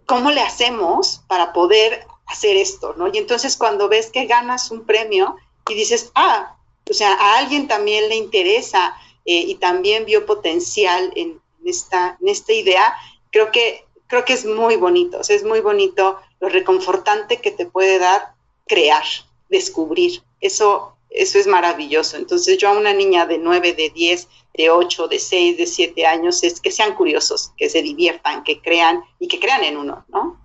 ¿cómo 0.05 0.29
le 0.29 0.41
hacemos 0.41 1.23
para 1.27 1.51
poder 1.51 2.05
hacer 2.27 2.57
esto, 2.57 2.93
¿no? 2.95 3.07
Y 3.07 3.17
entonces 3.17 3.57
cuando 3.57 3.89
ves 3.89 4.11
que 4.11 4.27
ganas 4.27 4.69
un 4.69 4.85
premio 4.85 5.35
y 5.67 5.73
dices, 5.73 6.11
ah, 6.13 6.56
o 6.89 6.93
sea, 6.93 7.13
a 7.13 7.37
alguien 7.37 7.67
también 7.67 8.09
le 8.09 8.15
interesa 8.15 8.95
eh, 9.25 9.39
y 9.47 9.55
también 9.55 10.05
vio 10.05 10.25
potencial 10.25 11.11
en, 11.15 11.39
esta, 11.65 12.17
en 12.21 12.29
esta 12.29 12.53
idea, 12.53 12.93
creo 13.31 13.51
que, 13.51 13.85
creo 14.07 14.25
que 14.25 14.33
es 14.33 14.45
muy 14.45 14.77
bonito, 14.77 15.19
o 15.19 15.23
sea, 15.23 15.35
es 15.35 15.43
muy 15.43 15.59
bonito 15.59 16.19
lo 16.39 16.49
reconfortante 16.49 17.37
que 17.37 17.51
te 17.51 17.65
puede 17.65 17.99
dar 17.99 18.37
crear, 18.67 19.03
descubrir. 19.49 20.21
Eso, 20.39 20.95
eso 21.09 21.39
es 21.39 21.47
maravilloso. 21.47 22.17
Entonces 22.17 22.57
yo 22.57 22.69
a 22.69 22.77
una 22.77 22.93
niña 22.93 23.25
de 23.25 23.37
9, 23.37 23.73
de 23.73 23.89
10, 23.89 24.27
de 24.53 24.69
8, 24.69 25.07
de 25.07 25.19
6, 25.19 25.57
de 25.57 25.65
7 25.65 26.05
años 26.05 26.43
es 26.43 26.59
que 26.59 26.71
sean 26.71 26.95
curiosos, 26.95 27.53
que 27.57 27.69
se 27.69 27.81
diviertan, 27.81 28.43
que 28.43 28.61
crean 28.61 29.01
y 29.19 29.27
que 29.27 29.39
crean 29.39 29.63
en 29.63 29.77
uno, 29.77 30.05
¿no? 30.09 30.39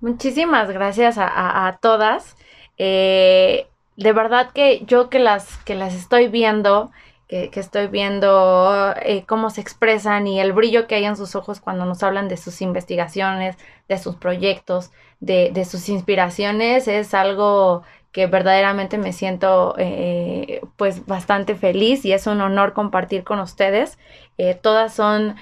Muchísimas 0.00 0.70
gracias 0.70 1.18
a, 1.18 1.66
a, 1.66 1.78
todas. 1.78 2.36
Eh, 2.76 3.66
de 3.98 4.12
verdad 4.12 4.52
que 4.52 4.84
yo 4.86 5.10
que 5.10 5.18
las, 5.18 5.58
que 5.64 5.74
las 5.74 5.92
estoy 5.92 6.28
viendo, 6.28 6.92
que, 7.26 7.50
que 7.50 7.58
estoy 7.58 7.88
viendo 7.88 8.94
eh, 9.02 9.24
cómo 9.26 9.50
se 9.50 9.60
expresan 9.60 10.28
y 10.28 10.40
el 10.40 10.52
brillo 10.52 10.86
que 10.86 10.94
hay 10.94 11.04
en 11.04 11.16
sus 11.16 11.34
ojos 11.34 11.60
cuando 11.60 11.84
nos 11.84 12.02
hablan 12.04 12.28
de 12.28 12.36
sus 12.36 12.62
investigaciones, 12.62 13.56
de 13.88 13.98
sus 13.98 14.14
proyectos, 14.14 14.92
de, 15.18 15.50
de 15.52 15.64
sus 15.64 15.88
inspiraciones, 15.88 16.86
es 16.86 17.12
algo 17.12 17.82
que 18.12 18.28
verdaderamente 18.28 18.98
me 18.98 19.12
siento 19.12 19.74
eh, 19.78 20.60
pues 20.76 21.04
bastante 21.06 21.56
feliz 21.56 22.04
y 22.04 22.12
es 22.12 22.28
un 22.28 22.40
honor 22.40 22.74
compartir 22.74 23.24
con 23.24 23.40
ustedes. 23.40 23.98
Eh, 24.38 24.54
todas 24.54 24.94
son 24.94 25.34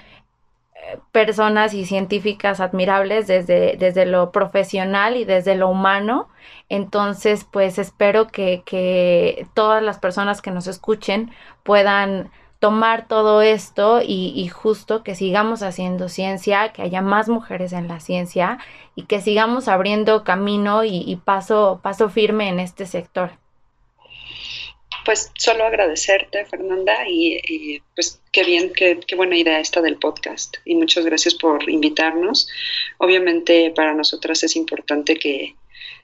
personas 1.12 1.74
y 1.74 1.84
científicas 1.84 2.60
admirables 2.60 3.26
desde, 3.26 3.76
desde 3.78 4.06
lo 4.06 4.32
profesional 4.32 5.16
y 5.16 5.24
desde 5.24 5.56
lo 5.56 5.68
humano. 5.68 6.28
Entonces, 6.68 7.44
pues 7.44 7.78
espero 7.78 8.28
que, 8.28 8.62
que 8.64 9.46
todas 9.54 9.82
las 9.82 9.98
personas 9.98 10.42
que 10.42 10.50
nos 10.50 10.66
escuchen 10.66 11.30
puedan 11.62 12.30
tomar 12.58 13.06
todo 13.06 13.42
esto 13.42 14.00
y, 14.02 14.48
justo 14.48 15.02
que 15.02 15.14
sigamos 15.14 15.62
haciendo 15.62 16.08
ciencia, 16.08 16.72
que 16.72 16.82
haya 16.82 17.02
más 17.02 17.28
mujeres 17.28 17.72
en 17.72 17.88
la 17.88 18.00
ciencia 18.00 18.58
y 18.94 19.04
que 19.04 19.20
sigamos 19.20 19.68
abriendo 19.68 20.24
camino 20.24 20.84
y, 20.84 21.16
paso, 21.24 21.80
paso 21.82 22.08
firme 22.08 22.48
en 22.48 22.60
este 22.60 22.86
sector. 22.86 23.32
Pues 25.06 25.30
solo 25.38 25.64
agradecerte, 25.64 26.44
Fernanda, 26.46 27.08
y, 27.08 27.80
pues 27.94 28.20
qué 28.32 28.42
bien, 28.42 28.72
qué, 28.72 28.98
qué, 29.06 29.14
buena 29.14 29.36
idea 29.38 29.60
esta 29.60 29.80
del 29.80 29.98
podcast. 29.98 30.56
Y 30.64 30.74
muchas 30.74 31.04
gracias 31.04 31.36
por 31.36 31.70
invitarnos. 31.70 32.48
Obviamente 32.98 33.72
para 33.74 33.94
nosotras 33.94 34.42
es 34.42 34.56
importante 34.56 35.14
que, 35.14 35.54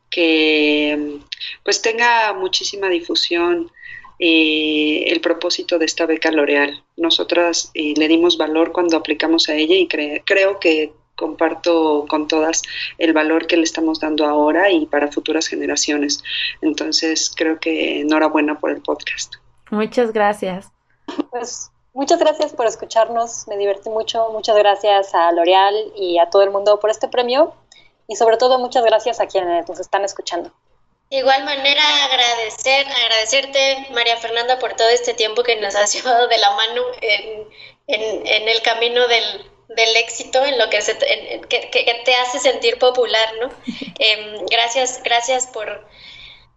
que 0.08 1.18
pues 1.64 1.82
tenga 1.82 2.32
muchísima 2.34 2.88
difusión 2.88 3.72
eh, 4.20 5.02
el 5.08 5.20
propósito 5.20 5.80
de 5.80 5.86
esta 5.86 6.06
beca 6.06 6.30
L'Oreal. 6.30 6.84
Nosotras 6.96 7.72
eh, 7.74 7.94
le 7.96 8.06
dimos 8.06 8.38
valor 8.38 8.70
cuando 8.70 8.96
aplicamos 8.96 9.48
a 9.48 9.56
ella 9.56 9.74
y 9.74 9.88
creo 9.88 10.60
que 10.60 10.92
comparto 11.16 12.06
con 12.08 12.28
todas 12.28 12.62
el 12.98 13.12
valor 13.12 13.46
que 13.46 13.56
le 13.56 13.64
estamos 13.64 14.00
dando 14.00 14.26
ahora 14.26 14.70
y 14.70 14.86
para 14.86 15.10
futuras 15.10 15.46
generaciones. 15.46 16.22
Entonces, 16.60 17.32
creo 17.34 17.58
que 17.58 18.00
enhorabuena 18.00 18.58
por 18.58 18.70
el 18.70 18.82
podcast. 18.82 19.34
Muchas 19.70 20.12
gracias. 20.12 20.70
Pues 21.30 21.70
muchas 21.92 22.18
gracias 22.18 22.52
por 22.52 22.66
escucharnos, 22.66 23.46
me 23.48 23.56
divertí 23.56 23.88
mucho. 23.88 24.30
Muchas 24.32 24.56
gracias 24.56 25.14
a 25.14 25.32
L'Oreal 25.32 25.74
y 25.96 26.18
a 26.18 26.30
todo 26.30 26.42
el 26.42 26.50
mundo 26.50 26.78
por 26.80 26.90
este 26.90 27.08
premio 27.08 27.54
y 28.06 28.16
sobre 28.16 28.36
todo 28.36 28.58
muchas 28.58 28.84
gracias 28.84 29.20
a 29.20 29.26
quienes 29.26 29.68
nos 29.68 29.80
están 29.80 30.04
escuchando. 30.04 30.52
De 31.10 31.18
igual 31.18 31.44
manera, 31.44 31.82
agradecer, 32.06 32.86
agradecerte, 32.86 33.88
María 33.92 34.16
Fernanda, 34.16 34.58
por 34.58 34.72
todo 34.72 34.88
este 34.88 35.12
tiempo 35.12 35.42
que 35.42 35.60
nos 35.60 35.74
has 35.74 35.92
llevado 35.94 36.26
de 36.28 36.38
la 36.38 36.50
mano 36.52 36.82
en, 37.00 37.46
en, 37.86 38.48
el 38.48 38.62
camino 38.62 39.06
del, 39.08 39.50
del, 39.76 39.96
éxito, 39.96 40.44
en 40.44 40.58
lo 40.58 40.68
que, 40.70 40.82
se, 40.82 40.96
que, 40.98 42.02
te 42.04 42.14
hace 42.14 42.38
sentir 42.38 42.78
popular, 42.78 43.34
¿no? 43.40 43.50
Em, 43.98 44.46
gracias, 44.46 45.02
gracias 45.02 45.46
por 45.46 45.68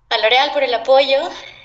a 0.09 0.17
L'Oreal 0.17 0.51
por 0.53 0.63
el 0.63 0.73
apoyo, 0.73 1.19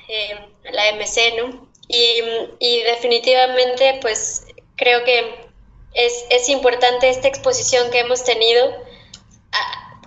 em, 0.09 0.39
a 0.69 0.73
la 0.73 0.89
MC, 0.93 1.35
¿no? 1.37 1.69
Y, 1.89 2.23
y, 2.59 2.83
definitivamente, 2.83 3.99
pues, 4.01 4.47
creo 4.77 5.05
que 5.05 5.49
es, 5.95 6.25
es 6.31 6.49
importante 6.49 7.09
esta 7.09 7.29
exposición 7.29 7.91
que 7.91 8.01
hemos 8.01 8.23
tenido 8.25 8.75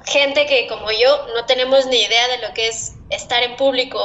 gente 0.05 0.45
que 0.45 0.67
como 0.67 0.91
yo 0.91 1.27
no 1.35 1.45
tenemos 1.45 1.85
ni 1.87 2.01
idea 2.01 2.27
de 2.27 2.37
lo 2.39 2.53
que 2.53 2.67
es 2.67 2.93
estar 3.09 3.43
en 3.43 3.55
público, 3.55 3.99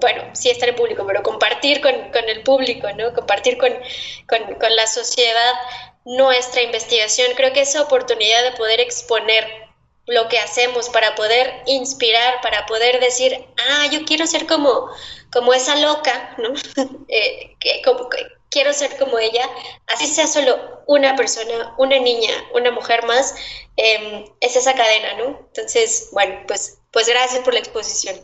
bueno, 0.00 0.22
sí 0.32 0.50
estar 0.50 0.68
en 0.68 0.76
público, 0.76 1.04
pero 1.06 1.22
compartir 1.22 1.80
con, 1.80 1.94
el 1.94 2.42
público, 2.42 2.88
¿no? 2.96 3.12
Compartir 3.12 3.58
con, 3.58 3.72
con, 4.26 4.76
la 4.76 4.86
sociedad 4.86 5.52
nuestra 6.04 6.62
investigación. 6.62 7.32
Creo 7.36 7.52
que 7.52 7.62
esa 7.62 7.82
oportunidad 7.82 8.42
de 8.42 8.56
poder 8.56 8.80
exponer 8.80 9.46
lo 10.06 10.28
que 10.28 10.38
hacemos 10.38 10.88
para 10.88 11.14
poder 11.14 11.62
inspirar, 11.66 12.40
para 12.42 12.66
poder 12.66 13.00
decir, 13.00 13.46
ah, 13.68 13.86
yo 13.92 14.04
quiero 14.04 14.26
ser 14.26 14.46
como, 14.46 14.90
como 15.32 15.54
esa 15.54 15.76
loca, 15.76 16.34
¿no? 16.38 16.50
Eh, 17.12 17.56
quiero 18.50 18.72
ser 18.72 18.96
como 18.98 19.18
ella, 19.18 19.44
así 19.92 20.06
sea 20.06 20.26
solo 20.26 20.82
una 20.86 21.16
persona, 21.16 21.74
una 21.78 21.98
niña, 21.98 22.30
una 22.54 22.70
mujer 22.70 23.04
más, 23.04 23.34
em, 23.76 24.24
es 24.40 24.56
esa 24.56 24.74
cadena, 24.74 25.14
¿no? 25.18 25.38
Entonces, 25.46 26.10
bueno, 26.12 26.40
pues, 26.46 26.80
pues 26.92 27.08
gracias 27.08 27.42
por 27.42 27.54
la 27.54 27.60
exposición. 27.60 28.16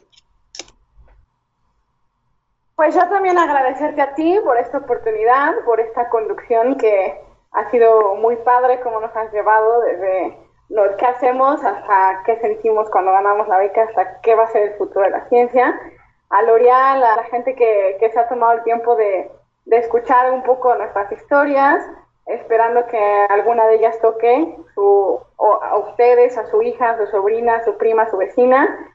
Pues 2.76 2.94
yo 2.94 3.08
también 3.08 3.38
agradecerte 3.38 4.02
a 4.02 4.14
ti 4.14 4.38
por 4.44 4.58
esta 4.58 4.78
oportunidad, 4.78 5.64
por 5.64 5.80
esta 5.80 6.08
conducción 6.10 6.76
que 6.76 7.25
ha 7.56 7.70
sido 7.70 8.14
muy 8.16 8.36
padre, 8.36 8.80
como 8.80 9.00
nos 9.00 9.16
has 9.16 9.32
llevado 9.32 9.80
desde 9.80 10.36
lo 10.68 10.96
que 10.96 11.06
hacemos 11.06 11.64
hasta 11.64 12.22
qué 12.26 12.38
sentimos 12.40 12.90
cuando 12.90 13.12
ganamos 13.12 13.48
la 13.48 13.58
beca, 13.58 13.84
hasta 13.84 14.20
qué 14.20 14.34
va 14.34 14.44
a 14.44 14.52
ser 14.52 14.62
el 14.62 14.74
futuro 14.74 15.06
de 15.06 15.10
la 15.10 15.28
ciencia. 15.28 15.80
A 16.28 16.42
L'Oreal, 16.42 17.02
a 17.02 17.16
la 17.16 17.24
gente 17.24 17.54
que, 17.54 17.96
que 17.98 18.10
se 18.10 18.18
ha 18.18 18.28
tomado 18.28 18.52
el 18.52 18.62
tiempo 18.62 18.94
de, 18.94 19.30
de 19.64 19.78
escuchar 19.78 20.32
un 20.32 20.42
poco 20.42 20.74
nuestras 20.74 21.10
historias, 21.12 21.82
esperando 22.26 22.86
que 22.86 22.98
alguna 23.30 23.66
de 23.68 23.76
ellas 23.76 23.98
toque 24.00 24.56
su, 24.74 25.18
a 25.38 25.78
ustedes, 25.78 26.36
a 26.36 26.46
su 26.50 26.60
hija, 26.62 26.98
su 26.98 27.06
sobrina, 27.06 27.64
su 27.64 27.78
prima, 27.78 28.10
su 28.10 28.18
vecina. 28.18 28.92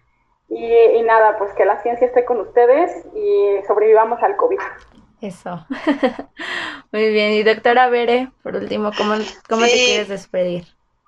Y, 0.49 1.01
nada, 1.03 1.37
pues 1.37 1.53
que 1.53 1.63
la 1.63 1.81
ciencia 1.81 2.05
esté 2.05 2.25
con 2.25 2.41
ustedes 2.41 3.05
y 3.15 3.61
sobrevivamos 3.65 4.21
al 4.21 4.35
COVID. 4.35 4.59
Eso. 5.21 5.65
Muy 6.91 7.09
bien. 7.11 7.33
Y 7.33 7.43
doctora 7.43 7.89
Bere, 7.89 8.31
por 8.41 8.55
último, 8.55 8.91
¿cómo, 8.97 9.15
cómo 9.47 9.65
te 9.65 9.71
quieres 9.71 10.07
despedir? 10.09 10.65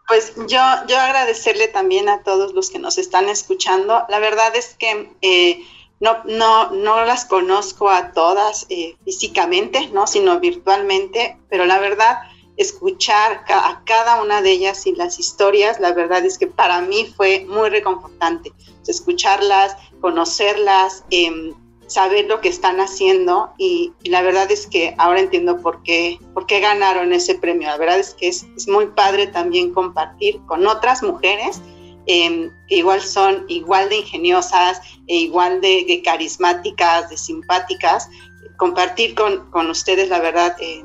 Pues 0.08 0.36
yo, 0.36 0.60
yo 0.88 1.00
agradecerle 1.00 1.68
también 1.68 2.10
a 2.10 2.24
todos 2.24 2.54
los 2.54 2.70
que 2.70 2.78
nos 2.78 2.98
están 2.98 3.30
escuchando. 3.30 4.06
La 4.10 4.20
verdad 4.20 4.56
es 4.56 4.76
que 4.78 5.12
eh, 5.22 5.64
no, 6.00 6.24
no, 6.26 6.72
no 6.72 7.06
las 7.06 7.26
conozco 7.26 7.90
a 7.90 8.12
todas 8.12 8.68
eh, 8.70 8.98
físicamente, 9.06 9.88
¿no? 9.88 10.06
sino 10.06 10.40
virtualmente, 10.40 11.38
pero 11.50 11.66
la 11.66 11.80
verdad, 11.80 12.20
escuchar 12.58 13.44
a 13.48 13.82
cada 13.86 14.22
una 14.22 14.42
de 14.42 14.52
ellas 14.52 14.86
y 14.86 14.94
las 14.94 15.18
historias, 15.20 15.80
la 15.80 15.94
verdad 15.94 16.24
es 16.26 16.38
que 16.38 16.48
para 16.48 16.82
mí 16.82 17.12
fue 17.16 17.46
muy 17.48 17.70
reconfortante. 17.70 18.52
Escucharlas, 18.86 19.78
conocerlas, 20.02 21.06
em, 21.10 21.54
saber 21.88 22.26
lo 22.26 22.42
que 22.42 22.50
están 22.50 22.80
haciendo 22.80 23.54
y, 23.58 23.94
la 24.04 24.22
verdad 24.22 24.52
es 24.52 24.68
que 24.68 24.96
ahora 24.98 25.20
entiendo 25.20 25.62
por 25.62 25.84
qué, 25.84 26.20
por 26.34 26.46
qué 26.46 26.60
ganaron 26.60 27.14
ese 27.14 27.36
premio. 27.36 27.68
La 27.68 27.78
verdad 27.78 28.00
es 28.00 28.14
que 28.14 28.28
es, 28.28 28.46
muy 28.68 28.88
padre 28.88 29.28
también 29.28 29.74
compartir 29.74 30.40
con 30.48 30.66
otras 30.68 31.04
mujeres 31.04 31.62
Em, 32.06 32.52
que 32.68 32.78
igual 32.78 33.02
son 33.02 33.46
igual 33.48 33.88
de 33.88 33.98
ingeniosas, 33.98 34.82
e 35.08 35.16
igual 35.16 35.62
de, 35.62 36.02
carismáticas, 36.04 37.10
de 37.10 37.18
simpáticas, 37.18 38.10
compartir 38.58 39.16
con, 39.16 39.50
con 39.52 39.70
ustedes, 39.70 40.10
la 40.10 40.20
verdad, 40.20 40.56
eh, 40.60 40.84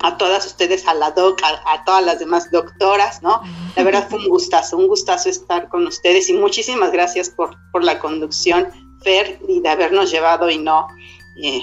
a 0.00 0.16
todas 0.16 0.46
ustedes, 0.46 0.86
a 0.86 0.94
la 0.94 1.10
doc, 1.10 1.42
a, 1.42 1.84
todas 1.84 2.04
las 2.04 2.18
demás 2.18 2.50
doctoras, 2.50 3.22
¿no? 3.22 3.42
La 3.76 3.82
verdad 3.82 4.06
fue 4.08 4.20
un 4.20 4.28
gustazo, 4.28 4.76
un 4.78 4.86
gustazo 4.86 5.28
estar 5.28 5.68
con 5.68 5.86
ustedes 5.86 6.30
y 6.30 6.34
muchísimas 6.34 6.92
gracias 6.92 7.28
por, 7.28 7.56
por 7.72 7.84
la 7.84 7.98
conducción, 7.98 8.68
Fer, 9.02 9.38
y 9.48 9.60
de 9.60 9.68
habernos 9.68 10.10
llevado 10.10 10.50
y 10.50 10.58
no, 10.58 10.88
eh, 11.42 11.62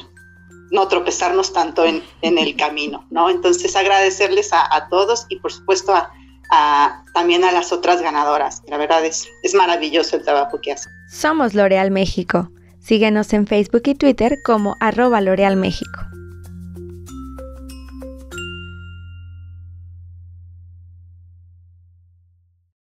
no 0.71 0.87
tropezarnos 0.87 1.53
tanto 1.53 1.85
en, 1.85 2.03
en, 2.21 2.37
el 2.37 2.55
camino, 2.57 3.05
¿no? 3.09 3.29
Entonces 3.29 3.75
agradecerles 3.75 4.53
a, 4.53 4.73
a 4.73 4.89
todos 4.89 5.25
y 5.29 5.37
por 5.37 5.51
supuesto 5.51 5.93
a, 5.93 7.03
también 7.13 7.43
a 7.43 7.51
las 7.51 7.71
otras 7.71 8.01
ganadoras. 8.01 8.63
La 8.67 8.77
verdad 8.77 9.05
es, 9.05 9.27
es 9.43 9.53
maravilloso 9.53 10.15
el 10.15 10.23
trabajo 10.23 10.59
que 10.61 10.71
hacen. 10.71 10.91
Somos 11.09 11.53
L'Oreal 11.53 11.91
México. 11.91 12.49
Síguenos 12.79 13.33
en 13.33 13.47
Facebook 13.47 13.83
y 13.85 13.95
Twitter 13.95 14.37
como 14.43 14.77
arroba 14.79 15.19
L'Oreal 15.21 15.55
México. 15.55 16.14